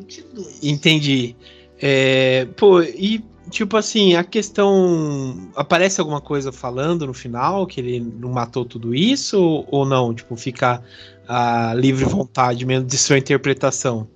22. 0.02 0.62
Entendi. 0.62 1.36
É, 1.80 2.46
pô, 2.56 2.82
e 2.82 3.24
tipo 3.50 3.76
assim, 3.76 4.14
a 4.14 4.24
questão. 4.24 5.50
Aparece 5.54 6.00
alguma 6.00 6.20
coisa 6.20 6.50
falando 6.50 7.06
no 7.06 7.14
final 7.14 7.66
que 7.66 7.80
ele 7.80 8.00
não 8.00 8.30
matou 8.30 8.64
tudo 8.64 8.94
isso? 8.94 9.64
Ou 9.68 9.84
não? 9.84 10.14
Tipo, 10.14 10.36
fica 10.36 10.82
a 11.28 11.74
livre 11.74 12.04
vontade 12.04 12.64
mesmo 12.66 12.86
de 12.86 12.98
sua 12.98 13.18
interpretação? 13.18 14.08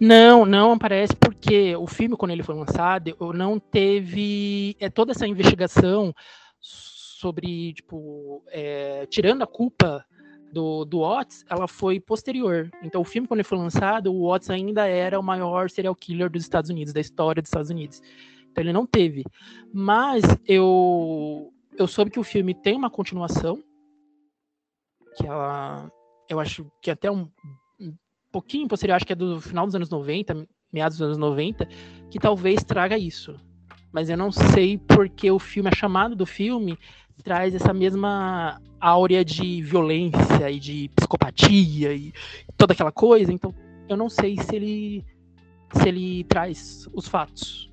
Não, 0.00 0.44
não 0.44 0.72
aparece 0.72 1.14
porque 1.14 1.76
o 1.76 1.86
filme, 1.86 2.16
quando 2.16 2.32
ele 2.32 2.42
foi 2.42 2.54
lançado, 2.54 3.14
não 3.34 3.58
teve 3.58 4.76
é, 4.80 4.88
toda 4.88 5.12
essa 5.12 5.26
investigação 5.26 6.14
sobre, 6.60 7.74
tipo, 7.74 8.42
é, 8.48 9.06
tirando 9.06 9.42
a 9.42 9.46
culpa 9.46 10.04
do, 10.52 10.84
do 10.84 11.00
Watts, 11.00 11.44
ela 11.48 11.68
foi 11.68 12.00
posterior. 12.00 12.70
Então, 12.82 13.00
o 13.00 13.04
filme, 13.04 13.28
quando 13.28 13.40
ele 13.40 13.48
foi 13.48 13.58
lançado, 13.58 14.12
o 14.12 14.28
Watts 14.28 14.50
ainda 14.50 14.86
era 14.86 15.18
o 15.18 15.22
maior 15.22 15.68
serial 15.70 15.94
killer 15.94 16.30
dos 16.30 16.42
Estados 16.42 16.70
Unidos, 16.70 16.92
da 16.92 17.00
história 17.00 17.42
dos 17.42 17.48
Estados 17.48 17.70
Unidos. 17.70 18.00
Então, 18.50 18.62
ele 18.62 18.72
não 18.72 18.86
teve. 18.86 19.24
Mas 19.72 20.22
eu, 20.46 21.52
eu 21.76 21.86
soube 21.86 22.10
que 22.10 22.20
o 22.20 22.24
filme 22.24 22.54
tem 22.54 22.76
uma 22.76 22.90
continuação, 22.90 23.62
que 25.16 25.26
ela, 25.26 25.90
eu 26.28 26.40
acho 26.40 26.70
que 26.80 26.90
até 26.90 27.10
um, 27.10 27.28
um 27.80 27.94
pouquinho 28.32 28.68
posterior, 28.68 28.96
acho 28.96 29.06
que 29.06 29.12
é 29.12 29.16
do 29.16 29.40
final 29.40 29.66
dos 29.66 29.74
anos 29.74 29.90
90, 29.90 30.46
meados 30.72 30.98
dos 30.98 31.06
anos 31.06 31.18
90, 31.18 31.66
que 32.10 32.18
talvez 32.18 32.62
traga 32.64 32.98
isso. 32.98 33.34
Mas 33.92 34.10
eu 34.10 34.16
não 34.16 34.30
sei 34.30 34.76
porque 34.76 35.30
o 35.30 35.38
filme, 35.38 35.70
a 35.70 35.74
chamada 35.74 36.14
do 36.14 36.26
filme 36.26 36.78
traz 37.22 37.54
essa 37.54 37.72
mesma 37.72 38.60
áurea 38.80 39.24
de 39.24 39.62
violência 39.62 40.50
e 40.50 40.58
de 40.58 40.90
psicopatia 40.94 41.92
e 41.92 42.12
toda 42.56 42.72
aquela 42.72 42.92
coisa. 42.92 43.32
Então, 43.32 43.54
eu 43.88 43.96
não 43.96 44.08
sei 44.08 44.36
se 44.38 44.54
ele 44.54 45.04
se 45.72 45.88
ele 45.88 46.24
traz 46.24 46.88
os 46.92 47.08
fatos. 47.08 47.70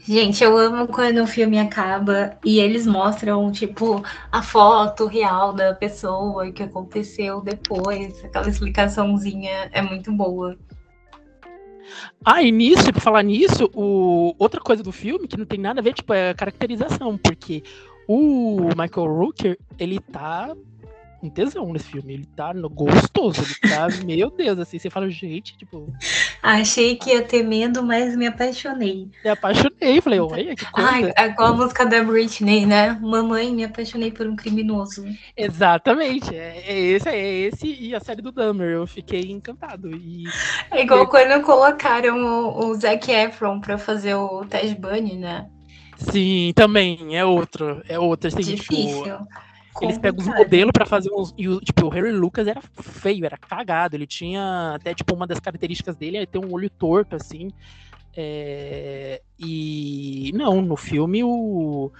Gente, 0.00 0.42
eu 0.42 0.56
amo 0.56 0.86
quando 0.88 1.22
o 1.22 1.26
filme 1.26 1.58
acaba 1.58 2.38
e 2.44 2.60
eles 2.60 2.86
mostram, 2.86 3.50
tipo, 3.52 4.02
a 4.32 4.42
foto 4.42 5.06
real 5.06 5.52
da 5.52 5.74
pessoa 5.74 6.46
e 6.46 6.50
o 6.50 6.52
que 6.52 6.62
aconteceu 6.62 7.40
depois. 7.42 8.24
Aquela 8.24 8.48
explicaçãozinha 8.48 9.68
é 9.72 9.82
muito 9.82 10.10
boa. 10.12 10.56
Ah, 12.24 12.42
e 12.42 12.50
nisso, 12.50 12.92
pra 12.92 13.00
falar 13.00 13.22
nisso, 13.22 13.70
o... 13.74 14.34
outra 14.38 14.60
coisa 14.60 14.82
do 14.82 14.92
filme 14.92 15.26
que 15.26 15.36
não 15.36 15.46
tem 15.46 15.58
nada 15.58 15.80
a 15.80 15.82
ver, 15.82 15.94
tipo, 15.94 16.12
é 16.12 16.30
a 16.30 16.34
caracterização, 16.34 17.16
porque 17.16 17.62
o 18.06 18.68
Michael 18.76 19.06
Rooker, 19.06 19.58
ele 19.78 19.98
tá 20.00 20.54
um 21.22 21.28
tesão 21.28 21.72
nesse 21.72 21.86
filme. 21.86 22.14
Ele 22.14 22.26
tá 22.36 22.54
no 22.54 22.68
gostoso, 22.68 23.40
ele 23.42 23.72
tá, 23.72 23.88
meu 24.04 24.30
Deus, 24.30 24.58
assim, 24.58 24.78
você 24.78 24.90
fala, 24.90 25.08
gente, 25.10 25.56
tipo. 25.56 25.92
Achei 26.42 26.96
que 26.96 27.10
ia 27.10 27.22
ter 27.22 27.42
medo, 27.42 27.82
mas 27.82 28.16
me 28.16 28.26
apaixonei. 28.26 29.08
Me 29.24 29.30
apaixonei, 29.30 30.00
falei, 30.00 30.20
olha 30.20 30.54
que 30.54 30.70
coisa. 30.70 31.12
Ai, 31.16 31.30
igual 31.30 31.52
a 31.52 31.56
música 31.56 31.84
da 31.86 32.02
Britney, 32.02 32.66
né? 32.66 32.98
Mamãe, 33.00 33.54
me 33.54 33.64
apaixonei 33.64 34.10
por 34.10 34.26
um 34.26 34.36
criminoso. 34.36 35.04
Exatamente, 35.36 36.34
é, 36.34 36.62
é 36.66 36.78
esse, 36.78 37.08
é 37.08 37.34
esse 37.46 37.66
e 37.66 37.94
a 37.94 38.00
série 38.00 38.22
do 38.22 38.32
Dahmer, 38.32 38.70
eu 38.70 38.86
fiquei 38.86 39.30
encantado. 39.30 39.90
E... 39.90 40.24
É 40.70 40.82
igual 40.82 41.06
quando 41.08 41.42
colocaram 41.44 42.18
o, 42.18 42.66
o 42.66 42.74
Zac 42.74 43.10
Efron 43.10 43.60
pra 43.60 43.78
fazer 43.78 44.14
o 44.14 44.44
Ted 44.44 44.74
Bunny, 44.74 45.16
né? 45.16 45.48
Sim, 45.98 46.52
também, 46.54 47.16
é 47.16 47.24
outro, 47.24 47.82
é 47.88 47.98
outro. 47.98 48.28
Assim, 48.28 48.54
Difícil. 48.54 49.02
Tipo, 49.02 49.26
eles 49.80 49.98
pegam 49.98 50.20
os 50.20 50.26
modelos 50.26 50.72
para 50.72 50.86
fazer 50.86 51.10
uns. 51.12 51.34
E 51.36 51.48
o, 51.48 51.60
tipo, 51.60 51.86
o 51.86 51.88
Harry 51.88 52.12
Lucas 52.12 52.46
era 52.46 52.60
feio, 52.80 53.24
era 53.24 53.36
cagado. 53.36 53.96
Ele 53.96 54.06
tinha 54.06 54.74
até, 54.74 54.94
tipo, 54.94 55.14
uma 55.14 55.26
das 55.26 55.40
características 55.40 55.96
dele 55.96 56.18
é 56.18 56.26
ter 56.26 56.38
um 56.38 56.52
olho 56.52 56.70
torto, 56.70 57.16
assim. 57.16 57.50
É, 58.16 59.22
e 59.38 60.32
não, 60.34 60.60
no 60.60 60.76
filme 60.76 61.22
o, 61.22 61.92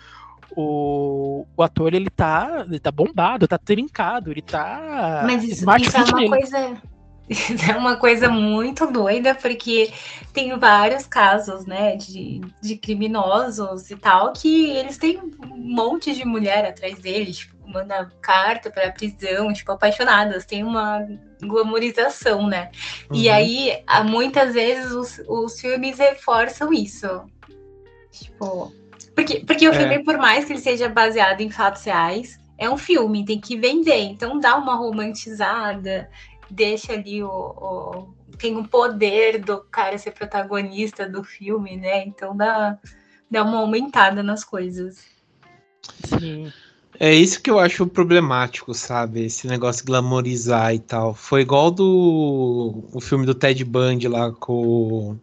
o, 0.57 1.47
o 1.57 1.63
ator 1.63 1.95
ele 1.95 2.11
tá, 2.11 2.65
ele 2.67 2.81
tá 2.81 2.91
bombado, 2.91 3.47
tá 3.47 3.59
trincado, 3.59 4.31
ele 4.31 4.43
tá. 4.43 5.23
Mas 5.25 5.45
isso, 5.45 5.65
isso 5.81 5.97
é 5.97 6.03
uma 6.03 6.29
coisa. 6.29 6.83
é 7.69 7.77
uma 7.77 7.97
coisa 7.97 8.29
muito 8.29 8.87
doida, 8.91 9.35
porque 9.35 9.93
tem 10.33 10.57
vários 10.59 11.07
casos, 11.07 11.67
né, 11.67 11.97
de, 11.97 12.41
de 12.61 12.77
criminosos 12.77 13.91
e 13.91 13.97
tal, 13.97 14.33
que 14.33 14.71
eles 14.71 14.99
têm 14.99 15.19
um 15.19 15.57
monte 15.57 16.15
de 16.15 16.25
mulher 16.25 16.65
atrás 16.65 16.99
deles, 16.99 17.39
tipo, 17.39 17.57
manda 17.69 18.11
carta 18.23 18.71
para 18.71 18.91
prisão, 18.93 19.53
tipo, 19.53 19.71
apaixonadas, 19.73 20.47
tem 20.47 20.65
uma 20.65 21.07
glamorização, 21.43 22.47
né? 22.47 22.71
Uhum. 23.11 23.17
E 23.17 23.29
aí, 23.29 23.83
muitas 24.07 24.55
vezes, 24.55 24.91
os, 24.93 25.21
os 25.29 25.61
filmes 25.61 25.99
reforçam 25.99 26.73
isso. 26.73 27.27
Tipo, 28.11 28.73
porque, 29.15 29.41
porque 29.41 29.69
o 29.69 29.75
filme, 29.75 29.97
é. 29.97 30.03
por 30.03 30.17
mais 30.17 30.45
que 30.45 30.53
ele 30.53 30.61
seja 30.61 30.89
baseado 30.89 31.41
em 31.41 31.51
fatos 31.51 31.85
reais, 31.85 32.39
é 32.57 32.69
um 32.71 32.77
filme, 32.77 33.25
tem 33.25 33.41
que 33.41 33.57
vender. 33.57 34.03
Então 34.03 34.39
dá 34.39 34.57
uma 34.57 34.75
romantizada, 34.75 36.09
deixa 36.51 36.93
ali 36.93 37.23
o, 37.23 37.29
o 37.29 38.15
tem 38.39 38.57
o 38.57 38.67
poder 38.67 39.41
do 39.41 39.61
cara 39.63 39.99
ser 39.99 40.13
protagonista 40.13 41.09
do 41.09 41.25
filme, 41.25 41.77
né? 41.77 42.05
Então 42.07 42.37
dá, 42.37 42.79
dá 43.31 43.43
uma 43.43 43.59
aumentada 43.59 44.23
nas 44.23 44.45
coisas. 44.45 45.05
Sim. 46.05 46.53
É 47.01 47.15
isso 47.15 47.41
que 47.41 47.51
eu 47.51 47.59
acho 47.59 47.87
problemático, 47.87 48.75
sabe? 48.75 49.25
Esse 49.25 49.47
negócio 49.47 49.83
de 49.83 49.87
glamorizar 49.87 50.75
e 50.75 50.81
tal. 50.81 51.15
Foi 51.15 51.43
igual 51.43 51.71
do 51.71 52.85
o 52.93 53.01
filme 53.01 53.25
do 53.25 53.35
Ted 53.35 53.65
Bundy 53.65 54.09
lá 54.09 54.33
com. 54.33 55.17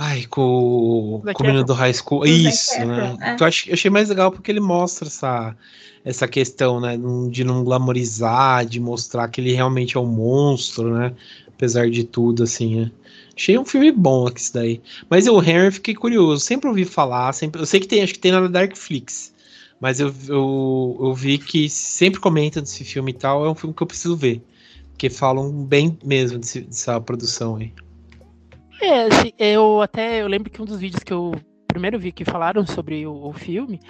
Ai, 0.00 0.26
com, 0.26 1.20
com 1.34 1.42
o 1.42 1.46
menino 1.46 1.64
do 1.64 1.72
High 1.72 1.92
School. 1.92 2.24
Isso, 2.24 2.78
né? 2.84 3.16
É. 3.20 3.36
Eu, 3.42 3.44
achei, 3.44 3.72
eu 3.72 3.74
achei 3.74 3.90
mais 3.90 4.08
legal 4.08 4.30
porque 4.30 4.48
ele 4.48 4.60
mostra 4.60 5.08
essa, 5.08 5.56
essa 6.04 6.28
questão, 6.28 6.80
né? 6.80 6.96
De 7.28 7.42
não 7.42 7.64
glamorizar, 7.64 8.64
de 8.64 8.78
mostrar 8.78 9.26
que 9.26 9.40
ele 9.40 9.52
realmente 9.52 9.96
é 9.96 10.00
um 10.00 10.06
monstro, 10.06 10.94
né? 10.94 11.12
Apesar 11.48 11.90
de 11.90 12.04
tudo, 12.04 12.44
assim, 12.44 12.76
né? 12.76 12.92
Achei 13.36 13.58
um 13.58 13.64
filme 13.64 13.90
bom 13.90 14.28
aqui 14.28 14.40
isso 14.40 14.54
daí. 14.54 14.80
Mas 15.10 15.26
o 15.26 15.42
Henry 15.42 15.72
fiquei 15.72 15.96
curioso. 15.96 16.44
Sempre 16.44 16.68
ouvi 16.68 16.84
falar, 16.84 17.32
sempre. 17.32 17.60
Eu 17.60 17.66
sei 17.66 17.80
que 17.80 17.88
tem, 17.88 18.00
acho 18.00 18.12
que 18.12 18.20
tem 18.20 18.30
na 18.30 18.46
Darkflix. 18.46 19.34
Mas 19.80 19.98
eu, 19.98 20.14
eu, 20.28 20.96
eu 21.00 21.14
vi 21.14 21.38
que 21.38 21.68
sempre 21.68 22.20
comentam 22.20 22.62
desse 22.62 22.84
filme 22.84 23.10
e 23.10 23.14
tal, 23.14 23.44
é 23.44 23.50
um 23.50 23.54
filme 23.56 23.74
que 23.74 23.82
eu 23.82 23.86
preciso 23.86 24.16
ver. 24.16 24.40
Porque 24.90 25.10
falam 25.10 25.50
bem 25.50 25.98
mesmo 26.04 26.38
desse, 26.38 26.60
dessa 26.60 27.00
produção 27.00 27.56
aí. 27.56 27.72
É, 28.80 29.02
assim, 29.02 29.32
eu 29.38 29.82
até 29.82 30.22
eu 30.22 30.28
lembro 30.28 30.50
que 30.50 30.62
um 30.62 30.64
dos 30.64 30.78
vídeos 30.78 31.02
que 31.02 31.12
eu 31.12 31.32
primeiro 31.66 31.98
vi 31.98 32.12
que 32.12 32.24
falaram 32.24 32.66
sobre 32.66 33.06
o, 33.06 33.28
o 33.28 33.32
filme 33.32 33.80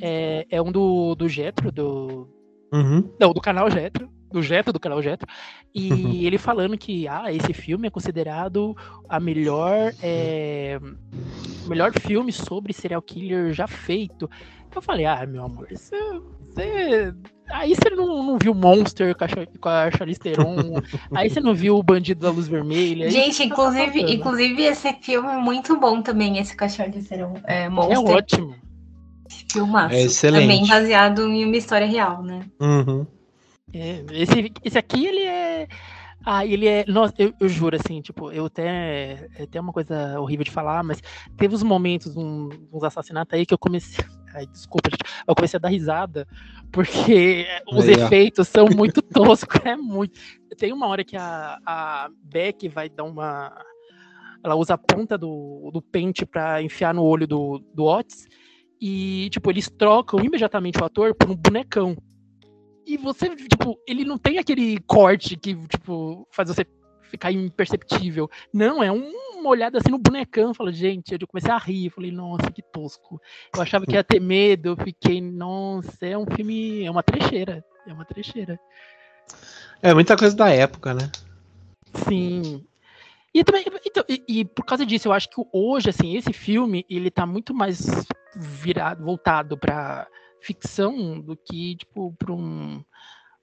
é, 0.00 0.46
é, 0.50 0.62
um 0.62 0.70
do, 0.70 1.14
do 1.14 1.28
Jetro, 1.28 1.70
do. 1.70 2.28
Uhum. 2.72 3.14
Não, 3.18 3.32
do 3.32 3.40
canal 3.40 3.70
Jetro. 3.70 4.08
Do 4.30 4.42
Jetro, 4.42 4.72
do 4.72 4.80
canal 4.80 5.00
Jetro. 5.00 5.26
E 5.72 6.26
ele 6.26 6.36
falando 6.36 6.76
que 6.76 7.06
ah, 7.06 7.32
esse 7.32 7.52
filme 7.52 7.86
é 7.86 7.90
considerado 7.90 8.74
a 9.08 9.20
melhor. 9.20 9.92
É, 10.02 10.78
melhor 11.66 11.92
filme 11.98 12.32
sobre 12.32 12.72
serial 12.72 13.00
killer 13.00 13.52
já 13.52 13.66
feito. 13.66 14.28
Eu 14.74 14.82
falei, 14.82 15.06
ah, 15.06 15.24
meu 15.26 15.44
amor, 15.44 15.68
você. 15.70 15.96
Você... 16.56 17.14
Aí 17.48 17.74
você 17.74 17.90
não, 17.90 18.24
não 18.24 18.38
viu 18.38 18.52
Monster 18.52 19.14
com 19.16 19.68
a 19.68 19.90
Charlize 19.90 20.18
Theron, 20.18 20.80
aí 21.14 21.30
você 21.30 21.40
não 21.40 21.54
viu 21.54 21.76
o 21.76 21.82
Bandido 21.82 22.22
da 22.22 22.30
Luz 22.30 22.48
Vermelha. 22.48 23.08
Gente, 23.08 23.44
inclusive, 23.44 24.04
tá 24.04 24.10
inclusive 24.10 24.62
esse 24.64 24.92
filme 24.94 25.28
é 25.28 25.36
muito 25.36 25.78
bom 25.78 26.02
também, 26.02 26.38
esse 26.38 26.56
com 26.56 26.64
a 26.64 26.68
Charlize 26.68 27.08
Theron, 27.08 27.34
é, 27.44 27.68
Monster. 27.68 27.96
É 27.96 28.00
ótimo. 28.00 28.56
Filmaço. 29.50 29.94
É 29.94 30.02
excelente. 30.02 30.42
Também 30.42 30.66
baseado 30.66 31.28
em 31.28 31.44
uma 31.44 31.56
história 31.56 31.86
real, 31.86 32.22
né? 32.22 32.40
Uhum. 32.60 33.06
É, 33.72 34.04
esse, 34.10 34.52
esse 34.64 34.78
aqui, 34.78 35.06
ele 35.06 35.22
é... 35.22 35.68
Ah, 36.28 36.44
ele 36.44 36.66
é. 36.66 36.84
Nossa, 36.88 37.14
eu, 37.18 37.32
eu, 37.38 37.48
juro, 37.48 37.76
assim, 37.76 38.00
tipo, 38.00 38.32
eu 38.32 38.46
até. 38.46 39.28
É 39.38 39.44
até 39.44 39.60
uma 39.60 39.72
coisa 39.72 40.18
horrível 40.18 40.44
de 40.44 40.50
falar, 40.50 40.82
mas 40.82 41.00
teve 41.36 41.54
uns 41.54 41.62
momentos, 41.62 42.16
um, 42.16 42.48
uns 42.72 42.82
assassinatos 42.82 43.32
aí 43.32 43.46
que 43.46 43.54
eu 43.54 43.58
comecei. 43.58 44.04
Ai, 44.36 44.46
desculpa, 44.46 44.90
gente. 44.90 45.02
Eu 45.26 45.34
comecei 45.34 45.56
a 45.56 45.60
dar 45.60 45.70
risada, 45.70 46.28
porque 46.70 47.46
os 47.72 47.88
efeitos 47.88 48.46
são 48.48 48.66
muito 48.68 49.00
toscos. 49.00 49.58
É 49.64 49.74
muito. 49.74 50.20
Tem 50.58 50.74
uma 50.74 50.86
hora 50.86 51.02
que 51.02 51.16
a, 51.16 51.58
a 51.64 52.10
Beck 52.22 52.68
vai 52.68 52.90
dar 52.90 53.04
uma. 53.04 53.64
Ela 54.44 54.54
usa 54.54 54.74
a 54.74 54.78
ponta 54.78 55.16
do, 55.16 55.70
do 55.72 55.80
pente 55.80 56.26
para 56.26 56.62
enfiar 56.62 56.92
no 56.92 57.02
olho 57.02 57.26
do, 57.26 57.58
do 57.74 57.84
Otis. 57.84 58.26
E, 58.78 59.30
tipo, 59.30 59.50
eles 59.50 59.70
trocam 59.70 60.22
imediatamente 60.22 60.78
o 60.78 60.84
ator 60.84 61.14
por 61.14 61.30
um 61.30 61.34
bonecão. 61.34 61.96
E 62.86 62.98
você, 62.98 63.34
tipo, 63.34 63.80
ele 63.88 64.04
não 64.04 64.18
tem 64.18 64.38
aquele 64.38 64.78
corte 64.80 65.34
que, 65.34 65.56
tipo, 65.66 66.28
faz 66.30 66.50
você 66.50 66.64
ficar 67.06 67.32
imperceptível. 67.32 68.30
Não, 68.52 68.82
é 68.82 68.90
uma 68.90 69.48
olhada 69.48 69.78
assim 69.78 69.90
no 69.90 69.98
bonecão. 69.98 70.54
Falo, 70.54 70.72
gente, 70.72 71.12
eu 71.12 71.26
comecei 71.26 71.50
a 71.50 71.58
rir. 71.58 71.90
Falei, 71.90 72.10
nossa, 72.10 72.50
que 72.50 72.62
tosco. 72.62 73.20
Eu 73.54 73.62
achava 73.62 73.86
que 73.86 73.94
ia 73.94 74.04
ter 74.04 74.20
medo. 74.20 74.70
Eu 74.70 74.76
fiquei, 74.76 75.20
nossa, 75.20 76.06
é 76.06 76.16
um 76.16 76.26
filme. 76.26 76.84
É 76.84 76.90
uma 76.90 77.02
trecheira. 77.02 77.64
É 77.86 77.92
uma 77.92 78.04
trecheira. 78.04 78.58
É 79.82 79.94
muita 79.94 80.16
coisa 80.16 80.36
da 80.36 80.48
época, 80.50 80.94
né? 80.94 81.10
Sim. 82.08 82.64
E 83.36 83.44
também, 83.44 83.64
então, 83.84 84.02
e, 84.08 84.24
e, 84.26 84.44
por 84.46 84.64
causa 84.64 84.86
disso, 84.86 85.08
eu 85.08 85.12
acho 85.12 85.28
que 85.28 85.42
hoje, 85.52 85.90
assim, 85.90 86.16
esse 86.16 86.32
filme, 86.32 86.86
ele 86.88 87.10
tá 87.10 87.26
muito 87.26 87.54
mais 87.54 88.06
virado, 88.34 89.04
voltado 89.04 89.58
para 89.58 90.06
ficção 90.40 91.20
do 91.20 91.36
que, 91.36 91.76
tipo, 91.76 92.14
para 92.18 92.32
um, 92.32 92.82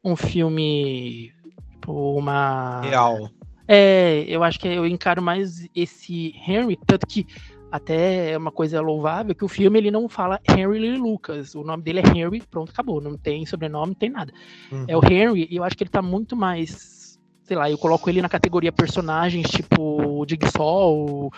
um 0.03 0.15
filme, 0.15 1.31
tipo, 1.73 2.17
uma... 2.17 2.81
Real. 2.81 3.29
É, 3.67 4.25
eu 4.27 4.43
acho 4.43 4.59
que 4.59 4.67
eu 4.67 4.85
encaro 4.85 5.21
mais 5.21 5.67
esse 5.75 6.35
Henry, 6.47 6.77
tanto 6.85 7.07
que 7.07 7.25
até 7.71 8.31
é 8.31 8.37
uma 8.37 8.51
coisa 8.51 8.79
louvável 8.81 9.33
que 9.33 9.43
o 9.43 9.47
filme 9.47 9.79
ele 9.79 9.89
não 9.89 10.07
fala 10.07 10.39
Henry 10.47 10.95
Lucas, 10.95 11.55
o 11.55 11.63
nome 11.63 11.81
dele 11.81 12.01
é 12.01 12.07
Henry, 12.07 12.43
pronto, 12.49 12.71
acabou, 12.71 13.01
não 13.01 13.17
tem 13.17 13.45
sobrenome, 13.47 13.87
não 13.87 13.95
tem 13.95 14.11
nada. 14.11 14.31
Uhum. 14.71 14.85
É 14.87 14.95
o 14.95 15.03
Henry, 15.03 15.47
e 15.49 15.55
eu 15.55 15.63
acho 15.63 15.75
que 15.75 15.83
ele 15.83 15.89
tá 15.89 16.01
muito 16.01 16.35
mais, 16.35 17.19
sei 17.41 17.57
lá, 17.57 17.71
eu 17.71 17.77
coloco 17.77 18.07
ele 18.09 18.21
na 18.21 18.29
categoria 18.29 18.71
personagens 18.71 19.49
tipo 19.49 19.81
o 19.81 20.23
Jigsaw, 20.27 21.31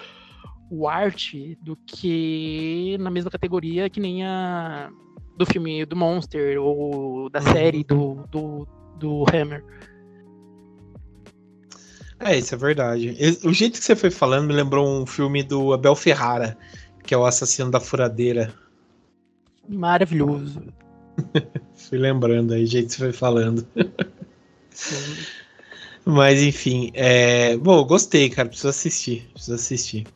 o, 0.70 0.88
Art, 0.90 1.34
do 1.62 1.78
que 1.88 2.98
na 3.00 3.10
mesma 3.10 3.32
categoria 3.32 3.90
que 3.90 4.02
nem 4.02 4.26
a 4.26 4.90
do 5.38 5.46
filme 5.46 5.86
do 5.86 5.96
Monster 5.96 6.62
ou 6.62 7.30
da 7.30 7.40
uhum. 7.40 7.54
série 7.54 7.84
do, 7.84 8.26
do, 8.30 8.68
do 8.98 9.24
Hammer. 9.34 9.64
É, 12.20 12.38
isso 12.38 12.56
é 12.56 12.58
verdade. 12.58 13.16
O 13.44 13.54
jeito 13.54 13.80
que 13.80 13.86
você 13.86 13.96
foi 13.96 14.10
falando 14.10 14.48
me 14.48 14.54
lembrou 14.54 14.88
um 14.88 15.06
filme 15.06 15.44
do 15.44 15.74
Abel 15.74 15.96
Ferrara, 15.96 16.58
que 17.04 17.14
é 17.14 17.18
o 17.18 17.26
assassino 17.26 17.70
da 17.70 17.80
furadeira. 17.80 18.54
Maravilhoso. 19.68 20.62
Fui 21.76 21.98
lembrando 21.98 22.54
aí, 22.54 22.64
o 22.64 22.68
jeito 22.68 22.88
que 22.88 22.94
você 22.94 23.00
foi 23.00 23.14
falando. 23.14 23.68
Mas 26.06 26.42
enfim, 26.42 26.92
é... 26.94 27.58
bom, 27.58 27.84
gostei, 27.84 28.30
cara. 28.30 28.48
Preciso 28.48 28.70
assistir. 28.70 29.28
Preciso 29.34 29.56
assistir. 29.56 30.08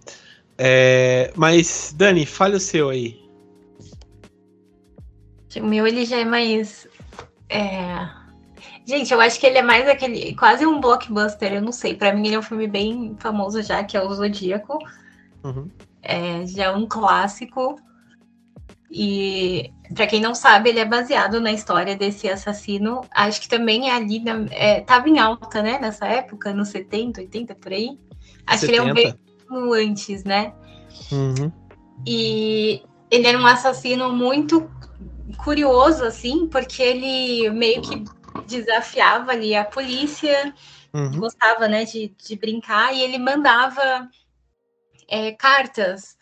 É... 0.58 1.34
Mas, 1.36 1.94
Dani, 1.98 2.26
fale 2.26 2.56
o 2.56 2.60
seu 2.60 2.90
aí. 2.90 3.20
O 5.58 5.66
meu 5.66 5.88
ele 5.88 6.06
já 6.06 6.18
é 6.18 6.26
mais. 6.26 6.88
É... 7.50 8.19
Gente, 8.90 9.14
eu 9.14 9.22
acho 9.22 9.40
que 9.40 9.46
ele 9.46 9.60
é 9.60 9.62
mais 9.62 9.88
aquele. 9.88 10.36
Quase 10.36 10.66
um 10.66 10.82
blockbuster, 10.82 11.54
eu 11.54 11.62
não 11.62 11.72
sei. 11.72 11.94
Para 11.94 12.12
mim, 12.12 12.26
ele 12.26 12.36
é 12.36 12.40
um 12.40 12.42
filme 12.42 12.66
bem 12.66 13.16
famoso 13.20 13.62
já, 13.62 13.84
que 13.84 13.96
é 13.96 14.02
o 14.02 14.12
Zodíaco. 14.12 14.80
Uhum. 15.44 15.70
É, 16.02 16.44
já 16.48 16.64
é 16.64 16.72
um 16.72 16.88
clássico. 16.88 17.80
E 18.90 19.72
para 19.94 20.08
quem 20.08 20.20
não 20.20 20.34
sabe, 20.34 20.70
ele 20.70 20.80
é 20.80 20.86
baseado 20.86 21.40
na 21.40 21.52
história 21.52 21.96
desse 21.96 22.28
assassino. 22.28 23.02
Acho 23.12 23.42
que 23.42 23.48
também 23.48 23.92
é 23.92 23.94
ali 23.94 24.22
na, 24.22 24.48
é, 24.50 24.82
tava 24.82 25.08
em 25.08 25.20
alta, 25.20 25.62
né? 25.62 25.78
Nessa 25.80 26.08
época, 26.08 26.52
nos 26.52 26.70
70, 26.70 27.22
80, 27.22 27.54
por 27.54 27.72
aí. 27.72 27.96
Acho 28.48 28.66
70. 28.66 28.66
que 28.66 28.72
ele 28.72 28.78
é 28.80 28.82
um 28.82 28.96
bem 28.96 29.88
antes, 29.88 30.24
né? 30.24 30.52
Uhum. 31.12 31.52
E 32.08 32.82
ele 33.12 33.28
era 33.28 33.38
um 33.38 33.46
assassino 33.46 34.12
muito 34.12 34.68
curioso, 35.44 36.04
assim, 36.04 36.48
porque 36.48 36.82
ele 36.82 37.52
meio 37.52 37.84
que 37.84 38.04
desafiava 38.46 39.32
ali 39.32 39.56
a 39.56 39.66
polícia, 39.66 40.54
uhum. 40.94 41.20
gostava, 41.20 41.68
né, 41.68 41.86
de, 41.86 42.14
de 42.18 42.36
brincar, 42.36 42.94
e 42.94 43.02
ele 43.02 43.18
mandava 43.18 44.10
é, 45.08 45.32
cartas, 45.34 46.18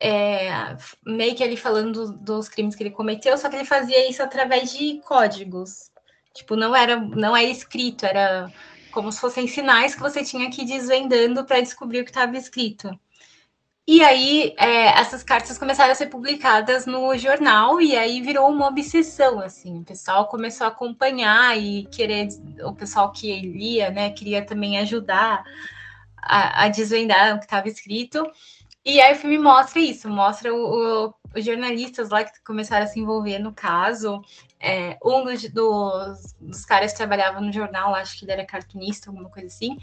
é, 0.00 0.76
meio 1.04 1.34
que 1.34 1.42
ele 1.42 1.56
falando 1.56 2.12
dos 2.12 2.48
crimes 2.48 2.74
que 2.74 2.82
ele 2.82 2.90
cometeu, 2.90 3.36
só 3.38 3.48
que 3.48 3.56
ele 3.56 3.64
fazia 3.64 4.08
isso 4.08 4.22
através 4.22 4.72
de 4.72 5.00
códigos. 5.00 5.90
Tipo, 6.34 6.56
não 6.56 6.74
era, 6.74 6.96
não 6.96 7.36
era 7.36 7.48
escrito, 7.48 8.04
era 8.04 8.52
como 8.90 9.10
se 9.10 9.20
fossem 9.20 9.46
sinais 9.46 9.94
que 9.94 10.00
você 10.00 10.24
tinha 10.24 10.50
que 10.50 10.62
ir 10.62 10.66
desvendando 10.66 11.44
para 11.44 11.60
descobrir 11.60 12.00
o 12.00 12.04
que 12.04 12.10
estava 12.10 12.36
escrito. 12.36 12.90
E 13.86 14.02
aí, 14.02 14.54
é, 14.58 14.98
essas 14.98 15.22
cartas 15.22 15.58
começaram 15.58 15.92
a 15.92 15.94
ser 15.94 16.06
publicadas 16.06 16.86
no 16.86 17.14
jornal, 17.18 17.82
e 17.82 17.94
aí 17.94 18.22
virou 18.22 18.48
uma 18.48 18.68
obsessão, 18.68 19.40
assim. 19.40 19.80
O 19.80 19.84
pessoal 19.84 20.26
começou 20.26 20.66
a 20.66 20.70
acompanhar 20.70 21.58
e 21.58 21.84
querer, 21.86 22.28
o 22.64 22.74
pessoal 22.74 23.12
que 23.12 23.40
lia, 23.42 23.90
né, 23.90 24.10
queria 24.10 24.44
também 24.44 24.78
ajudar 24.78 25.44
a, 26.16 26.64
a 26.64 26.68
desvendar 26.68 27.36
o 27.36 27.38
que 27.38 27.44
estava 27.44 27.68
escrito. 27.68 28.26
E 28.84 29.00
aí 29.02 29.14
o 29.14 29.16
filme 29.16 29.38
mostra 29.38 29.80
isso, 29.80 30.08
mostra 30.08 30.54
o, 30.54 31.08
o, 31.08 31.14
os 31.36 31.44
jornalistas 31.44 32.08
lá 32.08 32.24
que 32.24 32.42
começaram 32.42 32.84
a 32.84 32.88
se 32.88 33.00
envolver 33.00 33.38
no 33.38 33.52
caso. 33.52 34.22
É, 34.58 34.98
um 35.04 35.24
dos, 35.24 35.42
dos, 35.50 36.34
dos 36.40 36.64
caras 36.64 36.92
que 36.92 36.98
trabalhava 36.98 37.38
no 37.38 37.52
jornal, 37.52 37.94
acho 37.94 38.18
que 38.18 38.24
ele 38.24 38.32
era 38.32 38.46
cartunista, 38.46 39.10
alguma 39.10 39.28
coisa 39.28 39.48
assim 39.48 39.78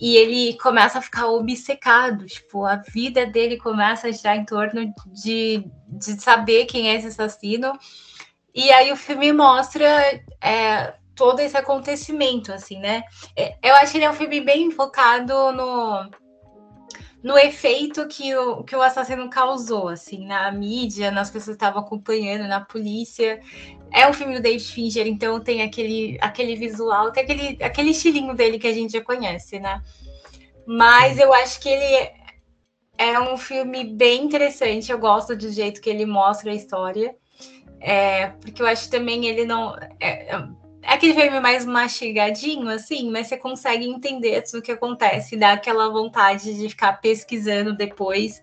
e 0.00 0.16
ele 0.16 0.58
começa 0.58 0.98
a 0.98 1.02
ficar 1.02 1.28
obcecado, 1.28 2.26
tipo, 2.26 2.64
a 2.64 2.76
vida 2.76 3.26
dele 3.26 3.56
começa 3.56 4.08
a 4.08 4.10
girar 4.10 4.36
em 4.36 4.44
torno 4.44 4.92
de, 5.12 5.64
de 5.86 6.20
saber 6.20 6.66
quem 6.66 6.90
é 6.90 6.94
esse 6.94 7.08
assassino. 7.08 7.72
E 8.54 8.70
aí 8.72 8.92
o 8.92 8.96
filme 8.96 9.32
mostra 9.32 9.86
é, 10.40 10.94
todo 11.14 11.40
esse 11.40 11.56
acontecimento, 11.56 12.52
assim, 12.52 12.78
né? 12.78 13.02
É, 13.36 13.56
eu 13.62 13.74
acho 13.76 13.92
que 13.92 13.98
ele 13.98 14.04
é 14.04 14.10
um 14.10 14.14
filme 14.14 14.40
bem 14.40 14.70
focado 14.70 15.52
no, 15.52 16.10
no 17.24 17.38
efeito 17.38 18.06
que 18.06 18.36
o, 18.36 18.62
que 18.62 18.76
o 18.76 18.82
assassino 18.82 19.30
causou, 19.30 19.88
assim, 19.88 20.26
na 20.26 20.52
mídia, 20.52 21.10
nas 21.10 21.30
pessoas 21.30 21.56
que 21.56 21.64
estavam 21.64 21.80
acompanhando, 21.80 22.46
na 22.46 22.60
polícia. 22.60 23.40
É 23.90 24.06
um 24.06 24.12
filme 24.12 24.34
do 24.34 24.42
David 24.42 24.62
Fincher, 24.62 25.06
então 25.06 25.40
tem 25.40 25.62
aquele, 25.62 26.18
aquele 26.20 26.54
visual, 26.54 27.10
tem 27.10 27.24
aquele, 27.24 27.64
aquele 27.64 27.90
estilinho 27.92 28.34
dele 28.34 28.58
que 28.58 28.66
a 28.66 28.74
gente 28.74 28.92
já 28.92 29.00
conhece, 29.02 29.58
né? 29.58 29.82
Mas 30.66 31.18
eu 31.18 31.32
acho 31.32 31.60
que 31.60 31.70
ele 31.70 32.10
é 32.98 33.18
um 33.18 33.38
filme 33.38 33.84
bem 33.84 34.24
interessante, 34.24 34.92
eu 34.92 34.98
gosto 34.98 35.34
do 35.34 35.50
jeito 35.50 35.80
que 35.80 35.88
ele 35.88 36.04
mostra 36.04 36.50
a 36.50 36.54
história. 36.54 37.16
É, 37.80 38.28
porque 38.42 38.60
eu 38.60 38.66
acho 38.66 38.90
também 38.90 39.24
ele 39.24 39.46
não. 39.46 39.74
É 39.98 40.36
aquele 40.86 41.14
filme 41.14 41.40
mais 41.40 41.64
mastigadinho, 41.64 42.68
assim, 42.68 43.10
mas 43.10 43.26
você 43.26 43.36
consegue 43.36 43.86
entender 43.86 44.42
tudo 44.42 44.58
o 44.58 44.62
que 44.62 44.72
acontece, 44.72 45.36
dá 45.36 45.52
aquela 45.52 45.88
vontade 45.88 46.54
de 46.54 46.68
ficar 46.68 47.00
pesquisando 47.00 47.76
depois 47.76 48.42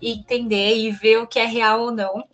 e 0.00 0.12
entender 0.12 0.76
e 0.76 0.90
ver 0.90 1.18
o 1.18 1.26
que 1.26 1.38
é 1.38 1.44
real 1.44 1.80
ou 1.80 1.92
não. 1.92 2.24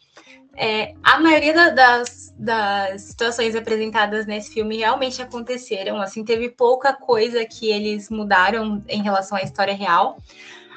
É, 0.56 0.94
a 1.04 1.20
maioria 1.20 1.70
das, 1.72 2.34
das 2.36 3.02
situações 3.02 3.54
apresentadas 3.54 4.26
nesse 4.26 4.52
filme 4.52 4.78
realmente 4.78 5.22
aconteceram, 5.22 6.00
assim, 6.00 6.24
teve 6.24 6.48
pouca 6.48 6.92
coisa 6.92 7.44
que 7.44 7.70
eles 7.70 8.10
mudaram 8.10 8.82
em 8.88 9.02
relação 9.02 9.38
à 9.38 9.42
história 9.42 9.74
real. 9.74 10.18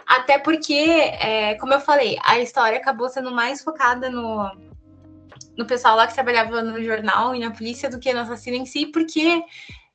Até 0.05 0.37
porque, 0.37 0.73
é, 0.73 1.55
como 1.55 1.73
eu 1.73 1.79
falei, 1.79 2.17
a 2.23 2.39
história 2.39 2.77
acabou 2.77 3.09
sendo 3.09 3.31
mais 3.31 3.63
focada 3.63 4.09
no, 4.09 4.51
no 5.57 5.65
pessoal 5.65 5.95
lá 5.95 6.07
que 6.07 6.13
trabalhava 6.13 6.61
no 6.61 6.83
jornal 6.83 7.35
e 7.35 7.39
na 7.39 7.51
polícia 7.51 7.89
do 7.89 7.99
que 7.99 8.13
no 8.13 8.21
assassino 8.21 8.57
em 8.57 8.65
si, 8.65 8.85
porque 8.87 9.43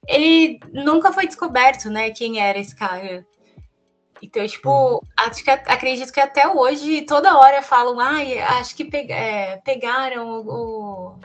ele 0.07 0.61
nunca 0.73 1.13
foi 1.13 1.27
descoberto, 1.27 1.91
né, 1.91 2.11
quem 2.11 2.41
era 2.41 2.59
esse 2.59 2.75
cara. 2.75 3.27
Então, 4.23 4.47
tipo, 4.47 5.05
acho 5.17 5.45
que, 5.45 5.51
acredito 5.51 6.13
que 6.13 6.21
até 6.21 6.49
hoje, 6.49 7.03
toda 7.03 7.39
hora 7.39 7.63
falam, 7.63 8.01
ai, 8.01 8.39
ah, 8.39 8.59
acho 8.59 8.75
que 8.75 8.85
pe 8.85 8.99
é, 9.11 9.61
pegaram 9.65 10.41
o, 10.41 11.19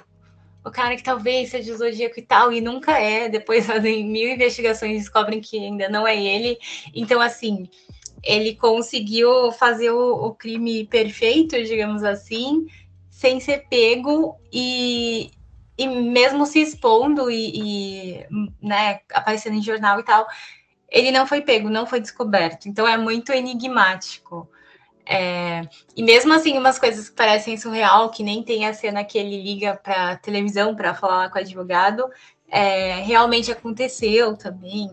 o, 0.65 0.71
cara 0.71 0.95
que 0.95 1.03
talvez 1.03 1.49
seja 1.49 1.73
o 1.73 1.77
Zodíaco 1.77 2.19
e 2.19 2.23
tal, 2.23 2.51
e 2.51 2.59
nunca 2.59 2.99
é. 2.99 3.29
Depois 3.29 3.65
fazem 3.67 4.05
mil 4.05 4.29
investigações 4.29 4.91
e 4.93 4.99
descobrem 4.99 5.39
que 5.39 5.57
ainda 5.57 5.87
não 5.87 6.05
é 6.05 6.21
ele. 6.21 6.57
Então, 6.93 7.21
assim, 7.21 7.69
ele 8.23 8.55
conseguiu 8.55 9.51
fazer 9.53 9.91
o, 9.91 10.25
o 10.25 10.35
crime 10.35 10.85
perfeito, 10.85 11.63
digamos 11.63 12.03
assim, 12.03 12.67
sem 13.21 13.39
ser 13.39 13.67
pego 13.69 14.36
e, 14.51 15.29
e 15.77 15.88
mesmo 15.88 16.43
se 16.43 16.60
expondo 16.60 17.29
e, 17.29 17.51
e 17.53 18.25
né, 18.60 19.01
aparecendo 19.13 19.57
em 19.57 19.62
jornal 19.62 19.99
e 19.99 20.03
tal, 20.03 20.25
ele 20.89 21.12
não 21.12 21.27
foi 21.27 21.39
pego, 21.39 21.69
não 21.69 21.86
foi 21.86 21.99
descoberto. 21.99 22.67
Então 22.67 22.88
é 22.88 22.97
muito 22.97 23.31
enigmático. 23.31 24.49
É, 25.05 25.62
e 25.95 26.01
mesmo 26.01 26.34
assim, 26.34 26.57
umas 26.57 26.79
coisas 26.79 27.10
que 27.10 27.15
parecem 27.15 27.55
surreal, 27.57 28.10
que 28.10 28.23
nem 28.23 28.41
tem 28.41 28.65
a 28.65 28.73
cena 28.73 29.03
que 29.03 29.19
ele 29.19 29.39
liga 29.39 29.79
para 29.84 30.15
televisão 30.15 30.75
para 30.75 30.95
falar 30.95 31.29
com 31.29 31.38
o 31.38 31.41
advogado, 31.41 32.10
é, 32.49 33.01
realmente 33.01 33.51
aconteceu 33.51 34.36
também. 34.36 34.89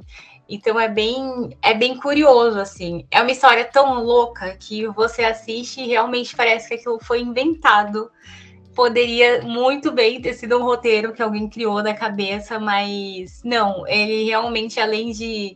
Então 0.49 0.81
é 0.81 0.89
bem, 0.89 1.57
é 1.61 1.75
bem 1.75 1.99
curioso, 1.99 2.59
assim. 2.59 3.07
É 3.11 3.21
uma 3.21 3.31
história 3.31 3.65
tão 3.65 4.03
louca 4.03 4.57
que 4.57 4.87
você 4.89 5.23
assiste 5.23 5.83
e 5.83 5.89
realmente 5.89 6.35
parece 6.35 6.69
que 6.69 6.75
aquilo 6.75 6.99
foi 7.03 7.21
inventado. 7.21 8.11
Poderia 8.75 9.43
muito 9.43 9.93
bem 9.93 10.23
ter 10.23 10.33
sido 10.33 10.57
um 10.57 10.63
roteiro 10.63 11.13
que 11.13 11.21
alguém 11.21 11.51
criou 11.51 11.83
da 11.83 11.93
cabeça, 11.93 12.59
mas 12.59 13.43
não, 13.45 13.87
ele 13.87 14.25
realmente, 14.25 14.81
além 14.81 15.13
de, 15.13 15.55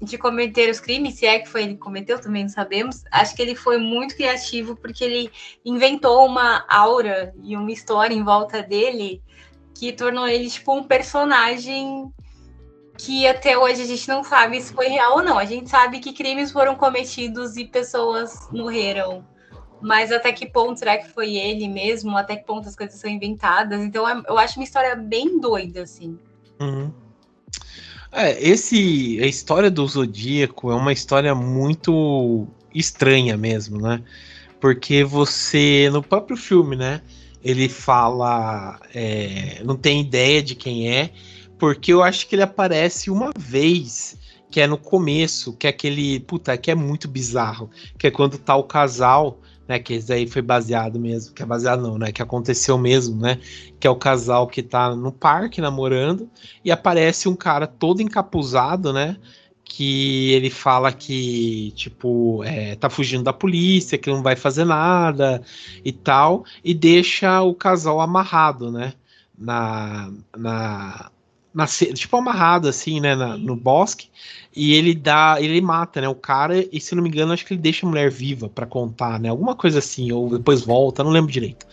de 0.00 0.18
cometer 0.18 0.68
os 0.68 0.80
crimes, 0.80 1.14
se 1.14 1.26
é 1.26 1.38
que 1.38 1.48
foi 1.48 1.62
ele 1.62 1.74
que 1.74 1.80
cometeu, 1.80 2.20
também 2.20 2.42
não 2.42 2.50
sabemos, 2.50 3.04
acho 3.12 3.36
que 3.36 3.42
ele 3.42 3.54
foi 3.54 3.78
muito 3.78 4.16
criativo 4.16 4.74
porque 4.74 5.04
ele 5.04 5.30
inventou 5.64 6.26
uma 6.26 6.64
aura 6.68 7.32
e 7.40 7.54
uma 7.54 7.70
história 7.70 8.14
em 8.14 8.24
volta 8.24 8.62
dele 8.62 9.22
que 9.74 9.92
tornou 9.92 10.26
ele 10.26 10.50
tipo 10.50 10.74
um 10.74 10.82
personagem 10.82 12.10
que 12.98 13.26
até 13.26 13.56
hoje 13.56 13.82
a 13.82 13.86
gente 13.86 14.06
não 14.08 14.22
sabe 14.22 14.60
se 14.60 14.72
foi 14.72 14.88
real 14.88 15.16
ou 15.16 15.22
não. 15.22 15.38
A 15.38 15.44
gente 15.44 15.68
sabe 15.68 15.98
que 15.98 16.12
crimes 16.12 16.52
foram 16.52 16.74
cometidos 16.74 17.56
e 17.56 17.64
pessoas 17.64 18.48
morreram. 18.50 19.24
Mas 19.80 20.12
até 20.12 20.32
que 20.32 20.46
ponto 20.46 20.78
será 20.78 20.96
que 20.96 21.08
foi 21.08 21.34
ele 21.34 21.66
mesmo? 21.66 22.16
Até 22.16 22.36
que 22.36 22.46
ponto 22.46 22.68
as 22.68 22.76
coisas 22.76 22.98
são 23.00 23.10
inventadas? 23.10 23.80
Então 23.80 24.08
é, 24.08 24.22
eu 24.28 24.38
acho 24.38 24.58
uma 24.58 24.64
história 24.64 24.94
bem 24.94 25.40
doida, 25.40 25.82
assim. 25.82 26.18
Uhum. 26.60 26.92
É, 28.12 28.40
esse, 28.46 29.18
a 29.22 29.26
história 29.26 29.70
do 29.70 29.86
Zodíaco 29.86 30.70
é 30.70 30.74
uma 30.74 30.92
história 30.92 31.34
muito 31.34 32.46
estranha 32.74 33.36
mesmo, 33.36 33.80
né? 33.80 34.02
Porque 34.60 35.02
você, 35.02 35.88
no 35.90 36.02
próprio 36.02 36.36
filme, 36.36 36.76
né? 36.76 37.00
Ele 37.42 37.68
fala, 37.68 38.78
é, 38.94 39.60
não 39.64 39.76
tem 39.76 40.00
ideia 40.00 40.40
de 40.40 40.54
quem 40.54 40.88
é, 40.88 41.10
porque 41.62 41.92
eu 41.92 42.02
acho 42.02 42.26
que 42.26 42.34
ele 42.34 42.42
aparece 42.42 43.08
uma 43.08 43.30
vez, 43.38 44.18
que 44.50 44.60
é 44.60 44.66
no 44.66 44.76
começo, 44.76 45.56
que 45.56 45.68
é 45.68 45.70
aquele. 45.70 46.18
Puta, 46.18 46.56
que 46.56 46.72
é 46.72 46.74
muito 46.74 47.06
bizarro. 47.06 47.70
Que 47.96 48.08
é 48.08 48.10
quando 48.10 48.36
tá 48.36 48.56
o 48.56 48.64
casal, 48.64 49.38
né? 49.68 49.78
Que 49.78 49.94
esse 49.94 50.12
aí 50.12 50.26
foi 50.26 50.42
baseado 50.42 50.98
mesmo. 50.98 51.32
Que 51.32 51.44
é 51.44 51.46
baseado 51.46 51.80
não, 51.80 51.96
né? 51.96 52.10
Que 52.10 52.20
aconteceu 52.20 52.76
mesmo, 52.76 53.20
né? 53.20 53.38
Que 53.78 53.86
é 53.86 53.90
o 53.90 53.94
casal 53.94 54.48
que 54.48 54.60
tá 54.60 54.96
no 54.96 55.12
parque 55.12 55.60
namorando. 55.60 56.28
E 56.64 56.72
aparece 56.72 57.28
um 57.28 57.36
cara 57.36 57.68
todo 57.68 58.02
encapuzado, 58.02 58.92
né? 58.92 59.16
que 59.64 60.32
ele 60.32 60.50
fala 60.50 60.92
que, 60.92 61.72
tipo, 61.76 62.42
é, 62.42 62.74
tá 62.74 62.90
fugindo 62.90 63.22
da 63.22 63.32
polícia, 63.32 63.96
que 63.96 64.10
não 64.10 64.20
vai 64.20 64.34
fazer 64.34 64.64
nada 64.64 65.40
e 65.84 65.92
tal, 65.92 66.44
e 66.62 66.74
deixa 66.74 67.40
o 67.40 67.54
casal 67.54 68.00
amarrado, 68.00 68.70
né? 68.70 68.92
Na, 69.38 70.12
na, 70.36 71.11
na, 71.54 71.66
tipo 71.66 72.16
amarrado 72.16 72.68
assim, 72.68 73.00
né, 73.00 73.14
na, 73.14 73.36
no 73.36 73.54
bosque, 73.54 74.08
e 74.54 74.74
ele 74.74 74.94
dá, 74.94 75.36
ele 75.40 75.60
mata, 75.60 76.00
né, 76.00 76.08
o 76.08 76.14
cara, 76.14 76.66
e 76.70 76.80
se 76.80 76.94
não 76.94 77.02
me 77.02 77.08
engano, 77.08 77.32
acho 77.32 77.44
que 77.44 77.54
ele 77.54 77.60
deixa 77.60 77.86
a 77.86 77.88
mulher 77.88 78.10
viva 78.10 78.48
para 78.48 78.66
contar, 78.66 79.18
né, 79.18 79.28
alguma 79.28 79.54
coisa 79.54 79.78
assim, 79.78 80.12
ou 80.12 80.30
depois 80.30 80.62
volta, 80.62 81.02
não 81.02 81.10
lembro 81.10 81.30
direito. 81.30 81.66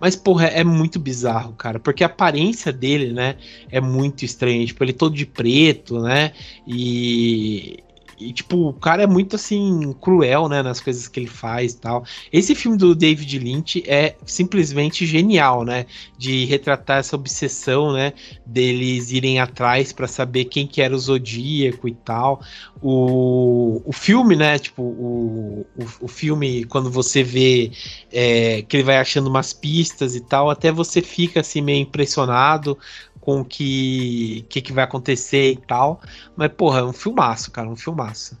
Mas 0.00 0.16
porra, 0.16 0.46
é 0.46 0.64
muito 0.64 0.98
bizarro, 0.98 1.52
cara, 1.54 1.78
porque 1.78 2.04
a 2.04 2.06
aparência 2.06 2.72
dele, 2.72 3.12
né, 3.12 3.36
é 3.70 3.80
muito 3.80 4.24
estranha, 4.24 4.64
tipo, 4.66 4.82
ele 4.84 4.92
todo 4.92 5.14
de 5.14 5.26
preto, 5.26 6.00
né, 6.00 6.32
e 6.66 7.82
e, 8.18 8.32
tipo, 8.32 8.68
o 8.68 8.72
cara 8.72 9.02
é 9.02 9.06
muito, 9.06 9.36
assim, 9.36 9.94
cruel, 10.00 10.48
né, 10.48 10.62
nas 10.62 10.80
coisas 10.80 11.06
que 11.08 11.20
ele 11.20 11.26
faz 11.26 11.72
e 11.72 11.78
tal. 11.78 12.04
Esse 12.32 12.54
filme 12.54 12.76
do 12.76 12.94
David 12.94 13.38
Lynch 13.38 13.82
é 13.86 14.16
simplesmente 14.24 15.06
genial, 15.06 15.64
né, 15.64 15.86
de 16.18 16.44
retratar 16.46 16.98
essa 16.98 17.16
obsessão, 17.16 17.92
né, 17.92 18.12
deles 18.44 19.10
irem 19.10 19.38
atrás 19.38 19.92
para 19.92 20.06
saber 20.06 20.46
quem 20.46 20.66
que 20.66 20.80
era 20.80 20.94
o 20.94 20.98
Zodíaco 20.98 21.88
e 21.88 21.94
tal. 21.94 22.40
O, 22.82 23.82
o 23.84 23.92
filme, 23.92 24.36
né, 24.36 24.58
tipo, 24.58 24.82
o, 24.82 25.66
o, 25.76 25.84
o 26.02 26.08
filme, 26.08 26.64
quando 26.64 26.90
você 26.90 27.22
vê 27.22 27.70
é, 28.12 28.62
que 28.62 28.76
ele 28.76 28.84
vai 28.84 28.98
achando 28.98 29.28
umas 29.28 29.52
pistas 29.52 30.14
e 30.14 30.20
tal, 30.20 30.50
até 30.50 30.72
você 30.72 31.02
fica, 31.02 31.40
assim, 31.40 31.60
meio 31.60 31.82
impressionado 31.82 32.78
com 33.26 33.40
o 33.40 33.44
que, 33.44 34.46
que, 34.48 34.62
que 34.62 34.72
vai 34.72 34.84
acontecer 34.84 35.50
e 35.50 35.56
tal. 35.56 36.00
Mas, 36.36 36.52
porra, 36.52 36.78
é 36.78 36.84
um 36.84 36.92
filmaço, 36.92 37.50
cara, 37.50 37.68
um 37.68 37.74
filmaço. 37.74 38.40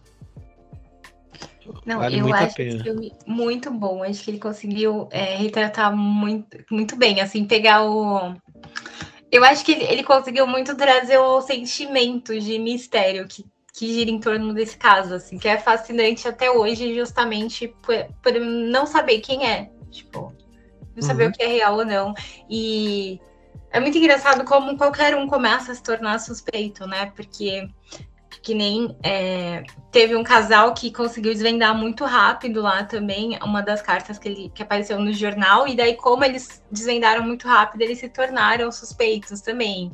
Não, 1.84 1.98
vale 1.98 2.20
eu 2.20 2.32
acho 2.32 2.62
esse 2.62 2.84
filme 2.84 3.12
muito 3.26 3.68
bom. 3.68 4.04
Acho 4.04 4.22
que 4.22 4.30
ele 4.30 4.38
conseguiu 4.38 5.08
é, 5.10 5.34
retratar 5.38 5.94
muito, 5.94 6.56
muito 6.70 6.94
bem, 6.94 7.20
assim, 7.20 7.44
pegar 7.44 7.82
o. 7.82 8.32
Eu 9.32 9.44
acho 9.44 9.64
que 9.64 9.72
ele, 9.72 9.82
ele 9.86 10.04
conseguiu 10.04 10.46
muito 10.46 10.76
trazer 10.76 11.18
o 11.18 11.40
sentimento 11.40 12.38
de 12.38 12.56
mistério 12.56 13.26
que, 13.26 13.44
que 13.74 13.92
gira 13.92 14.08
em 14.08 14.20
torno 14.20 14.54
desse 14.54 14.76
caso, 14.76 15.14
assim, 15.14 15.36
que 15.36 15.48
é 15.48 15.58
fascinante 15.58 16.28
até 16.28 16.48
hoje, 16.48 16.94
justamente 16.94 17.74
por, 17.82 17.96
por 18.22 18.40
não 18.40 18.86
saber 18.86 19.18
quem 19.18 19.44
é, 19.44 19.68
tipo, 19.90 20.32
não 20.94 21.02
saber 21.02 21.24
uhum. 21.24 21.30
o 21.30 21.32
que 21.32 21.42
é 21.42 21.48
real 21.48 21.76
ou 21.76 21.84
não. 21.84 22.14
E 22.48 23.20
é 23.70 23.80
muito 23.80 23.98
engraçado 23.98 24.44
como 24.44 24.76
qualquer 24.76 25.14
um 25.14 25.26
começa 25.26 25.72
a 25.72 25.74
se 25.74 25.82
tornar 25.82 26.18
suspeito, 26.18 26.86
né? 26.86 27.12
Porque 27.14 27.68
que 28.42 28.54
nem 28.54 28.96
é, 29.02 29.64
teve 29.90 30.14
um 30.14 30.22
casal 30.22 30.72
que 30.72 30.92
conseguiu 30.92 31.32
desvendar 31.32 31.76
muito 31.76 32.04
rápido 32.04 32.62
lá 32.62 32.84
também 32.84 33.36
uma 33.42 33.60
das 33.60 33.82
cartas 33.82 34.18
que, 34.20 34.28
ele, 34.28 34.52
que 34.54 34.62
apareceu 34.62 35.00
no 35.00 35.12
jornal, 35.12 35.66
e 35.66 35.74
daí, 35.74 35.96
como 35.96 36.24
eles 36.24 36.62
desvendaram 36.70 37.24
muito 37.24 37.48
rápido, 37.48 37.82
eles 37.82 37.98
se 37.98 38.08
tornaram 38.08 38.70
suspeitos 38.70 39.40
também. 39.40 39.90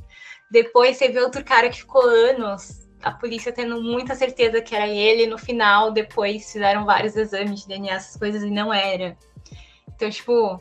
Depois 0.51 0.99
teve 0.99 1.19
outro 1.19 1.43
cara 1.43 1.71
que 1.71 1.79
ficou 1.79 2.03
anos 2.03 2.83
a 3.03 3.11
polícia 3.11 3.53
tendo 3.53 3.83
muita 3.83 4.15
certeza 4.15 4.61
que 4.61 4.75
era 4.75 4.87
ele, 4.87 5.27
no 5.27 5.37
final, 5.39 5.91
depois 5.91 6.53
fizeram 6.53 6.85
vários 6.85 7.17
exames 7.17 7.63
de 7.63 7.69
DNA, 7.69 7.95
essas 7.95 8.17
coisas, 8.17 8.43
e 8.43 8.51
não 8.51 8.73
era. 8.73 9.17
Então, 9.95 10.09
tipo, 10.09 10.61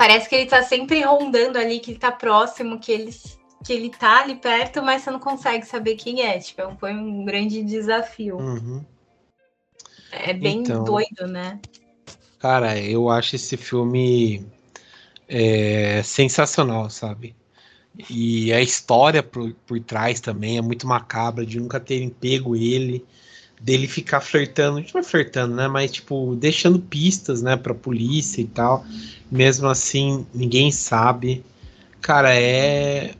parece 0.00 0.30
que 0.30 0.34
ele 0.34 0.46
tá 0.46 0.62
sempre 0.62 1.02
rondando 1.02 1.58
ali, 1.58 1.78
que 1.78 1.90
ele 1.90 1.98
tá 1.98 2.10
próximo, 2.10 2.80
que 2.80 2.90
ele, 2.90 3.14
que 3.62 3.70
ele 3.70 3.90
tá 3.90 4.22
ali 4.22 4.34
perto, 4.34 4.82
mas 4.82 5.02
você 5.02 5.10
não 5.10 5.18
consegue 5.20 5.66
saber 5.66 5.94
quem 5.96 6.22
é. 6.22 6.38
Tipo, 6.38 6.74
foi 6.80 6.94
um 6.94 7.22
grande 7.22 7.62
desafio. 7.62 8.38
Uhum. 8.38 8.82
É 10.10 10.32
bem 10.32 10.60
então, 10.60 10.84
doido, 10.84 11.26
né? 11.26 11.60
Cara, 12.38 12.80
eu 12.80 13.10
acho 13.10 13.36
esse 13.36 13.58
filme 13.58 14.42
é, 15.28 16.02
sensacional, 16.02 16.88
sabe? 16.88 17.36
E 18.08 18.54
a 18.54 18.62
história 18.62 19.22
por, 19.22 19.52
por 19.66 19.78
trás 19.80 20.18
também 20.18 20.56
é 20.56 20.62
muito 20.62 20.86
macabra 20.86 21.44
de 21.44 21.60
nunca 21.60 21.78
terem 21.78 22.08
pego 22.08 22.56
ele, 22.56 23.04
dele 23.60 23.86
ficar 23.86 24.20
flertando, 24.20 24.84
não 24.92 25.00
é 25.00 25.02
flertando, 25.04 25.54
né? 25.54 25.68
Mas 25.68 25.92
tipo, 25.92 26.34
deixando 26.36 26.78
pistas, 26.78 27.42
né, 27.42 27.56
pra 27.56 27.74
polícia 27.74 28.40
e 28.40 28.46
tal. 28.46 28.84
Mesmo 29.30 29.68
assim, 29.68 30.26
ninguém 30.34 30.70
sabe. 30.72 31.44
Cara, 32.00 32.34
é. 32.34 33.14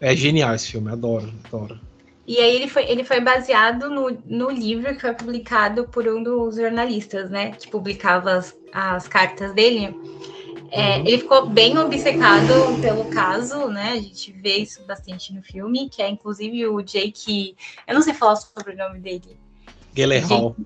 É 0.00 0.16
genial 0.16 0.52
esse 0.52 0.72
filme, 0.72 0.90
adoro, 0.90 1.32
adoro. 1.44 1.78
E 2.26 2.38
aí 2.38 2.56
ele 2.56 2.68
foi, 2.68 2.84
ele 2.90 3.04
foi 3.04 3.20
baseado 3.20 3.88
no, 3.88 4.10
no 4.26 4.50
livro 4.50 4.92
que 4.94 5.00
foi 5.00 5.12
publicado 5.12 5.84
por 5.84 6.08
um 6.08 6.22
dos 6.22 6.56
jornalistas, 6.56 7.30
né? 7.30 7.52
Que 7.52 7.70
publicava 7.70 8.32
as, 8.32 8.54
as 8.72 9.06
cartas 9.06 9.54
dele. 9.54 9.94
É, 10.72 10.96
uhum. 10.96 11.06
Ele 11.06 11.18
ficou 11.18 11.46
bem 11.46 11.76
obcecado 11.78 12.80
pelo 12.80 13.04
caso, 13.10 13.68
né? 13.68 13.92
A 13.92 14.00
gente 14.00 14.32
vê 14.32 14.56
isso 14.56 14.82
bastante 14.86 15.32
no 15.34 15.42
filme, 15.42 15.88
que 15.88 16.00
é 16.00 16.08
inclusive 16.08 16.66
o 16.66 16.80
Jake. 16.80 17.54
Eu 17.86 17.94
não 17.94 18.02
sei 18.02 18.14
falar 18.14 18.36
sobre 18.36 18.72
o 18.72 18.76
nome 18.76 18.98
dele. 18.98 19.41
Gyllenhaal. 19.94 20.56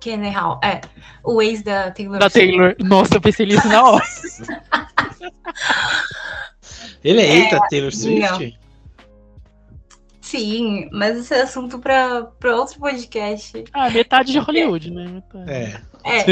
Gyllenhaal, 0.00 0.60
é. 0.62 0.80
O 1.22 1.42
ex 1.42 1.62
da 1.62 1.90
Taylor. 1.90 2.18
Da 2.18 2.30
Taylor. 2.30 2.74
Nossa, 2.80 3.16
eu 3.16 3.20
pensei 3.20 3.46
nisso 3.46 3.68
na 3.68 3.84
hora. 3.84 4.04
Ele 7.02 7.20
é, 7.20 7.36
ex 7.36 7.50
da 7.50 7.60
Taylor 7.68 7.92
Swift? 7.92 8.30
Não. 8.30 8.60
Sim, 10.20 10.88
mas 10.92 11.16
esse 11.18 11.34
é 11.34 11.42
assunto 11.42 11.78
para 11.80 12.30
outro 12.56 12.78
podcast. 12.78 13.64
Ah, 13.72 13.90
metade 13.90 14.30
de 14.30 14.38
Hollywood, 14.38 14.90
né? 14.90 15.08
Metade. 15.08 15.50
É. 15.50 15.80
É, 16.04 16.24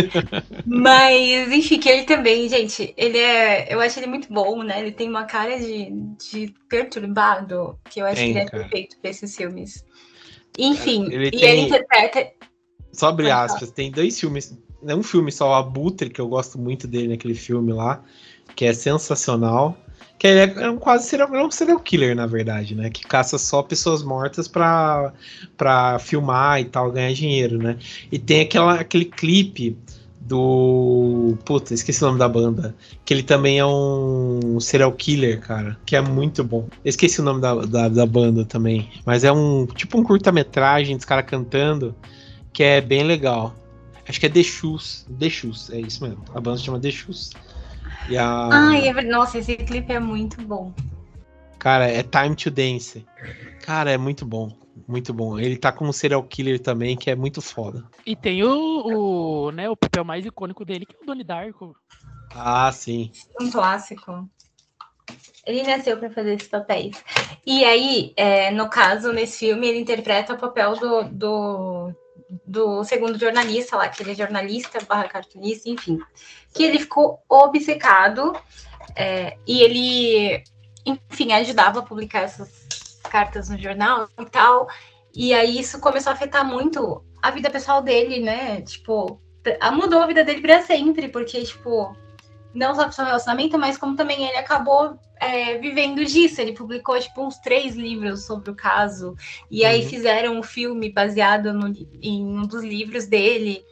mas 0.64 1.52
enfim, 1.52 1.78
que 1.78 1.88
ele 1.88 2.04
também, 2.04 2.48
gente, 2.48 2.94
ele 2.96 3.18
é. 3.18 3.72
Eu 3.72 3.80
acho 3.80 3.98
ele 3.98 4.06
muito 4.06 4.32
bom, 4.32 4.62
né? 4.62 4.80
Ele 4.80 4.92
tem 4.92 5.08
uma 5.08 5.24
cara 5.24 5.58
de, 5.58 5.90
de 6.30 6.54
perturbado, 6.68 7.78
que 7.90 8.00
eu 8.00 8.06
acho 8.06 8.16
tem, 8.16 8.32
que 8.32 8.38
ele 8.38 8.46
é 8.46 8.50
perfeito 8.50 8.96
pra 9.00 9.10
esses 9.10 9.36
filmes. 9.36 9.84
Enfim, 10.58 11.06
ele 11.12 11.30
e 11.32 11.44
ele 11.44 11.60
interpreta. 11.62 12.32
Só 12.92 13.08
abre 13.08 13.30
aspas, 13.30 13.70
tem 13.70 13.92
dois 13.92 14.18
filmes. 14.18 14.58
É 14.86 14.94
um 14.94 15.02
filme 15.02 15.30
só, 15.30 15.50
o 15.50 15.54
Abutre, 15.54 16.10
que 16.10 16.20
eu 16.20 16.28
gosto 16.28 16.58
muito 16.58 16.86
dele 16.86 17.08
naquele 17.08 17.34
filme 17.34 17.72
lá, 17.72 18.02
que 18.56 18.64
é 18.64 18.72
sensacional. 18.72 19.76
Que 20.18 20.26
ele 20.26 20.40
é, 20.40 20.64
é 20.64 20.70
um 20.70 20.78
quase 20.78 21.06
serial, 21.06 21.32
é 21.34 21.44
um 21.44 21.50
serial 21.50 21.78
killer, 21.78 22.16
na 22.16 22.26
verdade, 22.26 22.74
né? 22.74 22.90
Que 22.90 23.02
caça 23.02 23.38
só 23.38 23.62
pessoas 23.62 24.02
mortas 24.02 24.48
pra, 24.48 25.12
pra 25.56 25.98
filmar 26.00 26.60
e 26.60 26.64
tal, 26.64 26.90
ganhar 26.90 27.12
dinheiro, 27.12 27.56
né? 27.56 27.78
E 28.10 28.18
tem 28.18 28.40
aquela, 28.40 28.80
aquele 28.80 29.04
clipe 29.04 29.76
do. 30.28 31.36
Puta, 31.44 31.74
esqueci 31.74 32.02
o 32.04 32.06
nome 32.06 32.18
da 32.18 32.28
banda. 32.28 32.74
Que 33.04 33.14
ele 33.14 33.22
também 33.22 33.58
é 33.58 33.66
um 33.66 34.60
serial 34.60 34.92
killer, 34.92 35.40
cara. 35.40 35.76
Que 35.86 35.96
é 35.96 36.00
muito 36.00 36.44
bom. 36.44 36.68
Esqueci 36.84 37.20
o 37.20 37.24
nome 37.24 37.40
da, 37.40 37.54
da, 37.54 37.88
da 37.88 38.06
banda 38.06 38.44
também. 38.44 38.90
Mas 39.04 39.24
é 39.24 39.32
um 39.32 39.66
tipo 39.66 39.98
um 39.98 40.04
curta-metragem 40.04 40.96
dos 40.96 41.04
caras 41.04 41.24
cantando. 41.26 41.94
Que 42.52 42.62
é 42.62 42.80
bem 42.80 43.02
legal. 43.02 43.54
Acho 44.06 44.20
que 44.20 44.26
é 44.26 44.28
The 44.28 44.42
Shoes. 44.42 45.06
The 45.18 45.30
Shoes, 45.30 45.70
é 45.70 45.80
isso 45.80 46.02
mesmo. 46.02 46.22
A 46.34 46.40
banda 46.40 46.58
se 46.58 46.64
chama 46.64 46.78
The 46.78 46.90
Shoes. 46.90 47.30
E 48.08 48.16
a... 48.16 48.48
Ai, 48.50 48.88
é... 48.88 49.02
nossa, 49.02 49.38
esse 49.38 49.56
clipe 49.56 49.92
é 49.92 50.00
muito 50.00 50.40
bom. 50.42 50.72
Cara, 51.58 51.86
é 51.88 52.02
Time 52.02 52.36
to 52.36 52.50
Dance. 52.50 53.04
Cara, 53.62 53.90
é 53.90 53.98
muito 53.98 54.24
bom. 54.24 54.52
Muito 54.86 55.12
bom. 55.12 55.38
Ele 55.38 55.56
tá 55.56 55.72
como 55.72 55.92
serial 55.92 56.22
killer 56.22 56.58
também, 56.58 56.96
que 56.96 57.10
é 57.10 57.14
muito 57.14 57.42
foda. 57.42 57.84
E 58.06 58.16
tem 58.16 58.42
o, 58.42 58.48
o, 58.48 59.17
né, 59.50 59.68
o 59.68 59.76
papel 59.76 60.04
mais 60.04 60.24
icônico 60.24 60.64
dele, 60.64 60.86
que 60.86 60.96
é 60.96 61.02
o 61.02 61.06
Donnie 61.06 61.24
Darko. 61.24 61.74
Ah, 62.34 62.70
sim. 62.72 63.10
Um 63.40 63.50
clássico. 63.50 64.28
Ele 65.46 65.62
nasceu 65.62 65.96
para 65.96 66.10
fazer 66.10 66.34
esses 66.34 66.48
papéis. 66.48 67.02
E 67.46 67.64
aí, 67.64 68.12
é, 68.16 68.50
no 68.50 68.68
caso, 68.68 69.12
nesse 69.12 69.38
filme, 69.38 69.66
ele 69.66 69.80
interpreta 69.80 70.34
o 70.34 70.38
papel 70.38 70.76
do, 70.76 71.04
do 71.04 71.94
do 72.46 72.84
segundo 72.84 73.18
jornalista 73.18 73.76
lá, 73.76 73.88
que 73.88 74.02
ele 74.02 74.12
é 74.12 74.14
jornalista 74.14 74.78
barra 74.84 75.08
cartunista, 75.08 75.68
enfim, 75.68 75.98
que 76.52 76.62
ele 76.62 76.78
ficou 76.78 77.22
obcecado 77.28 78.34
é, 78.94 79.38
e 79.46 79.62
ele, 79.62 80.44
enfim, 80.84 81.32
ajudava 81.32 81.80
a 81.80 81.82
publicar 81.82 82.20
essas 82.20 83.00
cartas 83.04 83.48
no 83.48 83.58
jornal 83.58 84.08
e 84.20 84.24
tal, 84.26 84.68
e 85.14 85.32
aí 85.32 85.58
isso 85.58 85.80
começou 85.80 86.10
a 86.10 86.14
afetar 86.14 86.44
muito 86.44 87.02
a 87.22 87.30
vida 87.30 87.50
pessoal 87.50 87.82
dele, 87.82 88.20
né? 88.20 88.60
Tipo, 88.62 89.20
mudou 89.72 90.00
a 90.00 90.06
vida 90.06 90.24
dele 90.24 90.40
para 90.40 90.62
sempre, 90.62 91.08
porque, 91.08 91.42
tipo, 91.42 91.96
não 92.54 92.74
só 92.74 92.84
pro 92.84 92.92
seu 92.92 93.04
relacionamento, 93.04 93.58
mas 93.58 93.78
como 93.78 93.96
também 93.96 94.26
ele 94.26 94.36
acabou 94.36 94.98
é, 95.20 95.58
vivendo 95.58 96.04
disso. 96.04 96.40
Ele 96.40 96.52
publicou 96.52 96.98
tipo 96.98 97.24
uns 97.24 97.38
três 97.38 97.74
livros 97.74 98.24
sobre 98.24 98.50
o 98.50 98.54
caso, 98.54 99.16
e 99.50 99.64
aí 99.64 99.82
uhum. 99.82 99.88
fizeram 99.88 100.38
um 100.38 100.42
filme 100.42 100.90
baseado 100.90 101.52
no, 101.52 101.68
em 102.02 102.24
um 102.24 102.46
dos 102.46 102.62
livros 102.62 103.06
dele. 103.06 103.62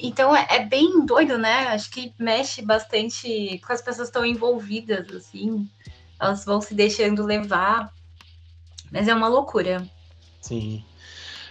Então 0.00 0.34
é, 0.34 0.46
é, 0.48 0.64
bem 0.64 1.04
doido, 1.04 1.38
né? 1.38 1.68
Acho 1.68 1.90
que 1.90 2.12
mexe 2.18 2.62
bastante 2.62 3.60
com 3.66 3.72
as 3.72 3.82
pessoas 3.82 4.08
que 4.08 4.16
estão 4.16 4.26
envolvidas, 4.26 5.10
assim. 5.14 5.68
Elas 6.20 6.44
vão 6.44 6.60
se 6.60 6.74
deixando 6.74 7.24
levar. 7.24 7.92
Mas 8.90 9.08
é 9.08 9.14
uma 9.14 9.28
loucura. 9.28 9.88
Sim. 10.40 10.84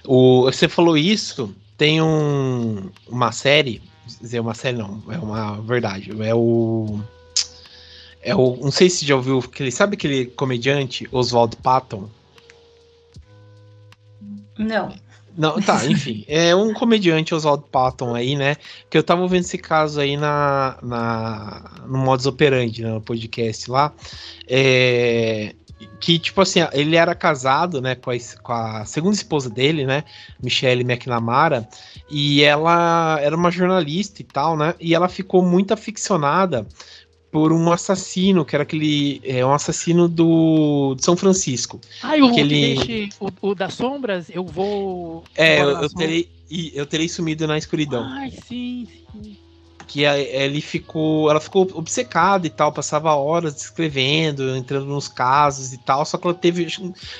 O, 0.05 0.43
você 0.43 0.67
falou 0.67 0.97
isso, 0.97 1.55
tem 1.81 1.99
um, 1.99 2.91
uma 3.07 3.31
série 3.31 3.81
dizer 4.21 4.39
uma 4.39 4.53
série, 4.53 4.77
não, 4.77 5.01
é 5.09 5.17
uma 5.17 5.59
verdade. 5.61 6.11
É 6.21 6.35
o. 6.35 6.99
É 8.21 8.35
o. 8.35 8.55
Não 8.57 8.69
sei 8.69 8.87
se 8.87 9.03
já 9.03 9.15
ouviu. 9.15 9.39
Aquele, 9.39 9.71
sabe 9.71 9.95
aquele 9.95 10.27
comediante, 10.27 11.09
Oswald 11.11 11.55
Patton? 11.55 12.07
Não. 14.59 14.93
Não, 15.35 15.59
tá, 15.59 15.83
enfim. 15.89 16.23
É 16.27 16.55
um 16.55 16.71
comediante, 16.71 17.33
Oswald 17.33 17.63
Patton, 17.71 18.13
aí, 18.13 18.35
né? 18.35 18.57
Que 18.87 18.95
eu 18.95 19.01
tava 19.01 19.27
vendo 19.27 19.45
esse 19.45 19.57
caso 19.57 19.99
aí 19.99 20.15
na, 20.15 20.77
na, 20.83 21.71
no 21.87 21.97
Modus 21.97 22.27
Operandi, 22.27 22.83
né, 22.83 22.91
no 22.91 23.01
podcast 23.01 23.71
lá. 23.71 23.91
É, 24.47 25.55
que, 25.99 26.19
tipo 26.19 26.41
assim, 26.41 26.59
ele 26.73 26.95
era 26.95 27.13
casado, 27.15 27.81
né, 27.81 27.95
com 27.95 28.11
a, 28.11 28.15
com 28.41 28.53
a, 28.53 28.85
segunda 28.85 29.15
esposa 29.15 29.49
dele, 29.49 29.85
né, 29.85 30.03
Michelle 30.41 30.83
McNamara, 30.83 31.67
e 32.09 32.41
ela 32.43 33.19
era 33.21 33.35
uma 33.35 33.51
jornalista 33.51 34.21
e 34.21 34.25
tal, 34.25 34.57
né, 34.57 34.75
e 34.79 34.93
ela 34.93 35.07
ficou 35.07 35.43
muito 35.43 35.73
aficionada 35.73 36.65
por 37.31 37.53
um 37.53 37.71
assassino, 37.71 38.43
que 38.43 38.55
era 38.55 38.63
aquele, 38.63 39.21
é, 39.23 39.45
um 39.45 39.53
assassino 39.53 40.09
do 40.09 40.95
de 40.95 41.03
São 41.03 41.15
Francisco. 41.15 41.79
Ah, 42.03 42.15
o, 42.15 42.37
ele... 42.37 43.09
o, 43.19 43.49
o 43.49 43.55
das 43.55 43.73
sombras, 43.73 44.29
eu 44.29 44.45
vou... 44.45 45.23
É, 45.35 45.61
eu, 45.61 45.69
eu 45.69 45.89
terei, 45.89 46.29
eu 46.73 46.85
terei 46.85 47.07
sumido 47.07 47.47
na 47.47 47.57
escuridão. 47.57 48.03
Ai, 48.03 48.31
sim, 48.31 48.85
sim 49.13 49.37
que 49.91 50.05
ele 50.05 50.61
ficou, 50.61 51.29
ela 51.29 51.41
ficou 51.41 51.69
obcecada 51.73 52.47
e 52.47 52.49
tal, 52.49 52.71
passava 52.71 53.13
horas 53.13 53.61
escrevendo, 53.61 54.55
entrando 54.55 54.85
nos 54.85 55.09
casos 55.09 55.73
e 55.73 55.77
tal, 55.77 56.05
só 56.05 56.17
que 56.17 56.25
ela 56.25 56.33
teve, 56.33 56.65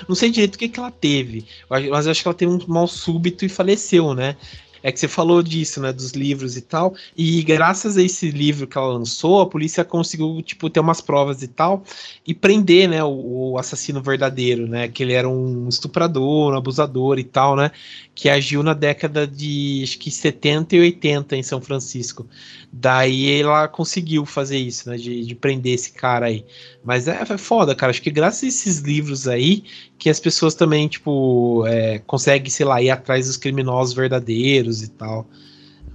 não 0.07 0.15
sei 0.15 0.31
direito 0.31 0.55
o 0.55 0.57
que, 0.57 0.69
que 0.69 0.79
ela 0.79 0.89
teve, 0.89 1.45
mas 1.69 2.05
eu 2.05 2.11
acho 2.11 2.21
que 2.21 2.27
ela 2.29 2.33
teve 2.33 2.49
um 2.49 2.59
mal 2.67 2.87
súbito 2.87 3.43
e 3.43 3.49
faleceu, 3.49 4.13
né? 4.13 4.37
É 4.83 4.91
que 4.91 4.99
você 4.99 5.07
falou 5.07 5.43
disso, 5.43 5.81
né, 5.81 5.93
dos 5.93 6.11
livros 6.11 6.57
e 6.57 6.61
tal, 6.61 6.93
e 7.15 7.41
graças 7.43 7.97
a 7.97 8.01
esse 8.01 8.31
livro 8.31 8.67
que 8.67 8.77
ela 8.77 8.93
lançou, 8.93 9.41
a 9.41 9.45
polícia 9.45 9.83
conseguiu, 9.85 10.41
tipo, 10.41 10.69
ter 10.69 10.79
umas 10.79 11.01
provas 11.01 11.41
e 11.41 11.47
tal, 11.47 11.83
e 12.25 12.33
prender, 12.33 12.89
né, 12.89 13.03
o, 13.03 13.51
o 13.51 13.57
assassino 13.57 14.01
verdadeiro, 14.01 14.67
né, 14.67 14.87
que 14.87 15.03
ele 15.03 15.13
era 15.13 15.27
um 15.29 15.67
estuprador, 15.69 16.53
um 16.53 16.57
abusador 16.57 17.19
e 17.19 17.23
tal, 17.23 17.55
né, 17.55 17.71
que 18.13 18.29
agiu 18.29 18.61
na 18.61 18.73
década 18.73 19.25
de, 19.25 19.81
acho 19.83 19.97
que 19.97 20.11
70 20.11 20.75
e 20.75 20.79
80 20.79 21.35
em 21.35 21.43
São 21.43 21.61
Francisco. 21.61 22.27
Daí 22.71 23.41
ela 23.41 23.67
conseguiu 23.67 24.25
fazer 24.25 24.57
isso, 24.57 24.89
né? 24.89 24.95
De, 24.95 25.25
de 25.25 25.35
prender 25.35 25.73
esse 25.73 25.91
cara 25.91 26.27
aí. 26.27 26.45
Mas 26.83 27.07
é, 27.07 27.21
é, 27.21 27.37
foda, 27.37 27.75
cara. 27.75 27.91
Acho 27.91 28.01
que 28.01 28.09
graças 28.09 28.43
a 28.43 28.47
esses 28.47 28.79
livros 28.79 29.27
aí, 29.27 29.63
que 29.97 30.09
as 30.09 30.19
pessoas 30.19 30.55
também, 30.55 30.87
tipo, 30.87 31.65
é, 31.67 31.99
conseguem, 31.99 32.49
sei 32.49 32.65
lá, 32.65 32.81
ir 32.81 32.89
atrás 32.89 33.27
dos 33.27 33.37
criminosos 33.37 33.93
verdadeiros 33.93 34.81
e 34.81 34.89
tal. 34.89 35.27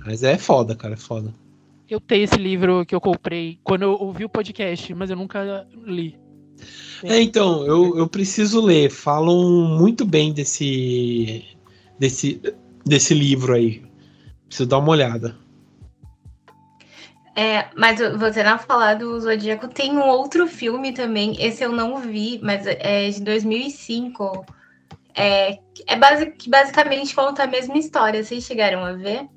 Mas 0.05 0.23
é 0.23 0.39
foda, 0.39 0.77
cara, 0.77 0.95
é 0.95 0.97
foda. 0.97 1.35
Eu 1.89 2.01
tenho 2.01 2.25
esse 2.25 2.37
livro 2.37 2.85
que 2.87 2.95
eu 2.95 3.01
comprei 3.01 3.59
quando 3.63 3.83
eu 3.83 3.93
ouvi 3.93 4.25
o 4.25 4.29
podcast, 4.29 4.95
mas 4.95 5.11
eu 5.11 5.17
nunca 5.17 5.67
li. 5.85 6.17
É, 7.03 7.21
então, 7.21 7.67
eu, 7.67 7.97
eu 7.99 8.09
preciso 8.09 8.61
ler. 8.61 8.91
Falam 8.91 9.77
muito 9.79 10.05
bem 10.05 10.33
desse, 10.33 11.45
desse, 11.99 12.41
desse 12.85 13.13
livro 13.13 13.55
aí. 13.55 13.83
Preciso 14.49 14.69
dar 14.69 14.79
uma 14.79 14.91
olhada. 14.91 15.37
É, 17.39 17.69
mas 17.77 18.01
você 18.19 18.43
não 18.43 18.59
falar 18.59 18.95
do 18.95 19.21
Zodíaco, 19.21 19.69
tem 19.69 19.93
um 19.93 20.09
outro 20.09 20.47
filme 20.47 20.93
também, 20.93 21.37
esse 21.39 21.63
eu 21.63 21.71
não 21.71 22.01
vi, 22.01 22.41
mas 22.43 22.67
é 22.67 23.11
de 23.11 23.21
2005. 23.21 24.47
É, 25.15 25.59
é 25.87 25.97
basic, 25.97 26.33
que 26.33 26.49
basicamente 26.49 27.15
conta 27.15 27.43
a 27.43 27.47
mesma 27.47 27.77
história. 27.77 28.25
Vocês 28.25 28.43
chegaram 28.43 28.83
a 28.83 28.95
ver? 28.95 29.29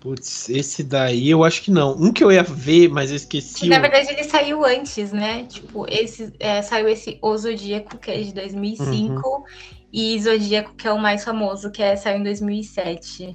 Putz, 0.00 0.48
esse 0.48 0.84
daí 0.84 1.28
eu 1.28 1.42
acho 1.42 1.62
que 1.62 1.72
não. 1.72 1.96
Um 1.96 2.12
que 2.12 2.22
eu 2.22 2.30
ia 2.30 2.44
ver, 2.44 2.88
mas 2.88 3.10
eu 3.10 3.16
esqueci. 3.16 3.60
Que, 3.60 3.68
na 3.68 3.80
verdade, 3.80 4.12
ele 4.12 4.22
saiu 4.22 4.64
antes, 4.64 5.10
né? 5.10 5.46
Tipo, 5.48 5.84
esse, 5.88 6.32
é, 6.38 6.62
saiu 6.62 6.88
esse 6.88 7.18
O 7.20 7.36
Zodíaco, 7.36 7.98
que 7.98 8.10
é 8.12 8.20
de 8.20 8.32
2005, 8.32 9.28
uhum. 9.28 9.44
e 9.92 10.20
Zodíaco, 10.20 10.74
que 10.76 10.86
é 10.86 10.92
o 10.92 10.98
mais 10.98 11.24
famoso, 11.24 11.72
que 11.72 11.82
é, 11.82 11.96
saiu 11.96 12.18
em 12.18 12.22
2007. 12.22 13.34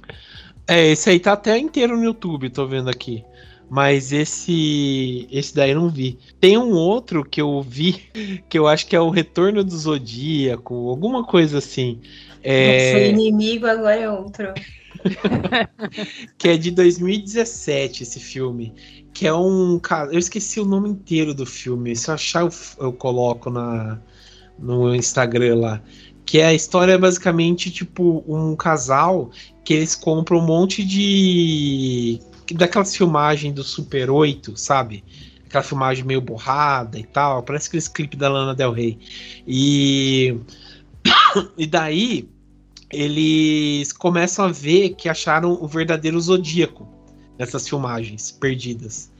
É, 0.66 0.86
esse 0.86 1.10
aí 1.10 1.20
tá 1.20 1.34
até 1.34 1.58
inteiro 1.58 1.96
no 1.96 2.04
YouTube, 2.04 2.48
tô 2.48 2.66
vendo 2.66 2.88
aqui. 2.88 3.22
Mas 3.70 4.12
esse 4.12 5.26
esse 5.30 5.54
daí 5.54 5.70
eu 5.70 5.80
não 5.80 5.88
vi. 5.88 6.18
Tem 6.40 6.56
um 6.56 6.72
outro 6.72 7.24
que 7.24 7.40
eu 7.40 7.60
vi, 7.62 8.02
que 8.48 8.58
eu 8.58 8.66
acho 8.66 8.86
que 8.86 8.94
é 8.94 9.00
o 9.00 9.10
Retorno 9.10 9.64
do 9.64 9.76
Zodíaco, 9.76 10.88
alguma 10.88 11.24
coisa 11.24 11.58
assim. 11.58 12.00
É... 12.42 12.92
Nosso 12.92 13.22
inimigo 13.22 13.66
agora 13.66 13.96
é 13.96 14.10
outro. 14.10 14.52
que 16.38 16.48
é 16.48 16.56
de 16.56 16.70
2017 16.70 18.02
esse 18.02 18.20
filme. 18.20 18.72
Que 19.12 19.26
é 19.26 19.34
um. 19.34 19.80
Eu 20.10 20.18
esqueci 20.18 20.60
o 20.60 20.64
nome 20.64 20.90
inteiro 20.90 21.34
do 21.34 21.46
filme. 21.46 21.94
Se 21.96 22.10
eu 22.10 22.14
achar, 22.14 22.42
eu, 22.42 22.50
eu 22.78 22.92
coloco 22.92 23.50
na, 23.50 23.98
no 24.58 24.94
Instagram 24.94 25.56
lá. 25.56 25.82
Que 26.26 26.40
é 26.40 26.46
a 26.46 26.54
história 26.54 26.98
basicamente 26.98 27.70
tipo 27.70 28.24
um 28.26 28.56
casal 28.56 29.30
que 29.64 29.74
eles 29.74 29.94
compram 29.94 30.38
um 30.38 30.46
monte 30.46 30.84
de. 30.84 32.20
Daquelas 32.52 32.94
filmagens 32.94 33.54
do 33.54 33.62
Super 33.62 34.10
8, 34.10 34.56
sabe? 34.56 35.04
Aquela 35.46 35.62
filmagem 35.62 36.04
meio 36.04 36.20
borrada 36.20 36.98
e 36.98 37.04
tal. 37.04 37.42
Parece 37.42 37.68
aqueles 37.68 37.88
clipes 37.88 38.18
da 38.18 38.28
Lana 38.28 38.54
Del 38.54 38.72
Rey. 38.72 38.98
E. 39.46 40.36
e 41.56 41.66
daí 41.66 42.28
eles 42.90 43.92
começam 43.92 44.44
a 44.44 44.48
ver 44.52 44.90
que 44.90 45.08
acharam 45.08 45.52
o 45.60 45.66
verdadeiro 45.66 46.20
zodíaco 46.20 46.88
nessas 47.38 47.68
filmagens 47.68 48.30
perdidas. 48.30 49.12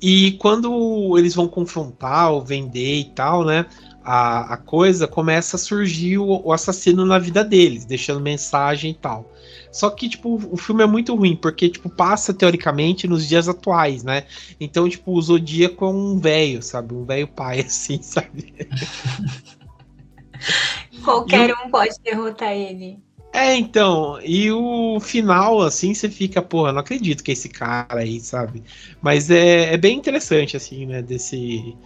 E 0.00 0.32
quando 0.32 1.16
eles 1.18 1.34
vão 1.34 1.48
confrontar 1.48 2.30
ou 2.32 2.44
vender 2.44 3.00
e 3.00 3.04
tal, 3.04 3.44
né? 3.44 3.66
A, 4.04 4.54
a 4.54 4.56
coisa 4.56 5.06
começa 5.06 5.56
a 5.56 5.58
surgir 5.58 6.18
o, 6.18 6.42
o, 6.44 6.52
assassino 6.52 7.04
na 7.04 7.18
vida 7.18 7.44
deles, 7.44 7.84
deixando 7.84 8.20
mensagem 8.20 8.92
e 8.92 8.94
tal. 8.94 9.30
Só 9.70 9.90
que, 9.90 10.08
tipo, 10.08 10.40
o 10.50 10.56
filme 10.56 10.82
é 10.82 10.86
muito 10.86 11.14
ruim, 11.14 11.36
porque, 11.36 11.68
tipo, 11.68 11.88
passa 11.88 12.32
teoricamente 12.32 13.06
nos 13.06 13.28
dias 13.28 13.48
atuais, 13.48 14.02
né? 14.02 14.24
Então, 14.58 14.88
tipo, 14.88 15.12
o 15.12 15.22
Zodíaco 15.22 15.84
é 15.84 15.88
um 15.88 16.18
velho, 16.18 16.62
sabe? 16.62 16.94
Um 16.94 17.04
velho 17.04 17.28
pai, 17.28 17.60
assim, 17.66 18.02
sabe? 18.02 18.54
Qualquer 21.04 21.54
um 21.64 21.70
pode 21.70 21.94
derrotar 22.02 22.52
ele. 22.52 22.98
É, 23.32 23.54
então, 23.54 24.18
e 24.24 24.50
o 24.50 24.98
final, 25.00 25.60
assim, 25.60 25.92
você 25.92 26.08
fica, 26.08 26.40
porra, 26.40 26.72
não 26.72 26.80
acredito 26.80 27.22
que 27.22 27.30
é 27.30 27.34
esse 27.34 27.48
cara 27.48 28.00
aí, 28.00 28.20
sabe? 28.20 28.62
Mas 29.02 29.30
é, 29.30 29.74
é 29.74 29.76
bem 29.76 29.96
interessante, 29.96 30.56
assim, 30.56 30.86
né? 30.86 31.02
Desse. 31.02 31.76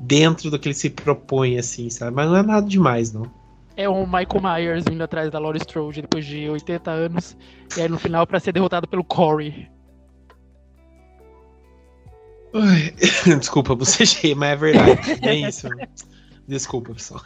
Dentro 0.00 0.50
do 0.50 0.58
que 0.58 0.68
ele 0.68 0.74
se 0.74 0.90
propõe, 0.90 1.58
assim, 1.58 1.90
sabe? 1.90 2.14
Mas 2.14 2.28
não 2.28 2.36
é 2.36 2.42
nada 2.42 2.66
demais, 2.66 3.12
não. 3.12 3.30
É 3.78 3.88
o 3.88 4.04
Michael 4.04 4.42
Myers 4.42 4.84
vindo 4.88 5.02
atrás 5.02 5.30
da 5.30 5.38
Laurie 5.38 5.60
Strode 5.60 6.02
depois 6.02 6.26
de 6.26 6.50
80 6.50 6.90
anos. 6.90 7.36
E 7.76 7.80
aí 7.80 7.88
no 7.88 7.96
final 7.96 8.26
para 8.26 8.40
ser 8.40 8.50
derrotado 8.50 8.88
pelo 8.88 9.04
Corey. 9.04 9.70
Desculpa, 13.38 13.76
você 13.76 14.04
cheio, 14.04 14.36
mas 14.36 14.50
é 14.50 14.56
verdade. 14.56 15.00
É 15.22 15.32
isso. 15.32 15.68
Desculpa, 16.48 16.92
pessoal. 16.92 17.22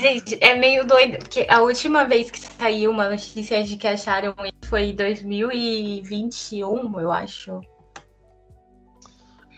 Gente, 0.00 0.36
é 0.40 0.56
meio 0.56 0.84
doido, 0.84 1.18
porque 1.18 1.46
a 1.48 1.60
última 1.60 2.04
vez 2.04 2.28
que 2.28 2.40
saiu 2.40 2.90
uma 2.90 3.08
notícia 3.08 3.62
de 3.62 3.76
que 3.76 3.86
acharam 3.86 4.34
foi 4.64 4.86
em 4.86 4.96
2021, 4.96 6.98
eu 6.98 7.12
acho. 7.12 7.60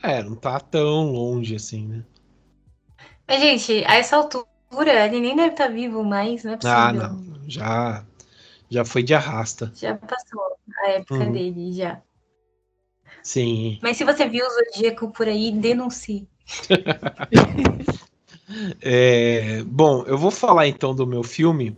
É, 0.03 0.23
não 0.23 0.37
tá 0.37 0.61
tão 0.61 1.11
longe 1.11 1.57
assim, 1.57 1.87
né? 1.87 2.05
Mas, 3.27 3.41
gente, 3.41 3.83
a 3.87 3.95
essa 3.95 4.17
altura, 4.17 4.45
ele 4.83 5.21
nem 5.21 5.37
deve 5.37 5.51
estar 5.51 5.67
tá 5.67 5.71
vivo 5.71 6.05
mais, 6.05 6.45
não 6.45 6.53
é 6.53 6.57
possível. 6.57 6.79
Ah, 6.79 6.93
não. 6.93 7.25
Já, 7.47 8.05
já 8.71 8.85
foi 8.85 9.03
de 9.03 9.15
arrasta. 9.15 9.73
Já 9.75 9.95
passou 9.97 10.41
a 10.85 10.91
época 10.91 11.25
uhum. 11.25 11.33
dele, 11.33 11.73
já. 11.73 12.01
Sim. 13.23 13.79
Mas 13.83 13.97
se 13.97 14.05
você 14.05 14.29
viu 14.29 14.47
o 14.47 14.51
Zodíaco 14.51 15.11
por 15.11 15.29
aí, 15.29 15.51
denuncie. 15.53 16.29
É, 18.81 19.63
bom, 19.65 20.05
eu 20.07 20.19
vou 20.19 20.31
falar 20.31 20.69
então 20.69 20.95
do 20.95 21.07
meu 21.07 21.23
filme. 21.23 21.77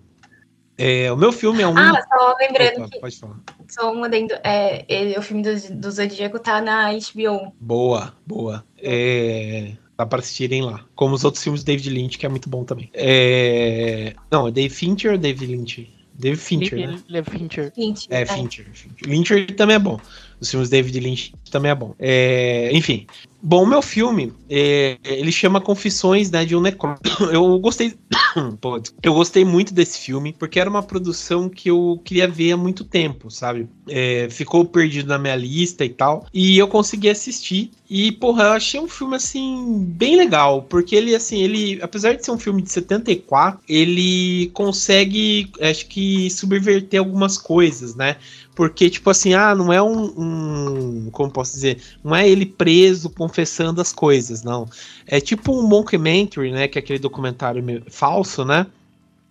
É, 0.77 1.11
o 1.11 1.17
meu 1.17 1.33
filme 1.33 1.63
é 1.63 1.69
um. 1.69 1.77
Ah, 1.77 2.03
só 2.07 2.37
lembrando 2.39 2.81
Opa, 2.81 2.91
que. 2.91 3.01
Pode 3.01 3.19
falar. 3.19 3.41
Só 3.69 3.93
um 3.93 4.05
adendo. 4.05 4.35
É, 4.45 4.85
ele, 4.89 5.19
o 5.19 5.23
filme 5.23 5.43
do, 5.43 5.75
do 5.75 5.91
Zodíaco 5.91 6.39
tá 6.39 6.61
na 6.61 6.91
HBO. 6.93 7.53
Boa, 7.59 8.15
boa. 8.27 8.65
É, 8.77 9.73
dá 9.97 10.05
para 10.05 10.19
assistirem 10.21 10.63
lá. 10.63 10.85
Como 10.95 11.15
os 11.15 11.25
outros 11.25 11.43
filmes 11.43 11.63
do 11.63 11.67
David 11.67 11.91
Lynch, 11.91 12.19
que 12.19 12.27
é 12.27 12.29
muito 12.29 12.49
bom 12.49 12.65
também. 12.65 12.91
É, 12.93 14.15
não, 14.31 14.49
é 14.49 14.51
Dave 14.51 14.71
Fincher 14.75 15.13
ou 15.13 15.19
David 15.19 15.47
Lynch? 15.47 15.97
David 16.19 16.41
Fincher, 16.41 16.89
né? 16.89 16.99
É 17.13 17.23
Fincher. 17.23 17.73
Fincher. 17.75 18.09
É, 18.11 18.25
Fincher. 18.25 18.67
Fincher. 18.73 19.09
Lyncher 19.09 19.57
também 19.57 19.77
é 19.77 19.79
bom. 19.79 20.01
Os 20.41 20.51
filmes 20.51 20.69
David 20.69 21.01
Lynch 21.01 21.35
também 21.51 21.71
é 21.71 21.75
bom. 21.75 21.95
É, 21.99 22.71
enfim. 22.73 23.07
Bom, 23.43 23.63
o 23.63 23.67
meu 23.67 23.81
filme, 23.81 24.33
é, 24.51 24.99
ele 25.05 25.31
chama 25.31 25.61
Confissões 25.61 26.31
né, 26.31 26.45
de 26.45 26.57
um 26.57 26.61
Necrófilo. 26.61 27.31
Eu 27.31 27.59
gostei. 27.61 27.95
Eu 29.03 29.15
gostei 29.15 29.45
muito 29.45 29.73
desse 29.73 30.01
filme, 30.01 30.35
porque 30.37 30.59
era 30.59 30.69
uma 30.69 30.83
produção 30.83 31.49
que 31.49 31.71
eu 31.71 32.01
queria 32.05 32.29
ver 32.29 32.53
há 32.53 32.57
muito 32.57 32.85
tempo, 32.85 33.31
sabe? 33.31 33.69
É, 33.89 34.29
ficou 34.31 34.65
perdido 34.65 35.09
na 35.09 35.19
minha 35.19 35.37
lista 35.37 35.85
e 35.85 35.89
tal. 35.89 36.27
E 36.35 36.59
eu 36.59 36.69
consegui 36.69 37.09
assistir. 37.09 37.71
E, 37.89 38.13
porra, 38.13 38.45
eu 38.45 38.53
achei 38.53 38.81
um 38.81 38.89
filme, 38.89 39.17
assim, 39.17 39.85
bem 39.89 40.17
legal. 40.17 40.63
Porque 40.63 40.95
ele, 40.95 41.15
assim, 41.15 41.41
ele, 41.43 41.79
apesar 41.81 42.15
de 42.15 42.25
ser 42.25 42.33
um 42.33 42.39
filme 42.39 42.61
de 42.61 42.71
74, 42.71 43.61
ele 43.69 44.51
consegue, 44.53 45.51
acho 45.61 45.87
que, 45.87 46.29
subverter 46.31 46.99
algumas 46.99 47.39
coisas, 47.39 47.95
né? 47.95 48.17
Porque, 48.57 48.89
tipo 48.89 49.11
assim, 49.11 49.35
ah, 49.35 49.55
não 49.55 49.71
é 49.71 49.83
um, 49.83 50.05
um, 50.17 51.11
Como 51.13 51.31
posso 51.31 51.53
dizer? 51.53 51.79
Não 52.03 52.17
é 52.17 52.27
ele 52.27 52.47
preso 52.47 53.11
confessando 53.11 53.83
as 53.83 53.93
coisas, 53.93 54.43
não. 54.43 54.67
É 55.07 55.21
tipo 55.21 55.53
um 55.53 55.69
Mockumentary, 55.69 56.51
né? 56.51 56.67
Que 56.67 56.79
é 56.79 56.81
aquele 56.81 56.99
documentário 56.99 57.63
falso, 57.91 58.47
né? 58.47 58.67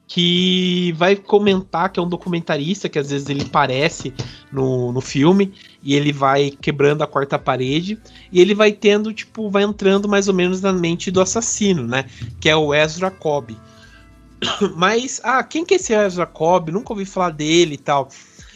Que 0.08 0.94
vai 0.96 1.16
comentar 1.16 1.92
que 1.92 2.00
é 2.00 2.04
um 2.04 2.08
documentarista, 2.08 2.88
que 2.88 3.00
às 3.00 3.10
vezes 3.10 3.28
ele 3.28 3.46
parece 3.46 4.14
no, 4.52 4.92
no 4.92 5.02
filme, 5.02 5.52
e 5.82 5.96
ele 5.96 6.14
vai 6.14 6.52
quebrando 6.52 7.02
a 7.02 7.08
quarta 7.08 7.40
parede, 7.40 7.98
e 8.32 8.40
ele 8.40 8.54
vai 8.54 8.72
tendo, 8.72 9.12
tipo, 9.12 9.50
vai 9.50 9.64
entrando 9.64 10.08
mais 10.08 10.28
ou 10.28 10.36
menos 10.36 10.62
na 10.62 10.72
mente 10.72 11.10
do 11.10 11.20
assassino, 11.20 11.88
né? 11.88 12.06
Que 12.40 12.48
é 12.48 12.56
o 12.56 12.72
Ezra 12.76 13.10
Cobb. 13.10 13.58
Mas, 14.78 15.20
ah, 15.24 15.44
quem 15.44 15.66
que 15.66 15.74
é 15.74 15.78
esse 15.78 15.96
Ezra 15.96 16.28
Cobb? 16.28 16.72
Nunca 16.72 16.94
ouvi 16.94 17.06
falar 17.06 17.32
dele 17.32 17.74
e 17.74 17.80
tal. 17.80 18.08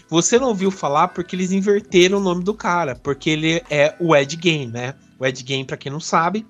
Você 0.09 0.39
não 0.39 0.47
ouviu 0.47 0.71
falar 0.71 1.09
porque 1.09 1.35
eles 1.35 1.51
inverteram 1.51 2.17
o 2.17 2.21
nome 2.21 2.43
do 2.43 2.53
cara, 2.53 2.95
porque 2.95 3.29
ele 3.29 3.61
é 3.69 3.95
o 3.99 4.15
Ed 4.15 4.37
Gein, 4.41 4.67
né? 4.67 4.95
O 5.19 5.25
Ed 5.25 5.43
Gein, 5.45 5.63
para 5.63 5.77
quem 5.77 5.91
não 5.91 5.99
sabe, 5.99 6.45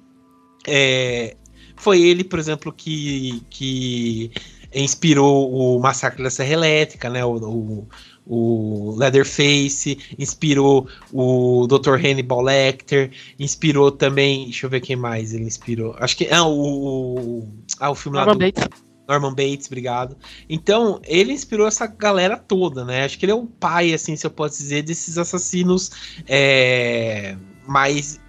é... 0.65 1.35
foi 1.75 2.01
ele, 2.01 2.23
por 2.23 2.39
exemplo, 2.39 2.71
que, 2.71 3.43
que 3.49 4.31
inspirou 4.73 5.51
o 5.51 5.79
Massacre 5.79 6.23
da 6.23 6.29
Serra 6.29 6.53
Elétrica, 6.53 7.09
né? 7.09 7.25
O, 7.25 7.35
o, 7.35 7.87
o 8.25 8.95
Leatherface, 8.95 9.97
inspirou 10.17 10.87
o 11.11 11.67
Dr. 11.67 11.95
Hannibal 11.95 12.41
Lecter, 12.41 13.11
inspirou 13.37 13.91
também, 13.91 14.45
deixa 14.45 14.67
eu 14.67 14.69
ver 14.69 14.79
quem 14.79 14.95
mais 14.95 15.33
ele 15.33 15.43
inspirou. 15.43 15.95
Acho 15.99 16.15
que 16.15 16.29
ah, 16.31 16.45
o, 16.45 17.45
ah, 17.79 17.91
o 17.91 17.95
filme 17.95 18.17
lá 18.17 18.25
do 18.25 18.37
Bates. 18.37 18.63
Norman 19.09 19.33
Bates, 19.33 19.65
obrigado. 19.65 20.15
Então, 20.47 21.01
ele 21.03 21.33
inspirou 21.33 21.67
essa 21.67 21.87
galera 21.87 22.37
toda, 22.37 22.85
né? 22.85 23.03
Acho 23.03 23.17
que 23.17 23.25
ele 23.25 23.31
é 23.31 23.35
o 23.35 23.47
pai, 23.47 23.91
assim, 23.91 24.15
se 24.15 24.25
eu 24.25 24.31
posso 24.31 24.57
dizer, 24.57 24.83
desses 24.83 25.17
assassinos 25.17 25.91
é, 26.27 27.35
mais 27.67 28.19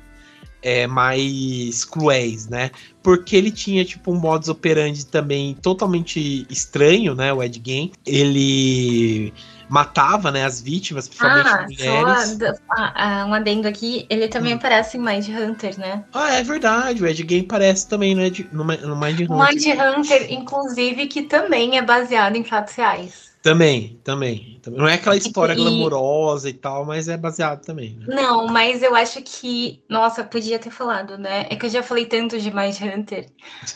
é, 0.62 0.86
mais 0.86 1.84
cruéis, 1.84 2.48
né? 2.48 2.70
Porque 3.02 3.36
ele 3.36 3.50
tinha, 3.50 3.84
tipo, 3.84 4.12
um 4.12 4.18
modus 4.18 4.48
operandi 4.48 5.06
também 5.06 5.54
totalmente 5.54 6.46
estranho, 6.50 7.14
né? 7.14 7.32
O 7.32 7.42
Ed 7.42 7.60
Gein. 7.64 7.92
Ele 8.06 9.32
matava, 9.70 10.32
né, 10.32 10.44
as 10.44 10.60
vítimas, 10.60 11.06
principalmente 11.06 11.48
ah, 11.48 11.62
mulheres. 11.62 12.38
Só 12.38 13.26
um 13.26 13.34
adendo 13.34 13.68
aqui, 13.68 14.04
ele 14.10 14.26
também 14.26 14.52
hum. 14.52 14.56
aparece 14.56 14.98
em 14.98 15.00
Mind 15.00 15.28
Hunter, 15.28 15.78
né? 15.78 16.04
Ah, 16.12 16.34
é 16.34 16.42
verdade, 16.42 17.02
o 17.02 17.06
Ed 17.06 17.22
Game 17.22 17.46
aparece 17.46 17.88
também 17.88 18.14
no, 18.14 18.22
Ed, 18.22 18.48
no, 18.52 18.64
no 18.64 18.96
Mind 18.96 19.20
Hunter. 19.20 19.30
Mind 19.30 19.96
Hunter, 19.96 20.32
inclusive, 20.32 21.06
que 21.06 21.22
também 21.22 21.78
é 21.78 21.82
baseado 21.82 22.34
em 22.34 22.42
fatos 22.42 22.74
reais. 22.74 23.30
Também, 23.42 23.98
também. 24.04 24.60
Não 24.66 24.86
é 24.86 24.94
aquela 24.94 25.16
história 25.16 25.54
e... 25.54 25.56
glamourosa 25.56 26.50
e 26.50 26.52
tal, 26.52 26.84
mas 26.84 27.08
é 27.08 27.16
baseado 27.16 27.64
também. 27.64 27.96
Né? 27.96 28.14
Não, 28.14 28.46
mas 28.48 28.82
eu 28.82 28.94
acho 28.94 29.22
que. 29.22 29.82
Nossa, 29.88 30.22
podia 30.22 30.58
ter 30.58 30.70
falado, 30.70 31.16
né? 31.16 31.46
É 31.48 31.56
que 31.56 31.64
eu 31.64 31.70
já 31.70 31.82
falei 31.82 32.04
tanto 32.04 32.38
de 32.38 32.54
Mind 32.54 32.76
Hunter. 32.82 33.26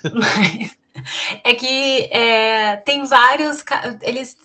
mas. 0.13 0.77
É 1.43 1.55
que 1.55 2.09
é, 2.13 2.77
tem 2.77 3.05
vários. 3.05 3.65
Eles 4.01 4.37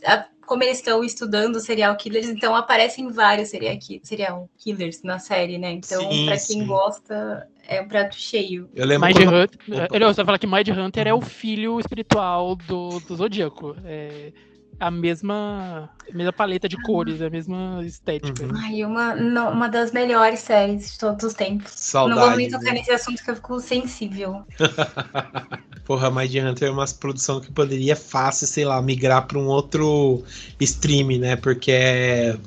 como 0.50 0.64
eles 0.64 0.80
estão 0.80 1.04
estudando 1.04 1.60
serial 1.60 1.95
killers, 1.95 2.28
então 2.28 2.56
aparecem 2.56 3.12
vários 3.12 3.50
serial 3.50 4.50
killers 4.58 5.04
na 5.04 5.20
série, 5.20 5.60
né? 5.60 5.74
Então, 5.74 6.04
para 6.26 6.38
quem 6.38 6.39
sim. 6.39 6.66
gosta, 6.66 7.47
é 7.68 7.80
um 7.80 7.88
prato 7.88 8.16
cheio. 8.16 8.68
Eu 8.74 8.88
lembro 8.88 9.08
Mind 9.08 9.18
quando... 9.18 9.36
Hunter, 9.36 9.88
eu, 9.93 10.08
eu 10.08 10.16
falar 10.16 10.39
que 10.39 10.47
Mind 10.47 10.70
Hunter 10.70 11.08
é 11.08 11.14
o 11.14 11.22
filho 11.22 11.80
espiritual 11.80 12.56
do, 12.56 13.00
do 13.02 13.16
Zodíaco. 13.16 13.76
É 13.86 14.32
a 14.80 14.89
mesma, 14.89 15.89
a 16.10 16.16
mesma 16.16 16.32
paleta 16.32 16.68
de 16.68 16.82
cores, 16.82 17.22
a 17.22 17.30
mesma 17.30 17.82
estética. 17.84 18.45
Uhum. 18.45 18.52
Ai, 18.56 18.84
uma, 18.86 19.16
não, 19.16 19.52
uma 19.52 19.68
das 19.68 19.91
melhores 19.91 20.39
séries 20.39 20.93
de 20.93 20.97
todos 20.97 21.24
os 21.26 21.34
tempos. 21.34 21.74
Saudade, 21.74 22.20
não 22.20 22.28
vou 22.28 22.38
nem 22.38 22.50
tocar 22.50 22.74
nesse 22.74 22.91
assunto 22.91 23.24
que 23.24 23.30
eu 23.30 23.36
fico 23.36 23.60
sensível. 23.60 24.45
Porra, 25.90 26.12
Mind 26.12 26.36
Hunter 26.36 26.68
é 26.68 26.72
uma 26.72 26.86
produção 26.86 27.42
que 27.42 27.52
poderia 27.52 27.96
fácil, 27.96 28.46
sei 28.46 28.64
lá, 28.64 28.80
migrar 28.80 29.26
para 29.26 29.40
um 29.40 29.48
outro 29.48 30.24
stream, 30.60 31.18
né? 31.18 31.36
Porque 31.36 31.72
é... 31.72 32.38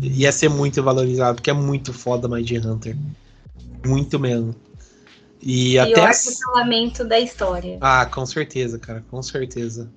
ia 0.00 0.30
ser 0.30 0.48
muito 0.48 0.80
valorizado, 0.84 1.34
porque 1.34 1.50
é 1.50 1.52
muito 1.52 1.92
foda 1.92 2.28
Mind 2.28 2.48
Hunter. 2.64 2.96
Muito 3.84 4.20
mesmo. 4.20 4.54
E, 5.42 5.72
e 5.72 5.78
até. 5.80 6.00
O 6.00 6.58
lamento 6.58 7.04
da 7.04 7.18
história. 7.18 7.76
Ah, 7.80 8.06
com 8.06 8.24
certeza, 8.24 8.78
cara, 8.78 9.04
com 9.10 9.20
certeza. 9.20 9.90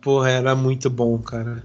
Porra, 0.00 0.30
era 0.30 0.54
muito 0.54 0.88
bom, 0.88 1.18
cara. 1.18 1.62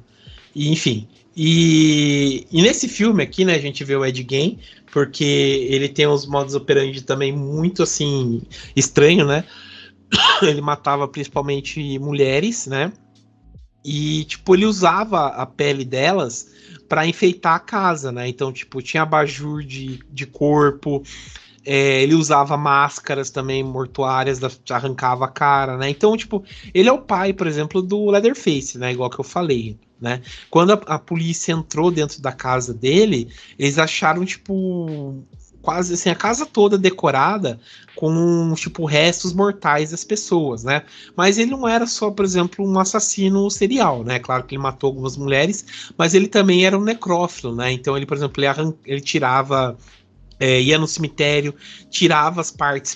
E, 0.53 0.70
enfim. 0.70 1.07
E, 1.34 2.45
e 2.51 2.61
nesse 2.61 2.89
filme 2.89 3.24
aqui, 3.24 3.45
né, 3.45 3.55
a 3.55 3.61
gente 3.61 3.86
vê 3.86 3.95
o 3.95 4.05
Ed 4.05 4.28
Gein, 4.30 4.59
porque 4.91 5.65
ele 5.70 5.88
tem 5.88 6.07
uns 6.07 6.26
modos 6.26 6.55
operandi 6.55 7.03
também 7.03 7.32
muito, 7.32 7.84
assim, 7.84 8.41
estranho, 8.76 9.26
né? 9.26 9.45
Ele 10.41 10.62
matava 10.62 11.08
principalmente 11.08 11.99
mulheres, 11.99 12.68
né? 12.68 12.91
E, 13.84 14.26
tipo, 14.26 14.53
ele 14.53 14.66
usava 14.66 15.28
a 15.28 15.45
pele 15.45 15.86
delas 15.86 16.49
para 16.89 17.08
enfeitar 17.08 17.55
a 17.55 17.60
casa, 17.60 18.12
né? 18.12 18.28
Então, 18.28 18.51
tipo, 18.51 18.82
tinha 18.82 19.03
abajur 19.03 19.64
de, 19.64 19.99
de 20.12 20.26
corpo, 20.26 21.03
é, 21.66 22.01
ele 22.01 22.16
usava 22.16 22.55
máscaras 22.58 23.30
também 23.30 23.64
mortuárias, 23.64 24.39
da, 24.39 24.49
arrancava 24.70 25.26
a 25.26 25.30
cara, 25.30 25.78
né? 25.78 25.89
Então, 25.89 26.16
tipo, 26.16 26.43
ele 26.74 26.89
é 26.89 26.91
o 26.91 27.01
pai, 27.01 27.34
por 27.34 27.47
exemplo, 27.47 27.82
do 27.82 28.10
Leatherface, 28.10 28.78
né? 28.78 28.91
Igual 28.91 29.10
que 29.10 29.20
eu 29.20 29.24
falei, 29.24 29.78
né? 29.99 30.22
Quando 30.49 30.72
a, 30.72 30.82
a 30.95 30.99
polícia 30.99 31.51
entrou 31.51 31.91
dentro 31.91 32.22
da 32.22 32.32
casa 32.32 32.74
dele, 32.74 33.30
eles 33.60 33.78
acharam, 33.78 34.24
tipo, 34.26 35.26
quase 35.68 35.95
assim, 35.95 36.09
a 36.09 36.15
casa 36.15 36.45
toda 36.45 36.78
decorada 36.78 37.59
com, 37.93 38.53
tipo, 38.55 38.86
restos 38.86 39.34
mortais 39.34 39.91
das 39.91 40.01
pessoas, 40.01 40.63
né? 40.63 40.84
Mas 41.13 41.38
ele 41.38 41.51
não 41.51 41.68
era 41.68 41.86
só, 41.86 42.09
por 42.09 42.24
exemplo, 42.24 42.65
um 42.65 42.80
assassino 42.80 43.51
serial, 43.51 44.01
né? 44.01 44.18
Claro 44.18 44.45
que 44.45 44.55
ele 44.55 44.61
matou 44.61 44.88
algumas 44.88 45.18
mulheres, 45.18 45.91
mas 45.97 46.13
ele 46.13 46.30
também 46.30 46.65
era 46.65 46.80
um 46.80 46.82
necrófilo, 46.82 47.53
né? 47.53 47.70
Então 47.70 47.97
ele, 47.97 48.05
por 48.05 48.15
exemplo, 48.15 48.41
ele, 48.41 48.74
ele 48.86 49.01
tirava 49.01 49.78
é, 50.39 50.61
ia 50.61 50.78
no 50.78 50.88
cemitério, 50.88 51.53
tirava 51.89 52.39
as 52.39 52.49
partes, 52.49 52.95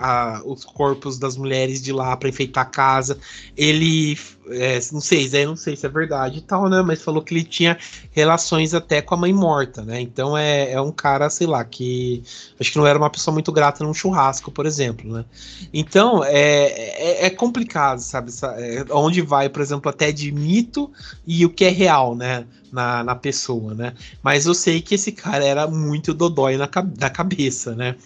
a, 0.00 0.42
os 0.44 0.64
corpos 0.64 1.18
das 1.18 1.36
mulheres 1.36 1.82
de 1.82 1.92
lá 1.92 2.16
para 2.16 2.28
enfeitar 2.28 2.64
a 2.64 2.68
casa. 2.68 3.18
Ele, 3.56 4.18
é, 4.48 4.78
não 4.92 5.00
sei, 5.00 5.28
é, 5.32 5.46
não 5.46 5.56
sei 5.56 5.76
se 5.76 5.86
é 5.86 5.88
verdade 5.88 6.38
e 6.38 6.40
tal, 6.40 6.68
né? 6.68 6.82
Mas 6.82 7.02
falou 7.02 7.22
que 7.22 7.34
ele 7.34 7.44
tinha 7.44 7.78
relações 8.12 8.74
até 8.74 9.02
com 9.02 9.14
a 9.14 9.18
mãe 9.18 9.32
morta, 9.32 9.82
né? 9.82 10.00
Então 10.00 10.36
é, 10.36 10.72
é 10.72 10.80
um 10.80 10.92
cara, 10.92 11.28
sei 11.30 11.46
lá, 11.46 11.64
que 11.64 12.22
acho 12.58 12.72
que 12.72 12.78
não 12.78 12.86
era 12.86 12.98
uma 12.98 13.10
pessoa 13.10 13.32
muito 13.32 13.52
grata 13.52 13.84
num 13.84 13.94
churrasco, 13.94 14.50
por 14.50 14.66
exemplo, 14.66 15.12
né? 15.12 15.24
Então 15.72 16.24
é, 16.24 16.66
é, 16.66 17.26
é 17.26 17.30
complicado, 17.30 18.00
sabe? 18.00 18.30
É, 18.56 18.84
onde 18.90 19.22
vai, 19.22 19.48
por 19.48 19.62
exemplo, 19.62 19.90
até 19.90 20.12
de 20.12 20.30
mito 20.32 20.90
e 21.26 21.44
o 21.44 21.50
que 21.50 21.64
é 21.64 21.70
real, 21.70 22.14
né? 22.14 22.46
na, 22.72 23.02
na 23.02 23.14
pessoa, 23.14 23.74
né? 23.74 23.94
Mas 24.22 24.44
eu 24.46 24.54
sei 24.54 24.82
que 24.82 24.94
esse 24.94 25.12
cara 25.12 25.44
era 25.44 25.66
muito 25.66 26.12
dodói 26.12 26.56
na, 26.56 26.66
da 26.66 27.08
cabeça, 27.08 27.74
né? 27.74 27.96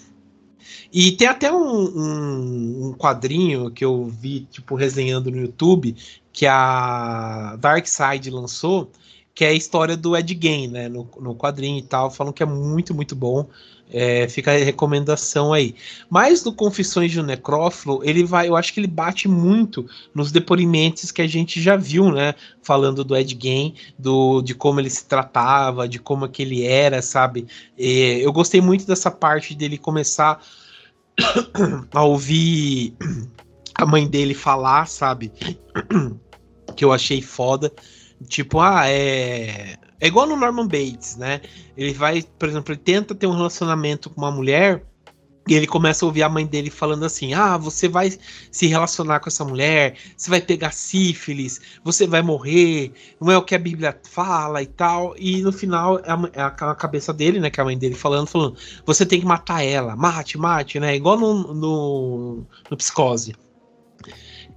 E 0.93 1.13
tem 1.13 1.29
até 1.29 1.53
um, 1.53 1.85
um, 1.85 2.87
um, 2.87 2.93
quadrinho 2.93 3.71
que 3.71 3.85
eu 3.85 4.07
vi, 4.07 4.41
tipo, 4.51 4.75
resenhando 4.75 5.31
no 5.31 5.37
YouTube, 5.37 5.95
que 6.33 6.47
a 6.47 7.57
Dark 7.61 7.87
Side 7.87 8.31
lançou, 8.31 8.91
que 9.35 9.45
é 9.45 9.49
a 9.49 9.55
história 9.55 9.97
do 9.97 10.17
Ed 10.17 10.39
Gein, 10.41 10.69
né? 10.69 10.89
No, 10.89 11.09
no 11.21 11.35
quadrinho 11.35 11.79
e 11.79 11.83
tal, 11.83 12.11
falam 12.11 12.33
que 12.33 12.43
é 12.43 12.47
muito, 12.47 12.93
muito 12.93 13.15
bom. 13.15 13.47
É, 13.93 14.29
fica 14.29 14.53
a 14.53 14.57
recomendação 14.57 15.53
aí. 15.53 15.75
Mas 16.09 16.45
no 16.45 16.53
Confissões 16.53 17.11
de 17.11 17.21
um 17.21 17.25
Necrófilo, 17.25 18.01
ele 18.05 18.23
vai, 18.23 18.49
eu 18.49 18.55
acho 18.55 18.73
que 18.73 18.79
ele 18.79 18.87
bate 18.87 19.27
muito 19.27 19.85
nos 20.15 20.31
depoimentos 20.31 21.11
que 21.11 21.21
a 21.21 21.27
gente 21.27 21.61
já 21.61 21.77
viu, 21.77 22.13
né? 22.13 22.35
Falando 22.63 23.03
do 23.05 23.17
Ed 23.17 23.37
Gein, 23.41 23.75
do, 23.99 24.43
de 24.43 24.55
como 24.55 24.79
ele 24.79 24.91
se 24.91 25.05
tratava, 25.05 25.89
de 25.89 25.99
como 25.99 26.29
que 26.29 26.43
ele 26.43 26.65
era, 26.65 27.03
sabe? 27.03 27.47
É, 27.79 28.25
eu 28.25 28.33
gostei 28.33 28.61
muito 28.61 28.87
dessa 28.87 29.11
parte 29.11 29.55
dele 29.55 29.77
começar 29.77 30.41
a 31.93 32.03
ouvir 32.05 32.95
a 33.75 33.87
mãe 33.87 34.07
dele 34.09 34.35
falar, 34.35 34.87
sabe? 34.87 35.33
que 36.77 36.85
eu 36.85 36.93
achei 36.93 37.23
foda. 37.23 37.73
Tipo, 38.29 38.61
ah, 38.61 38.89
é 38.89 39.77
é 40.01 40.07
igual 40.07 40.27
no 40.27 40.35
Norman 40.35 40.67
Bates, 40.67 41.17
né? 41.17 41.43
Ele 41.77 41.93
vai, 41.93 42.23
por 42.39 42.49
exemplo, 42.49 42.73
ele 42.73 42.81
tenta 42.81 43.15
ter 43.15 43.27
um 43.27 43.37
relacionamento 43.37 44.09
com 44.09 44.21
uma 44.21 44.31
mulher 44.31 44.83
e 45.49 45.55
ele 45.55 45.67
começa 45.67 46.05
a 46.05 46.07
ouvir 46.07 46.23
a 46.23 46.29
mãe 46.29 46.47
dele 46.47 46.71
falando 46.71 47.05
assim: 47.05 47.35
Ah, 47.35 47.57
você 47.57 47.89
vai 47.89 48.13
se 48.51 48.67
relacionar 48.67 49.21
com 49.21 49.29
essa 49.29 49.45
mulher, 49.45 49.97
você 50.17 50.31
vai 50.31 50.41
pegar 50.41 50.73
sífilis, 50.73 51.61
você 51.83 52.07
vai 52.07 52.23
morrer, 52.23 52.93
não 53.21 53.31
é 53.33 53.37
o 53.37 53.43
que 53.43 53.55
a 53.55 53.59
Bíblia 53.59 53.99
fala 54.09 54.63
e 54.63 54.67
tal. 54.67 55.15
E 55.19 55.43
no 55.43 55.53
final 55.53 55.99
é 56.01 56.41
a, 56.41 56.47
a 56.47 56.75
cabeça 56.75 57.13
dele, 57.13 57.41
né? 57.41 57.51
Que 57.51 57.61
é 57.61 57.63
a 57.63 57.65
mãe 57.65 57.79
dele 57.79 57.95
falando, 57.95 58.27
falando: 58.29 58.57
Você 58.87 59.07
tem 59.07 59.21
que 59.21 59.27
matar 59.27 59.65
ela, 59.65 59.97
mate, 59.97 60.39
mate, 60.39 60.79
né? 60.79 60.95
Igual 60.95 61.19
no, 61.19 61.55
no, 61.55 62.47
no 62.71 62.77
Psicose. 62.77 63.35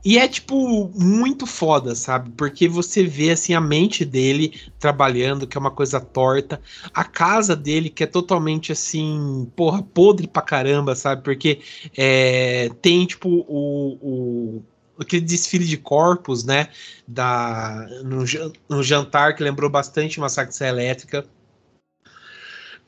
E 0.06 0.18
é, 0.18 0.28
tipo, 0.28 0.90
muito 0.96 1.46
foda, 1.46 1.96
sabe? 1.96 2.32
Porque 2.32 2.68
você 2.68 3.06
vê, 3.06 3.32
assim, 3.32 3.54
a 3.54 3.62
mente 3.62 4.04
dele 4.04 4.60
trabalhando, 4.78 5.48
que 5.48 5.58
é 5.58 5.60
uma 5.60 5.72
coisa 5.72 6.00
torta. 6.02 6.62
A 6.94 7.06
casa 7.06 7.56
dele, 7.56 7.90
que 7.90 8.04
é 8.04 8.08
totalmente, 8.08 8.72
assim, 8.72 9.50
porra, 9.56 9.82
podre 9.82 10.28
pra 10.28 10.42
caramba, 10.42 10.94
sabe? 10.94 11.24
Porque 11.24 11.62
é, 11.96 12.70
tem, 12.82 13.06
tipo, 13.06 13.30
o, 13.48 13.98
o 14.02 14.64
aquele 15.00 15.22
desfile 15.26 15.66
de 15.66 15.78
corpos, 15.78 16.44
né? 16.44 16.68
Da, 17.08 17.88
no, 18.04 18.26
no 18.70 18.84
jantar, 18.84 19.36
que 19.36 19.44
lembrou 19.44 19.70
bastante 19.70 20.20
Massacre 20.20 20.66
Elétrica. 20.66 21.26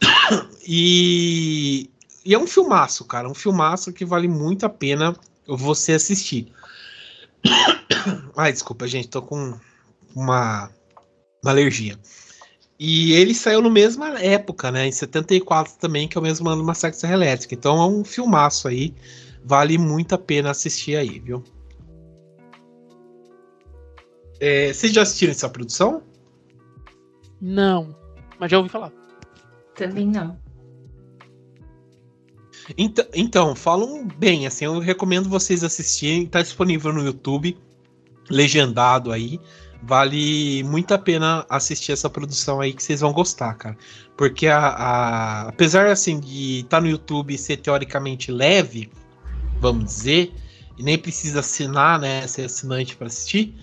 E, 0.67 1.91
e 2.25 2.33
é 2.33 2.39
um 2.39 2.47
filmaço, 2.47 3.05
cara. 3.05 3.29
Um 3.29 3.35
filmaço 3.35 3.93
que 3.93 4.03
vale 4.03 4.27
muito 4.27 4.65
a 4.65 4.69
pena 4.69 5.15
você 5.47 5.93
assistir. 5.93 6.51
Ai, 8.35 8.51
desculpa, 8.51 8.87
gente, 8.87 9.07
tô 9.07 9.21
com 9.21 9.53
uma, 10.15 10.69
uma 11.43 11.51
alergia. 11.51 11.97
E 12.77 13.13
ele 13.13 13.33
saiu 13.33 13.61
no 13.61 13.69
mesma 13.69 14.19
época, 14.19 14.71
né? 14.71 14.87
Em 14.87 14.91
74 14.91 15.75
também, 15.77 16.07
que 16.07 16.17
é 16.17 16.19
o 16.19 16.23
mesmo 16.23 16.49
ano 16.49 16.61
do 16.61 16.65
Massacre 16.65 16.99
Serra 16.99 17.13
Elétrica. 17.13 17.55
Então 17.55 17.81
é 17.81 17.87
um 17.87 18.03
filmaço 18.03 18.67
aí. 18.67 18.93
Vale 19.43 19.77
muito 19.77 20.13
a 20.13 20.17
pena 20.17 20.51
assistir 20.51 20.97
aí, 20.97 21.19
viu? 21.19 21.43
É, 24.39 24.73
vocês 24.73 24.91
já 24.91 25.03
assistiram 25.03 25.31
essa 25.31 25.47
produção? 25.47 26.03
Não, 27.39 27.95
mas 28.39 28.51
já 28.51 28.57
ouvi 28.57 28.69
falar. 28.69 28.91
Também 29.75 30.07
não. 30.07 30.37
Então, 32.77 33.05
então, 33.13 33.55
falam 33.55 34.07
bem, 34.07 34.47
assim, 34.47 34.65
eu 34.65 34.79
recomendo 34.79 35.29
vocês 35.29 35.63
assistirem, 35.63 36.25
tá 36.25 36.41
disponível 36.41 36.91
no 36.91 37.03
YouTube, 37.03 37.57
legendado 38.29 39.11
aí. 39.11 39.39
Vale 39.83 40.63
muito 40.63 40.93
a 40.93 40.97
pena 40.97 41.45
assistir 41.47 41.91
essa 41.91 42.09
produção 42.09 42.59
aí 42.59 42.73
que 42.73 42.81
vocês 42.81 43.01
vão 43.01 43.13
gostar, 43.13 43.53
cara. 43.53 43.77
Porque 44.17 44.47
a, 44.47 44.59
a 44.59 45.41
apesar 45.49 45.87
assim 45.87 46.19
de 46.19 46.61
estar 46.61 46.77
tá 46.77 46.81
no 46.81 46.87
YouTube 46.87 47.37
ser 47.37 47.57
teoricamente 47.57 48.31
leve, 48.31 48.89
vamos 49.59 49.85
dizer, 49.85 50.33
e 50.77 50.81
nem 50.83 50.97
precisa 50.97 51.41
assinar, 51.41 51.99
né, 51.99 52.25
ser 52.27 52.45
assinante 52.45 52.95
para 52.95 53.07
assistir, 53.07 53.53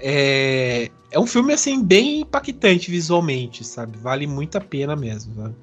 é, 0.00 0.90
é 1.10 1.18
um 1.18 1.26
filme 1.26 1.52
assim 1.52 1.82
bem 1.82 2.20
impactante 2.20 2.90
visualmente, 2.90 3.64
sabe? 3.64 3.98
Vale 3.98 4.26
muito 4.26 4.58
a 4.58 4.60
pena 4.60 4.96
mesmo. 4.96 5.34
Sabe? 5.34 5.54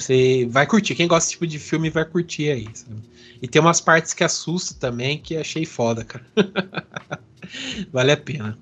Você 0.00 0.46
vai 0.50 0.66
curtir. 0.66 0.94
Quem 0.94 1.06
gosta 1.06 1.26
desse 1.26 1.32
tipo 1.32 1.46
de 1.46 1.58
filme 1.58 1.90
vai 1.90 2.04
curtir 2.04 2.50
aí. 2.50 2.68
Sabe? 2.74 3.02
E 3.42 3.48
tem 3.48 3.60
umas 3.60 3.80
partes 3.80 4.14
que 4.14 4.24
assustam 4.24 4.78
também 4.78 5.18
que 5.18 5.36
achei 5.36 5.64
foda, 5.64 6.04
cara. 6.04 6.24
vale 7.92 8.12
a 8.12 8.16
pena. 8.16 8.58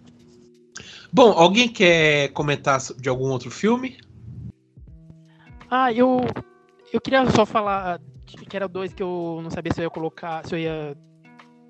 Bom, 1.13 1.33
alguém 1.33 1.69
quer 1.69 2.29
comentar 2.29 2.79
de 2.99 3.09
algum 3.09 3.31
outro 3.31 3.51
filme? 3.51 3.97
Ah, 5.71 5.93
eu 5.93 6.21
eu 6.93 7.01
queria 7.01 7.29
só 7.31 7.45
falar 7.45 8.01
que 8.25 8.57
era 8.57 8.69
dois 8.69 8.93
que 8.93 9.03
eu 9.03 9.41
não 9.43 9.51
sabia 9.51 9.73
se 9.73 9.81
eu 9.81 9.85
ia 9.85 9.91
colocar, 9.91 10.47
se 10.47 10.55
eu 10.55 10.59
ia 10.59 10.97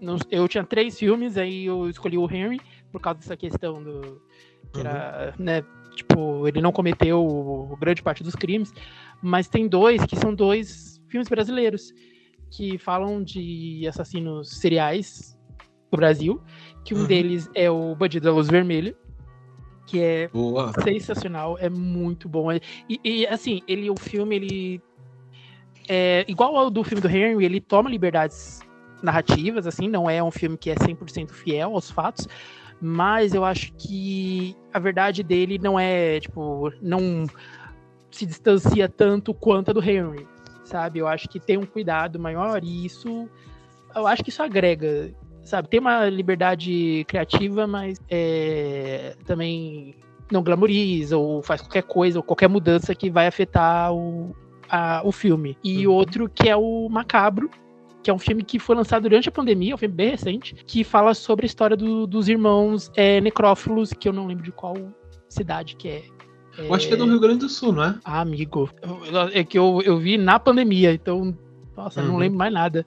não, 0.01 0.17
eu 0.31 0.47
tinha 0.49 0.65
três 0.65 0.99
filmes, 0.99 1.37
aí 1.37 1.67
eu 1.67 1.89
escolhi 1.89 2.17
o 2.17 2.31
Henry 2.31 2.61
por 2.93 3.01
causa 3.01 3.19
dessa 3.19 3.37
questão 3.37 3.83
do 3.83 4.23
que 4.73 4.81
era, 4.81 5.35
uhum. 5.37 5.45
né, 5.45 5.65
tipo, 5.95 6.47
ele 6.47 6.61
não 6.61 6.73
cometeu 6.73 7.77
grande 7.81 8.03
parte 8.03 8.23
dos 8.23 8.37
crimes, 8.37 8.73
mas 9.23 9.49
tem 9.49 9.69
dois 9.69 10.05
que 10.05 10.17
são 10.17 10.35
dois 10.35 11.01
filmes 11.09 11.29
brasileiros 11.29 11.93
que 12.51 12.79
falam 12.79 13.23
de 13.23 13.87
assassinos 13.89 14.59
seriais 14.59 15.37
do 15.91 15.97
Brasil, 15.97 16.41
que 16.85 16.95
um 16.95 17.01
uhum. 17.01 17.07
deles 17.07 17.51
é 17.55 17.71
o 17.71 17.95
Bandido 17.95 18.25
da 18.25 18.33
Luz 18.33 18.49
Vermelha, 18.49 18.95
que 19.87 20.01
é 20.01 20.29
Boa. 20.29 20.73
sensacional, 20.83 21.59
é 21.59 21.69
muito 21.69 22.29
bom. 22.29 22.53
E, 22.53 22.61
e, 23.03 23.27
assim, 23.27 23.63
ele, 23.67 23.91
o 23.91 23.97
filme, 23.99 24.37
ele 24.37 24.83
é 25.89 26.25
igual 26.29 26.57
ao 26.57 26.71
do 26.71 26.85
filme 26.85 27.01
do 27.01 27.09
Henry, 27.09 27.45
ele 27.45 27.61
toma 27.61 27.89
liberdades 27.89 28.61
narrativas, 29.03 29.67
assim, 29.67 29.89
não 29.89 30.09
é 30.09 30.23
um 30.23 30.31
filme 30.31 30.57
que 30.57 30.71
é 30.71 30.75
100% 30.75 31.31
fiel 31.31 31.75
aos 31.75 31.91
fatos, 31.91 32.29
mas 32.81 33.35
eu 33.35 33.45
acho 33.45 33.73
que 33.75 34.55
a 34.73 34.79
verdade 34.79 35.23
dele 35.23 35.59
não 35.59 35.79
é, 35.79 36.21
tipo, 36.21 36.71
não 36.83 37.27
se 38.19 38.27
distancia 38.27 38.89
tanto 38.89 39.33
quanto 39.33 39.71
a 39.71 39.73
do 39.73 39.83
Henry, 39.83 40.27
sabe? 40.65 40.99
Eu 40.99 41.07
acho 41.07 41.29
que 41.29 41.39
tem 41.39 41.57
um 41.57 41.65
cuidado 41.65 42.19
maior 42.19 42.65
e 42.65 42.85
isso, 42.85 43.29
eu 43.95 44.07
acho 44.09 44.25
que 44.25 44.31
isso 44.31 44.43
agrega, 44.43 45.13
sabe? 45.45 45.69
Tem 45.69 45.79
uma 45.79 46.09
liberdade 46.09 47.05
criativa, 47.07 47.65
mas 47.67 48.01
é, 48.11 49.15
também 49.25 49.95
não 50.33 50.43
glamoriza 50.43 51.17
ou 51.17 51.43
faz 51.43 51.61
qualquer 51.61 51.85
coisa 51.85 52.19
ou 52.19 52.23
qualquer 52.25 52.49
mudança 52.49 52.93
que 52.93 53.09
vai 53.09 53.29
afetar 53.29 53.95
o, 53.95 54.35
a, 54.69 55.01
o 55.05 55.13
filme. 55.13 55.57
E 55.63 55.87
uhum. 55.87 55.95
outro 55.95 56.29
que 56.29 56.49
é 56.49 56.57
o 56.57 56.89
Macabro, 56.89 57.49
que 58.03 58.11
é 58.11 58.13
um 58.13 58.19
filme 58.19 58.43
que 58.43 58.59
foi 58.59 58.75
lançado 58.75 59.05
durante 59.05 59.29
a 59.29 59.33
pandemia, 59.33 59.73
é 59.73 59.75
um 59.77 59.79
filme 59.79 59.95
bem 59.95 60.11
recente, 60.11 60.57
que 60.67 60.83
fala 60.83 61.15
sobre 61.15 61.45
a 61.45 61.47
história 61.47 61.77
do, 61.77 62.05
dos 62.05 62.29
irmãos 62.29 62.91
é, 62.97 63.21
necrófilos, 63.21 63.93
que 63.93 64.09
eu 64.09 64.13
não 64.13 64.27
lembro 64.27 64.43
de 64.43 64.51
qual 64.51 64.75
cidade 65.29 65.77
que 65.77 65.89
é. 65.89 66.18
Eu 66.59 66.75
acho 66.75 66.89
que 66.89 66.95
é 66.95 66.97
do 66.97 67.07
Rio 67.07 67.21
Grande 67.21 67.41
do 67.41 67.49
Sul, 67.49 67.73
não 67.73 67.85
é? 67.85 67.99
Ah, 68.05 68.21
amigo. 68.21 68.69
É 69.33 69.45
que 69.45 69.59
eu, 69.59 69.81
eu 69.85 69.99
vi 69.99 70.19
na 70.19 70.39
pandemia, 70.39 70.93
então, 70.93 71.37
nossa, 71.77 72.01
uhum. 72.01 72.09
não 72.09 72.17
lembro 72.17 72.39
mais 72.39 72.53
nada. 72.53 72.87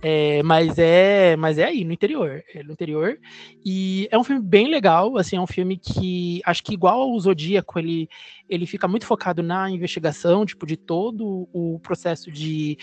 É, 0.00 0.42
mas 0.44 0.78
é 0.78 1.34
mas 1.36 1.58
é 1.58 1.64
aí, 1.64 1.84
no 1.84 1.92
interior. 1.92 2.42
É 2.54 2.62
no 2.62 2.72
interior. 2.72 3.18
E 3.64 4.08
é 4.10 4.18
um 4.18 4.22
filme 4.22 4.40
bem 4.40 4.68
legal, 4.68 5.16
assim, 5.16 5.36
é 5.36 5.40
um 5.40 5.46
filme 5.46 5.76
que 5.76 6.40
acho 6.44 6.62
que 6.62 6.74
igual 6.74 7.00
ao 7.00 7.18
Zodíaco, 7.18 7.78
ele, 7.78 8.08
ele 8.48 8.66
fica 8.66 8.86
muito 8.86 9.06
focado 9.06 9.42
na 9.42 9.68
investigação, 9.68 10.46
tipo, 10.46 10.64
de 10.66 10.76
todo 10.76 11.48
o 11.52 11.80
processo 11.80 12.30
de 12.30 12.78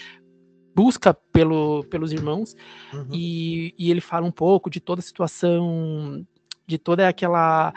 busca 0.75 1.13
pelo, 1.31 1.85
pelos 1.85 2.11
irmãos. 2.11 2.53
Uhum. 2.93 3.07
E, 3.13 3.73
e 3.79 3.89
ele 3.89 4.01
fala 4.01 4.25
um 4.25 4.31
pouco 4.31 4.69
de 4.69 4.81
toda 4.81 4.99
a 4.99 5.03
situação, 5.03 6.25
de 6.67 6.77
toda 6.77 7.07
aquela 7.07 7.73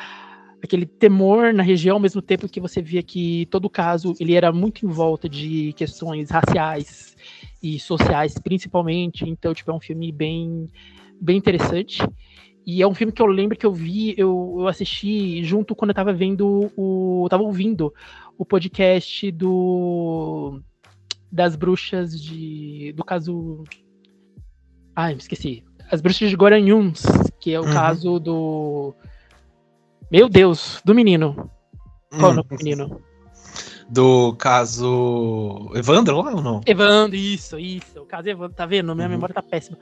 aquele 0.62 0.86
temor 0.86 1.52
na 1.52 1.62
região, 1.62 1.96
ao 1.96 2.00
mesmo 2.00 2.20
tempo 2.20 2.48
que 2.48 2.60
você 2.60 2.82
via 2.82 3.02
que 3.02 3.46
todo 3.46 3.66
o 3.66 3.70
caso 3.70 4.14
ele 4.18 4.34
era 4.34 4.52
muito 4.52 4.84
em 4.84 4.88
volta 4.88 5.28
de 5.28 5.72
questões 5.74 6.30
raciais 6.30 7.16
e 7.62 7.78
sociais, 7.78 8.34
principalmente. 8.38 9.28
Então, 9.28 9.54
tipo, 9.54 9.70
é 9.70 9.74
um 9.74 9.80
filme 9.80 10.10
bem, 10.10 10.68
bem 11.20 11.36
interessante. 11.36 12.02
E 12.66 12.82
é 12.82 12.86
um 12.86 12.94
filme 12.94 13.12
que 13.12 13.22
eu 13.22 13.26
lembro 13.26 13.56
que 13.56 13.64
eu 13.64 13.72
vi, 13.72 14.14
eu, 14.18 14.56
eu 14.58 14.68
assisti 14.68 15.42
junto 15.42 15.74
quando 15.74 15.90
eu 15.90 15.94
tava 15.94 16.12
vendo 16.12 16.70
o. 16.76 17.24
Eu 17.24 17.28
tava 17.28 17.42
ouvindo 17.42 17.94
o 18.36 18.44
podcast 18.44 19.30
do. 19.32 20.60
Das 21.30 21.56
bruxas 21.56 22.20
de. 22.20 22.92
Do 22.94 23.04
caso. 23.04 23.64
Ai, 24.94 25.14
me 25.14 25.20
esqueci. 25.20 25.64
As 25.90 26.02
bruxas 26.02 26.28
de 26.28 26.36
Goranhuns, 26.36 27.02
que 27.40 27.54
é 27.54 27.60
o 27.60 27.64
uhum. 27.64 27.72
caso 27.72 28.18
do 28.18 28.94
meu 30.10 30.28
Deus, 30.28 30.80
do 30.84 30.94
menino. 30.94 31.50
Qual 32.10 32.30
hum. 32.30 32.32
o 32.32 32.36
nome 32.36 32.48
do 32.48 32.56
menino? 32.56 33.02
Do 33.88 34.34
caso 34.36 35.70
Evandro 35.74 36.20
lá 36.20 36.34
ou 36.34 36.42
não? 36.42 36.60
Evandro, 36.66 37.16
isso, 37.16 37.58
isso. 37.58 38.00
O 38.00 38.06
caso 38.06 38.28
Evandro, 38.28 38.54
tá 38.54 38.66
vendo? 38.66 38.94
Minha 38.94 39.06
uhum. 39.06 39.14
memória 39.14 39.34
tá 39.34 39.42
péssima. 39.42 39.78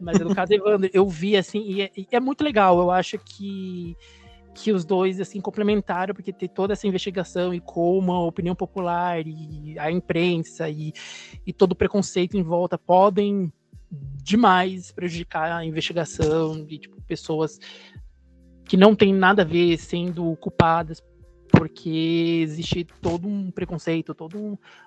Mas 0.00 0.20
é 0.20 0.24
do 0.24 0.34
caso 0.34 0.52
Evandro. 0.52 0.88
Eu 0.92 1.08
vi 1.08 1.36
assim, 1.36 1.60
e 1.62 1.82
é, 1.82 1.90
e 1.96 2.06
é, 2.12 2.20
muito 2.20 2.44
legal. 2.44 2.78
Eu 2.78 2.90
acho 2.90 3.18
que, 3.18 3.96
que 4.54 4.70
os 4.70 4.84
dois 4.84 5.20
assim 5.20 5.40
complementaram, 5.40 6.14
porque 6.14 6.32
tem 6.32 6.48
toda 6.48 6.72
essa 6.72 6.86
investigação 6.86 7.52
e 7.52 7.60
como 7.60 8.12
a 8.12 8.24
opinião 8.24 8.54
popular 8.54 9.26
e 9.26 9.76
a 9.78 9.90
imprensa 9.90 10.68
e, 10.68 10.92
e 11.44 11.52
todo 11.52 11.72
o 11.72 11.76
preconceito 11.76 12.36
em 12.36 12.42
volta 12.42 12.78
podem 12.78 13.52
demais 14.22 14.92
prejudicar 14.92 15.50
a 15.50 15.64
investigação 15.64 16.64
de 16.64 16.78
tipo, 16.78 17.00
pessoas 17.02 17.58
que 18.68 18.76
não 18.76 18.94
tem 18.94 19.12
nada 19.12 19.42
a 19.42 19.44
ver 19.44 19.78
sendo 19.78 20.36
culpadas 20.36 21.02
porque 21.50 22.40
existe 22.42 22.86
todo 23.00 23.26
um 23.26 23.50
preconceito, 23.50 24.14
toda 24.14 24.36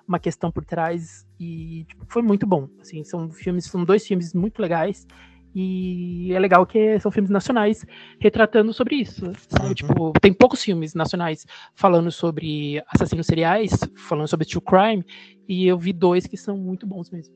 uma 0.06 0.18
questão 0.18 0.50
por 0.50 0.64
trás 0.64 1.26
e 1.38 1.84
tipo, 1.88 2.06
foi 2.08 2.22
muito 2.22 2.46
bom. 2.46 2.68
Assim, 2.80 3.02
são 3.02 3.30
filmes, 3.30 3.64
são 3.64 3.84
dois 3.84 4.06
filmes 4.06 4.32
muito 4.32 4.62
legais 4.62 5.06
e 5.54 6.32
é 6.32 6.38
legal 6.38 6.64
que 6.64 6.98
são 7.00 7.10
filmes 7.10 7.30
nacionais 7.30 7.84
retratando 8.20 8.72
sobre 8.72 8.96
isso. 8.96 9.32
Sabe? 9.48 9.66
Uhum. 9.66 9.74
Tipo, 9.74 10.12
tem 10.20 10.32
poucos 10.32 10.62
filmes 10.62 10.94
nacionais 10.94 11.44
falando 11.74 12.10
sobre 12.10 12.82
assassinos 12.88 13.26
seriais, 13.26 13.72
falando 13.96 14.28
sobre 14.28 14.46
true 14.46 14.62
crime 14.62 15.04
e 15.48 15.66
eu 15.66 15.76
vi 15.76 15.92
dois 15.92 16.26
que 16.26 16.36
são 16.36 16.56
muito 16.56 16.86
bons 16.86 17.10
mesmo. 17.10 17.34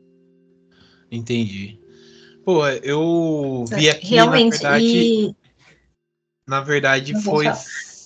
Entendi. 1.11 1.79
Pô, 2.45 2.67
eu 2.69 3.65
vi 3.69 3.91
aqui 3.91 4.15
Realmente, 4.15 4.63
na 4.63 4.71
verdade. 4.71 4.85
E 4.85 5.37
na 6.47 6.61
verdade, 6.61 7.21
foi, 7.23 7.47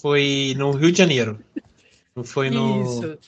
foi 0.00 0.54
no 0.56 0.70
Rio 0.72 0.90
de 0.90 0.98
Janeiro. 0.98 1.38
Não 2.16 2.24
foi 2.24 2.50
no. 2.50 2.82
Isso. 2.82 3.18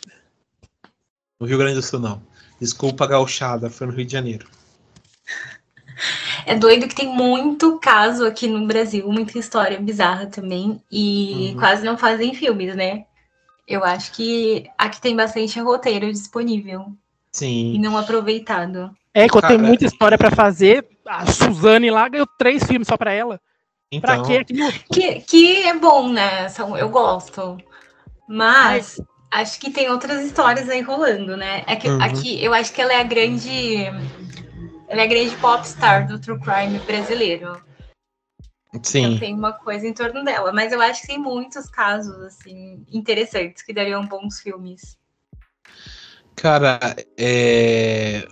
No 1.38 1.46
Rio 1.46 1.58
Grande 1.58 1.74
do 1.74 1.82
Sul, 1.82 2.00
não. 2.00 2.22
Desculpa, 2.60 3.06
gauchada, 3.06 3.68
foi 3.68 3.86
no 3.86 3.92
Rio 3.92 4.06
de 4.06 4.12
Janeiro. 4.12 4.46
É 6.46 6.56
doido 6.56 6.88
que 6.88 6.94
tem 6.94 7.08
muito 7.08 7.78
caso 7.78 8.24
aqui 8.24 8.48
no 8.48 8.66
Brasil, 8.66 9.06
muita 9.10 9.38
história 9.38 9.78
bizarra 9.80 10.26
também, 10.26 10.82
e 10.90 11.50
uhum. 11.50 11.58
quase 11.58 11.84
não 11.84 11.96
fazem 11.96 12.34
filmes, 12.34 12.74
né? 12.74 13.04
Eu 13.66 13.84
acho 13.84 14.12
que 14.12 14.68
aqui 14.76 15.00
tem 15.00 15.14
bastante 15.14 15.60
roteiro 15.60 16.10
disponível. 16.10 16.86
Sim. 17.30 17.74
E 17.74 17.78
não 17.78 17.96
aproveitado. 17.96 18.90
É, 19.14 19.28
quando 19.28 19.46
tem 19.48 19.58
muita 19.58 19.84
história 19.84 20.18
para 20.18 20.30
fazer, 20.30 20.86
a 21.06 21.26
Suzane 21.26 21.90
lá 21.90 22.08
ganhou 22.08 22.26
três 22.38 22.64
filmes 22.64 22.88
só 22.88 22.96
para 22.96 23.12
ela. 23.12 23.40
Então... 23.92 24.22
Pra 24.22 24.42
quê? 24.42 24.44
Que, 24.90 25.20
que 25.20 25.62
é 25.64 25.78
bom, 25.78 26.10
né? 26.10 26.48
São, 26.48 26.76
eu 26.76 26.88
gosto. 26.88 27.58
Mas 28.26 28.98
acho 29.30 29.60
que 29.60 29.70
tem 29.70 29.90
outras 29.90 30.24
histórias 30.24 30.70
aí 30.70 30.80
rolando, 30.80 31.36
né? 31.36 31.62
É 31.66 31.76
que 31.76 31.88
uhum. 31.88 32.02
aqui 32.02 32.42
eu 32.42 32.54
acho 32.54 32.72
que 32.72 32.80
ela 32.80 32.94
é 32.94 33.00
a 33.00 33.04
grande. 33.04 33.84
Ela 34.88 35.02
é 35.02 35.04
a 35.04 35.06
grande 35.06 35.36
popstar 35.36 36.08
do 36.08 36.18
true 36.18 36.40
crime 36.40 36.78
brasileiro. 36.80 37.62
Sim. 38.82 39.04
Então 39.04 39.18
tem 39.18 39.34
uma 39.34 39.52
coisa 39.52 39.86
em 39.86 39.92
torno 39.92 40.24
dela. 40.24 40.50
Mas 40.52 40.72
eu 40.72 40.80
acho 40.80 41.02
que 41.02 41.08
tem 41.08 41.18
muitos 41.18 41.68
casos, 41.68 42.18
assim, 42.22 42.86
interessantes 42.90 43.62
que 43.62 43.74
dariam 43.74 44.06
bons 44.06 44.40
filmes. 44.40 44.96
Cara, 46.34 46.80
é... 47.18 48.26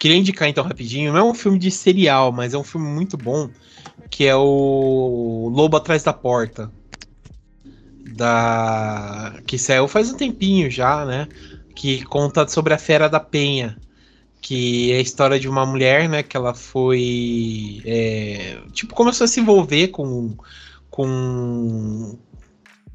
queria 0.00 0.16
indicar 0.16 0.48
então 0.48 0.64
rapidinho. 0.64 1.12
Não 1.12 1.20
é 1.20 1.22
um 1.22 1.34
filme 1.34 1.58
de 1.60 1.70
serial, 1.70 2.32
mas 2.32 2.54
é 2.54 2.58
um 2.58 2.64
filme 2.64 2.88
muito 2.88 3.16
bom 3.16 3.48
que 4.10 4.24
é 4.24 4.34
o 4.34 5.50
Lobo 5.52 5.76
Atrás 5.76 6.02
da 6.02 6.12
Porta. 6.12 6.70
Da 8.14 9.34
que 9.46 9.58
saiu 9.58 9.86
faz 9.86 10.10
um 10.10 10.16
tempinho 10.16 10.70
já, 10.70 11.04
né? 11.04 11.28
Que 11.74 12.04
conta 12.04 12.46
sobre 12.48 12.74
a 12.74 12.78
Fera 12.78 13.08
da 13.08 13.20
Penha, 13.20 13.76
que 14.40 14.92
é 14.92 14.96
a 14.96 15.00
história 15.00 15.38
de 15.38 15.48
uma 15.48 15.64
mulher, 15.64 16.08
né? 16.08 16.22
Que 16.22 16.36
ela 16.36 16.54
foi 16.54 17.82
é, 17.84 18.58
tipo 18.72 18.94
começou 18.94 19.24
a 19.24 19.28
se 19.28 19.40
envolver 19.40 19.88
com 19.88 20.36
com 20.90 22.18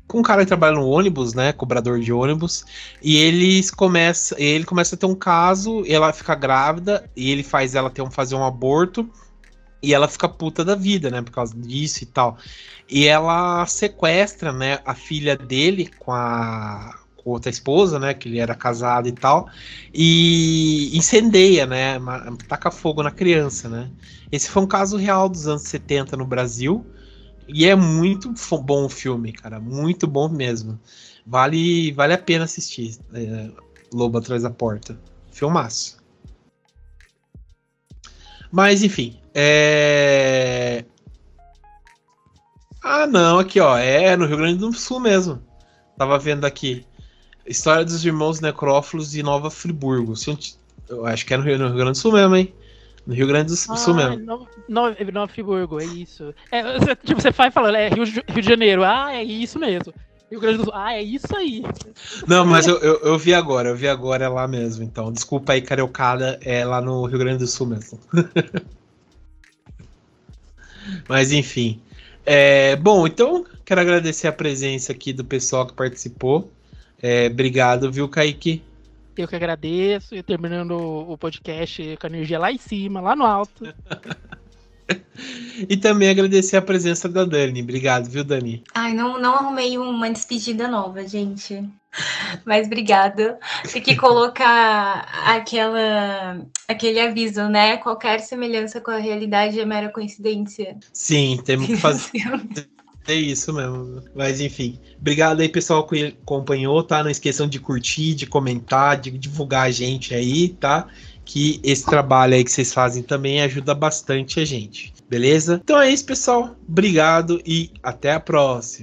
com 0.07 0.19
um 0.19 0.23
cara 0.23 0.41
que 0.41 0.47
trabalha 0.47 0.75
no 0.75 0.87
ônibus, 0.87 1.33
né, 1.33 1.51
cobrador 1.51 1.99
de 1.99 2.13
ônibus, 2.13 2.63
e 3.01 3.17
eles 3.17 3.71
começa, 3.71 4.35
ele 4.39 4.63
começa 4.63 4.93
a 4.93 4.97
ter 4.97 5.07
um 5.07 5.15
caso, 5.15 5.83
ela 5.87 6.13
fica 6.13 6.35
grávida 6.35 7.09
e 7.15 7.31
ele 7.31 7.41
faz 7.41 7.73
ela 7.73 7.89
ter 7.89 8.03
um 8.03 8.11
fazer 8.11 8.35
um 8.35 8.45
aborto 8.45 9.09
E 9.83 9.93
ela 9.93 10.07
fica 10.07 10.29
puta 10.29 10.63
da 10.65 10.75
vida, 10.75 11.11
né? 11.11 11.21
Por 11.21 11.31
causa 11.31 11.53
disso 11.55 12.03
e 12.03 12.07
tal. 12.07 12.37
E 12.89 13.05
ela 13.05 13.65
sequestra, 13.65 14.51
né, 14.53 14.79
a 14.85 14.95
filha 14.95 15.35
dele 15.35 15.89
com 15.99 16.11
a 16.11 16.99
com 17.17 17.29
outra 17.31 17.49
esposa, 17.49 17.97
né, 17.97 18.13
que 18.13 18.27
ele 18.27 18.37
era 18.37 18.53
casado 18.53 19.07
e 19.07 19.13
tal, 19.13 19.47
e 19.93 20.91
incendeia, 20.93 21.65
né, 21.65 21.97
taca 22.49 22.69
fogo 22.69 23.01
na 23.01 23.11
criança, 23.11 23.69
né. 23.69 23.89
Esse 24.29 24.49
foi 24.49 24.61
um 24.61 24.67
caso 24.67 24.97
real 24.97 25.29
dos 25.29 25.47
anos 25.47 25.61
70 25.63 26.17
no 26.17 26.25
Brasil, 26.25 26.85
e 27.47 27.65
é 27.65 27.75
muito 27.75 28.33
bom 28.61 28.85
o 28.85 28.89
filme, 28.89 29.31
cara, 29.31 29.57
muito 29.59 30.05
bom 30.05 30.27
mesmo. 30.27 30.79
Vale, 31.25 31.91
vale 31.93 32.13
a 32.13 32.17
pena 32.17 32.43
assistir. 32.45 32.97
É, 33.13 33.49
Lobo 33.93 34.17
atrás 34.17 34.43
da 34.43 34.49
porta. 34.49 34.97
Filmaço. 35.31 35.97
Mas 38.51 38.83
enfim, 38.83 39.19
é... 39.33 40.85
Ah, 42.83 43.07
não, 43.07 43.39
aqui 43.39 43.59
ó, 43.59 43.77
é 43.77 44.15
no 44.17 44.25
Rio 44.25 44.37
Grande 44.37 44.59
do 44.59 44.73
Sul 44.73 44.99
mesmo. 44.99 45.41
Tava 45.97 46.19
vendo 46.19 46.45
aqui. 46.45 46.85
História 47.45 47.85
dos 47.85 48.03
irmãos 48.05 48.41
necrófilos 48.41 49.11
de 49.11 49.23
Nova 49.23 49.49
Friburgo. 49.49 50.13
Eu 50.89 51.05
acho 51.05 51.25
que 51.25 51.33
é 51.33 51.37
no 51.37 51.43
Rio, 51.43 51.57
no 51.57 51.67
Rio 51.67 51.75
Grande 51.75 51.91
do 51.91 51.97
Sul 51.97 52.11
mesmo, 52.11 52.35
hein? 52.35 52.53
No 53.07 53.13
Rio 53.13 53.27
Grande 53.27 53.47
do 53.47 53.55
Sul 53.55 53.93
ah, 53.93 54.09
mesmo. 54.09 54.47
Nova, 54.67 54.95
Nova 55.11 55.31
Friburgo, 55.31 55.79
é 55.79 55.85
isso. 55.85 56.33
É, 56.51 56.79
você, 56.79 56.95
tipo, 56.95 57.21
você 57.21 57.31
vai 57.31 57.51
falando, 57.51 57.75
é 57.75 57.89
Rio, 57.89 58.03
Rio 58.03 58.41
de 58.41 58.47
Janeiro. 58.47 58.83
Ah, 58.83 59.13
é 59.13 59.23
isso 59.23 59.59
mesmo. 59.59 59.93
Rio 60.29 60.39
Grande 60.39 60.57
do 60.57 60.63
Sul. 60.65 60.73
Ah, 60.73 60.93
é 60.93 61.01
isso 61.01 61.35
aí. 61.35 61.63
Não, 62.27 62.45
mas 62.45 62.67
eu, 62.67 62.77
eu, 62.79 62.99
eu, 63.01 63.17
vi 63.17 63.33
agora, 63.33 63.69
eu 63.69 63.75
vi 63.75 63.87
agora 63.87 64.25
é 64.25 64.29
lá 64.29 64.47
mesmo. 64.47 64.83
Então, 64.83 65.11
desculpa 65.11 65.53
aí, 65.53 65.61
Cariocada, 65.61 66.39
é 66.41 66.65
lá 66.65 66.81
no 66.81 67.05
Rio 67.05 67.19
Grande 67.19 67.39
do 67.39 67.47
Sul 67.47 67.67
mesmo. 67.67 67.99
mas 71.07 71.31
enfim. 71.31 71.81
É, 72.25 72.75
bom, 72.75 73.05
então 73.05 73.45
quero 73.65 73.81
agradecer 73.81 74.27
a 74.27 74.31
presença 74.31 74.91
aqui 74.91 75.11
do 75.11 75.23
pessoal 75.25 75.65
que 75.65 75.73
participou. 75.73 76.51
É, 77.01 77.27
obrigado, 77.27 77.91
viu, 77.91 78.07
Kaique? 78.07 78.63
Eu 79.17 79.27
que 79.27 79.35
agradeço. 79.35 80.15
E 80.15 80.23
terminando 80.23 80.71
o 80.71 81.17
podcast 81.17 81.97
com 81.99 82.07
a 82.07 82.09
energia 82.09 82.39
lá 82.39 82.51
em 82.51 82.57
cima, 82.57 83.01
lá 83.01 83.15
no 83.15 83.25
alto. 83.25 83.65
e 85.69 85.77
também 85.77 86.09
agradecer 86.09 86.57
a 86.57 86.61
presença 86.61 87.07
da 87.07 87.23
Dani. 87.25 87.61
Obrigado, 87.61 88.09
viu, 88.09 88.23
Dani? 88.23 88.63
Ai, 88.73 88.93
não, 88.93 89.19
não 89.19 89.35
arrumei 89.35 89.77
uma 89.77 90.09
despedida 90.09 90.67
nova, 90.67 91.07
gente. 91.07 91.63
Mas 92.45 92.67
obrigada. 92.67 93.37
Tem 93.71 93.81
que 93.81 93.95
colocar 93.95 95.07
aquela, 95.25 96.41
aquele 96.67 96.99
aviso, 96.99 97.47
né? 97.47 97.77
Qualquer 97.77 98.19
semelhança 98.19 98.81
com 98.81 98.91
a 98.91 98.97
realidade 98.97 99.59
é 99.59 99.65
mera 99.65 99.89
coincidência. 99.89 100.77
Sim, 100.91 101.39
temos 101.43 101.67
que 101.67 101.77
fazer. 101.77 102.23
É 103.05 103.13
isso 103.13 103.51
mesmo. 103.51 104.01
Mas 104.15 104.39
enfim. 104.39 104.79
Obrigado 104.97 105.41
aí, 105.41 105.49
pessoal, 105.49 105.85
que 105.85 106.15
acompanhou, 106.21 106.81
tá? 106.81 107.03
Não 107.03 107.11
esqueçam 107.11 107.47
de 107.47 107.59
curtir, 107.59 108.15
de 108.15 108.25
comentar, 108.25 108.99
de 108.99 109.11
divulgar 109.11 109.67
a 109.67 109.71
gente 109.71 110.15
aí, 110.15 110.49
tá? 110.49 110.87
Que 111.25 111.59
esse 111.63 111.85
trabalho 111.85 112.33
aí 112.33 112.43
que 112.43 112.51
vocês 112.51 112.73
fazem 112.73 113.03
também 113.03 113.41
ajuda 113.41 113.73
bastante 113.73 114.39
a 114.39 114.45
gente. 114.45 114.93
Beleza? 115.09 115.61
Então 115.63 115.79
é 115.79 115.91
isso, 115.91 116.05
pessoal. 116.05 116.55
Obrigado 116.67 117.41
e 117.45 117.69
até 117.81 118.13
a 118.13 118.19
próxima. 118.19 118.81